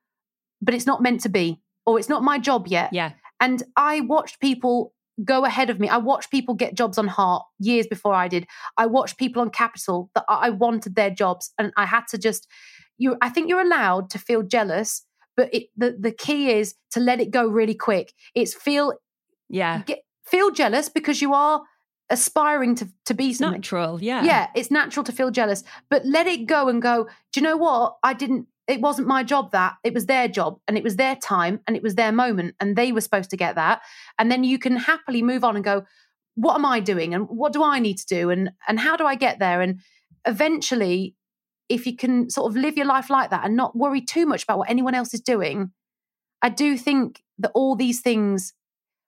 but 0.61 0.73
it's 0.73 0.85
not 0.91 1.01
meant 1.01 1.19
to 1.21 1.29
be 1.29 1.59
or 1.85 1.99
it's 1.99 2.09
not 2.09 2.23
my 2.31 2.37
job 2.39 2.61
yet. 2.67 2.89
Yeah, 2.93 3.11
and 3.45 3.57
i 3.75 3.93
watched 4.01 4.39
people 4.39 4.93
go 5.33 5.39
ahead 5.45 5.69
of 5.71 5.79
me. 5.79 5.87
I 5.89 5.97
watched 5.97 6.29
people 6.31 6.53
get 6.63 6.75
jobs 6.81 6.97
on 6.99 7.07
heart 7.07 7.43
years 7.69 7.87
before 7.95 8.13
i 8.23 8.27
did. 8.27 8.43
I 8.83 8.85
watched 8.97 9.17
people 9.23 9.41
on 9.41 9.49
capital 9.63 9.99
that 10.15 10.25
i 10.29 10.47
I 10.47 10.49
wanted 10.65 10.93
their 10.95 11.13
jobs 11.23 11.43
and 11.59 11.67
i 11.83 11.85
had 11.93 12.05
to 12.11 12.17
just 12.27 12.47
you 13.03 13.09
i 13.25 13.29
think 13.33 13.43
you're 13.49 13.67
allowed 13.69 14.05
to 14.13 14.17
feel 14.27 14.41
jealous 14.55 14.89
but 15.37 15.47
it, 15.57 15.63
the, 15.81 15.89
the 16.07 16.11
key 16.25 16.41
is 16.59 16.67
to 16.93 16.99
let 16.99 17.19
it 17.23 17.29
go 17.29 17.43
really 17.59 17.75
quick. 17.75 18.07
It's 18.33 18.53
feel 18.67 18.85
yeah. 19.49 19.83
get, 19.85 19.99
feel 20.25 20.51
jealous 20.51 20.89
because 20.89 21.21
you 21.21 21.33
are 21.33 21.61
aspiring 22.09 22.75
to, 22.75 22.87
to 23.05 23.13
be 23.13 23.33
something. 23.33 23.59
natural. 23.59 24.01
Yeah. 24.01 24.23
Yeah, 24.23 24.47
it's 24.55 24.71
natural 24.71 25.03
to 25.05 25.11
feel 25.11 25.31
jealous, 25.31 25.63
but 25.89 26.05
let 26.05 26.27
it 26.27 26.45
go 26.47 26.69
and 26.69 26.81
go, 26.81 27.05
do 27.33 27.39
you 27.39 27.41
know 27.41 27.57
what? 27.57 27.97
I 28.03 28.13
didn't, 28.13 28.47
it 28.67 28.81
wasn't 28.81 29.07
my 29.07 29.23
job 29.23 29.51
that, 29.51 29.75
it 29.83 29.93
was 29.93 30.05
their 30.05 30.27
job 30.27 30.59
and 30.67 30.77
it 30.77 30.83
was 30.83 30.95
their 30.95 31.15
time 31.15 31.59
and 31.67 31.75
it 31.75 31.83
was 31.83 31.95
their 31.95 32.11
moment 32.11 32.55
and 32.59 32.75
they 32.75 32.91
were 32.91 33.01
supposed 33.01 33.29
to 33.29 33.37
get 33.37 33.55
that. 33.55 33.81
And 34.19 34.31
then 34.31 34.43
you 34.43 34.59
can 34.59 34.75
happily 34.77 35.21
move 35.21 35.43
on 35.43 35.55
and 35.55 35.63
go, 35.63 35.85
what 36.37 36.55
am 36.55 36.65
I 36.65 36.79
doing 36.79 37.13
and 37.13 37.27
what 37.27 37.51
do 37.51 37.63
I 37.63 37.79
need 37.79 37.97
to 37.97 38.05
do 38.05 38.29
and 38.29 38.51
and 38.67 38.79
how 38.79 38.95
do 38.95 39.05
I 39.05 39.15
get 39.15 39.39
there? 39.39 39.59
And 39.59 39.81
eventually, 40.25 41.15
if 41.67 41.87
you 41.87 41.95
can 41.95 42.29
sort 42.29 42.51
of 42.51 42.55
live 42.55 42.77
your 42.77 42.85
life 42.85 43.09
like 43.09 43.31
that 43.31 43.43
and 43.43 43.55
not 43.55 43.75
worry 43.75 44.01
too 44.01 44.27
much 44.27 44.43
about 44.43 44.59
what 44.59 44.69
anyone 44.69 44.93
else 44.93 45.13
is 45.15 45.19
doing, 45.19 45.71
I 46.43 46.49
do 46.49 46.77
think 46.77 47.23
that 47.39 47.51
all 47.55 47.75
these 47.75 48.01
things 48.01 48.53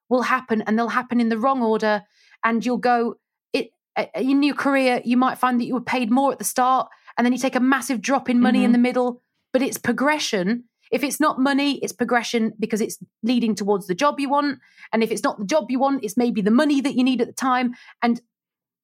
will 0.09 0.23
happen 0.23 0.61
and 0.63 0.77
they'll 0.77 0.89
happen 0.89 1.19
in 1.21 1.29
the 1.29 1.37
wrong 1.37 1.61
order 1.61 2.03
and 2.43 2.65
you'll 2.65 2.77
go 2.77 3.15
it 3.53 3.71
uh, 3.95 4.05
in 4.15 4.41
your 4.43 4.55
career 4.55 5.01
you 5.05 5.15
might 5.17 5.37
find 5.37 5.59
that 5.59 5.65
you 5.65 5.73
were 5.73 5.81
paid 5.81 6.09
more 6.11 6.31
at 6.31 6.39
the 6.39 6.43
start 6.45 6.89
and 7.17 7.25
then 7.25 7.31
you 7.33 7.39
take 7.39 7.55
a 7.55 7.59
massive 7.59 8.01
drop 8.01 8.29
in 8.29 8.39
money 8.39 8.63
in 8.63 8.71
Mhm. 8.71 8.73
the 8.73 8.79
middle 8.79 9.21
but 9.53 9.61
it's 9.61 9.77
progression 9.77 10.63
if 10.91 11.03
it's 11.03 11.19
not 11.19 11.39
money 11.39 11.77
it's 11.83 11.93
progression 11.93 12.53
because 12.59 12.81
it's 12.81 12.97
leading 13.23 13.53
towards 13.55 13.87
the 13.87 13.95
job 13.95 14.19
you 14.19 14.29
want 14.29 14.59
and 14.91 15.03
if 15.03 15.11
it's 15.11 15.23
not 15.23 15.37
the 15.39 15.45
job 15.45 15.69
you 15.69 15.79
want 15.79 16.03
it's 16.03 16.17
maybe 16.17 16.41
the 16.41 16.51
money 16.51 16.81
that 16.81 16.95
you 16.95 17.03
need 17.03 17.21
at 17.21 17.27
the 17.27 17.33
time 17.33 17.73
and 18.01 18.21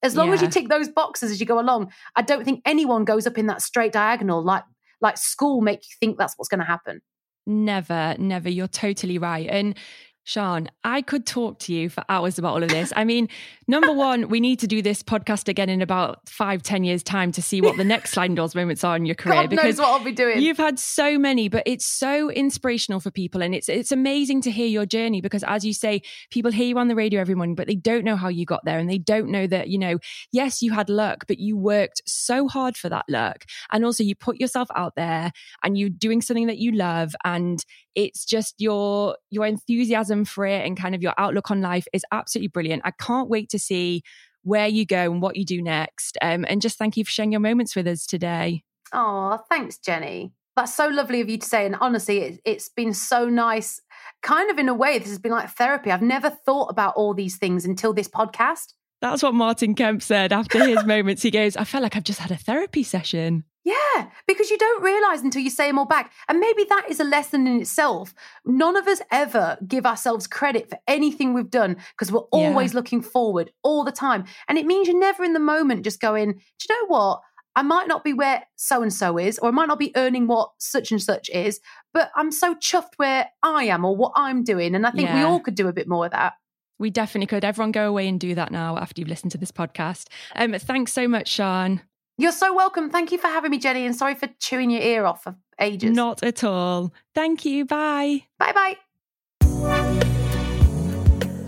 as 0.03 0.15
long 0.15 0.31
as 0.31 0.39
you 0.41 0.47
tick 0.47 0.69
those 0.69 0.87
boxes 0.87 1.31
as 1.31 1.39
you 1.39 1.45
go 1.47 1.59
along 1.59 1.91
i 2.15 2.21
don't 2.21 2.43
think 2.45 2.61
anyone 2.65 3.05
goes 3.05 3.25
up 3.25 3.37
in 3.39 3.47
that 3.47 3.61
straight 3.61 3.91
diagonal 3.91 4.43
like 4.43 4.63
like 5.01 5.17
school 5.17 5.61
make 5.61 5.79
you 5.83 5.95
think 5.99 6.17
that's 6.19 6.35
what's 6.37 6.49
going 6.49 6.59
to 6.59 6.65
happen 6.65 7.01
Never, 7.47 8.15
never. 8.17 8.49
You're 8.49 8.67
totally 8.67 9.19
right. 9.19 9.47
And 9.47 9.77
Sian, 10.25 10.69
I 10.83 11.03
could 11.03 11.27
talk 11.27 11.59
to 11.59 11.73
you 11.73 11.87
for 11.87 12.03
hours 12.09 12.39
about 12.39 12.53
all 12.53 12.63
of 12.63 12.69
this. 12.69 12.91
I 12.95 13.03
mean, 13.03 13.29
number 13.67 13.93
one, 13.93 14.27
we 14.27 14.39
need 14.39 14.57
to 14.59 14.67
do 14.67 14.81
this 14.81 15.03
podcast 15.03 15.47
again 15.47 15.69
in 15.69 15.83
about 15.83 16.27
five, 16.27 16.63
ten 16.63 16.83
years' 16.83 17.03
time 17.03 17.31
to 17.33 17.43
see 17.43 17.61
what 17.61 17.77
the 17.77 17.83
next 17.83 18.11
sliding 18.13 18.33
doors 18.33 18.55
moments 18.55 18.83
are 18.83 18.95
in 18.95 19.05
your 19.05 19.13
career. 19.13 19.47
god 19.47 19.55
knows 19.55 19.77
what 19.77 19.87
i'll 19.87 20.03
be 20.03 20.11
doing 20.11 20.41
You've 20.41 20.57
had 20.57 20.79
so 20.79 21.19
many, 21.19 21.47
but 21.47 21.61
it's 21.67 21.85
so 21.85 22.31
inspirational 22.31 22.99
for 22.99 23.11
people, 23.11 23.43
and 23.43 23.53
it's 23.53 23.69
it's 23.69 23.91
amazing 23.91 24.41
to 24.41 24.51
hear 24.51 24.67
your 24.67 24.87
journey 24.87 25.21
because, 25.21 25.43
as 25.43 25.63
you 25.63 25.73
say, 25.73 26.01
people 26.31 26.51
hear 26.51 26.65
you 26.65 26.77
on 26.79 26.87
the 26.87 26.95
radio 26.95 27.21
every 27.21 27.35
morning, 27.35 27.55
but 27.55 27.67
they 27.67 27.75
don't 27.75 28.03
know 28.03 28.15
how 28.15 28.27
you 28.27 28.45
got 28.45 28.65
there, 28.65 28.79
and 28.79 28.89
they 28.89 28.97
don't 28.97 29.29
know 29.29 29.45
that 29.45 29.69
you 29.69 29.77
know, 29.77 29.99
yes, 30.31 30.63
you 30.63 30.73
had 30.73 30.89
luck, 30.89 31.25
but 31.27 31.37
you 31.37 31.55
worked 31.55 32.01
so 32.07 32.47
hard 32.47 32.77
for 32.77 32.89
that 32.89 33.05
luck, 33.07 33.45
and 33.71 33.85
also 33.85 34.03
you 34.03 34.15
put 34.15 34.39
yourself 34.39 34.69
out 34.75 34.95
there, 34.95 35.31
and 35.63 35.77
you're 35.77 35.89
doing 35.89 36.21
something 36.21 36.47
that 36.47 36.57
you 36.57 36.71
love, 36.71 37.15
and 37.23 37.63
it's 37.95 38.25
just 38.25 38.55
your 38.57 39.17
your 39.29 39.45
enthusiasm 39.45 40.25
for 40.25 40.45
it 40.45 40.65
and 40.65 40.77
kind 40.77 40.93
of 40.93 41.01
your 41.01 41.13
outlook 41.17 41.49
on 41.49 41.61
life 41.61 41.87
is 41.93 42.05
absolutely 42.11 42.49
brilliant. 42.49 42.81
I 42.85 42.91
can't 42.91 43.29
wait 43.29 43.49
to 43.49 43.59
see 43.59 44.03
where 44.43 44.67
you 44.67 44.85
go 44.85 45.11
and 45.11 45.21
what 45.21 45.35
you 45.35 45.45
do 45.45 45.61
next. 45.61 46.17
Um, 46.21 46.45
and 46.47 46.61
just 46.61 46.77
thank 46.77 46.97
you 46.97 47.03
for 47.03 47.11
sharing 47.11 47.31
your 47.31 47.41
moments 47.41 47.75
with 47.75 47.87
us 47.87 48.05
today. 48.05 48.63
Oh, 48.93 49.39
thanks, 49.49 49.79
Jenny. 49.79 50.33
That's 50.55 50.73
so 50.73 50.87
lovely 50.87 51.19
of 51.19 51.29
you 51.29 51.37
to 51.37 51.45
say. 51.45 51.65
And 51.65 51.75
honestly, 51.81 52.19
it, 52.19 52.41
it's 52.45 52.69
been 52.69 52.93
so 52.93 53.27
nice 53.27 53.81
kind 54.21 54.49
of 54.49 54.57
in 54.57 54.69
a 54.69 54.73
way, 54.73 54.99
this 54.99 55.09
has 55.09 55.19
been 55.19 55.31
like 55.31 55.49
therapy. 55.51 55.91
I've 55.91 56.01
never 56.01 56.29
thought 56.29 56.67
about 56.69 56.95
all 56.95 57.13
these 57.13 57.37
things 57.37 57.65
until 57.65 57.93
this 57.93 58.07
podcast. 58.07 58.73
That's 59.01 59.21
what 59.21 59.33
Martin 59.33 59.75
Kemp 59.75 60.01
said 60.01 60.33
after 60.33 60.65
his 60.65 60.83
moments. 60.85 61.21
He 61.21 61.31
goes, 61.31 61.57
I 61.57 61.63
felt 61.63 61.83
like 61.83 61.95
I've 61.95 62.03
just 62.03 62.19
had 62.19 62.31
a 62.31 62.37
therapy 62.37 62.83
session. 62.83 63.43
Yeah, 63.65 64.09
because 64.27 64.51
you 64.51 64.59
don't 64.59 64.83
realize 64.83 65.21
until 65.21 65.41
you 65.41 65.49
say 65.49 65.67
them 65.67 65.79
all 65.79 65.85
back. 65.85 66.13
And 66.29 66.39
maybe 66.39 66.65
that 66.69 66.85
is 66.87 66.99
a 66.99 67.03
lesson 67.03 67.47
in 67.47 67.59
itself. 67.59 68.13
None 68.45 68.77
of 68.77 68.87
us 68.87 69.01
ever 69.11 69.57
give 69.67 69.87
ourselves 69.87 70.27
credit 70.27 70.69
for 70.69 70.77
anything 70.87 71.33
we've 71.33 71.49
done 71.49 71.77
because 71.93 72.11
we're 72.11 72.19
always 72.31 72.73
yeah. 72.73 72.77
looking 72.77 73.01
forward 73.01 73.51
all 73.63 73.83
the 73.83 73.91
time. 73.91 74.25
And 74.47 74.59
it 74.59 74.67
means 74.67 74.87
you're 74.87 74.99
never 74.99 75.23
in 75.23 75.33
the 75.33 75.39
moment 75.39 75.83
just 75.83 75.99
going, 75.99 76.33
do 76.33 76.65
you 76.69 76.75
know 76.75 76.87
what? 76.87 77.21
I 77.55 77.63
might 77.63 77.87
not 77.87 78.03
be 78.03 78.13
where 78.13 78.43
so 78.55 78.83
and 78.83 78.93
so 78.93 79.17
is, 79.17 79.39
or 79.39 79.47
I 79.47 79.51
might 79.51 79.67
not 79.67 79.79
be 79.79 79.93
earning 79.95 80.27
what 80.27 80.51
such 80.59 80.91
and 80.91 81.01
such 81.01 81.29
is, 81.29 81.59
but 81.91 82.11
I'm 82.15 82.31
so 82.31 82.53
chuffed 82.53 82.93
where 82.97 83.29
I 83.41 83.63
am 83.63 83.83
or 83.83 83.95
what 83.95 84.11
I'm 84.15 84.43
doing. 84.43 84.75
And 84.75 84.85
I 84.85 84.91
think 84.91 85.09
yeah. 85.09 85.15
we 85.15 85.21
all 85.21 85.39
could 85.39 85.55
do 85.55 85.67
a 85.67 85.73
bit 85.73 85.87
more 85.87 86.05
of 86.05 86.11
that. 86.11 86.33
We 86.77 86.91
definitely 86.91 87.27
could. 87.27 87.45
Everyone 87.45 87.71
go 87.71 87.89
away 87.89 88.07
and 88.07 88.19
do 88.19 88.35
that 88.35 88.51
now 88.51 88.77
after 88.77 89.01
you've 89.01 89.09
listened 89.09 89.31
to 89.31 89.37
this 89.39 89.51
podcast. 89.51 90.09
Um, 90.35 90.53
thanks 90.53 90.93
so 90.93 91.07
much, 91.07 91.31
Sian. 91.31 91.81
You're 92.17 92.31
so 92.31 92.53
welcome. 92.53 92.89
Thank 92.89 93.11
you 93.11 93.17
for 93.17 93.27
having 93.27 93.51
me, 93.51 93.57
Jenny, 93.57 93.85
and 93.85 93.95
sorry 93.95 94.15
for 94.15 94.27
chewing 94.39 94.69
your 94.69 94.81
ear 94.81 95.05
off 95.05 95.23
for 95.23 95.35
ages. 95.59 95.91
Not 95.91 96.23
at 96.23 96.43
all. 96.43 96.93
Thank 97.13 97.43
you. 97.43 97.65
Bye. 97.65 98.23
Bye 98.39 98.53
bye. 98.53 98.77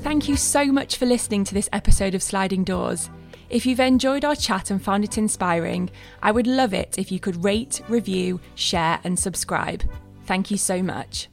Thank 0.01 0.27
you 0.27 0.35
so 0.35 0.65
much 0.65 0.97
for 0.97 1.05
listening 1.05 1.43
to 1.45 1.53
this 1.53 1.69
episode 1.71 2.15
of 2.15 2.23
Sliding 2.23 2.63
Doors. 2.63 3.09
If 3.49 3.65
you've 3.65 3.79
enjoyed 3.79 4.25
our 4.25 4.35
chat 4.35 4.71
and 4.71 4.81
found 4.81 5.05
it 5.05 5.17
inspiring, 5.17 5.89
I 6.21 6.31
would 6.31 6.47
love 6.47 6.73
it 6.73 6.97
if 6.97 7.11
you 7.11 7.19
could 7.19 7.43
rate, 7.43 7.81
review, 7.87 8.41
share, 8.55 8.99
and 9.05 9.17
subscribe. 9.17 9.83
Thank 10.25 10.51
you 10.51 10.57
so 10.57 10.83
much. 10.83 11.29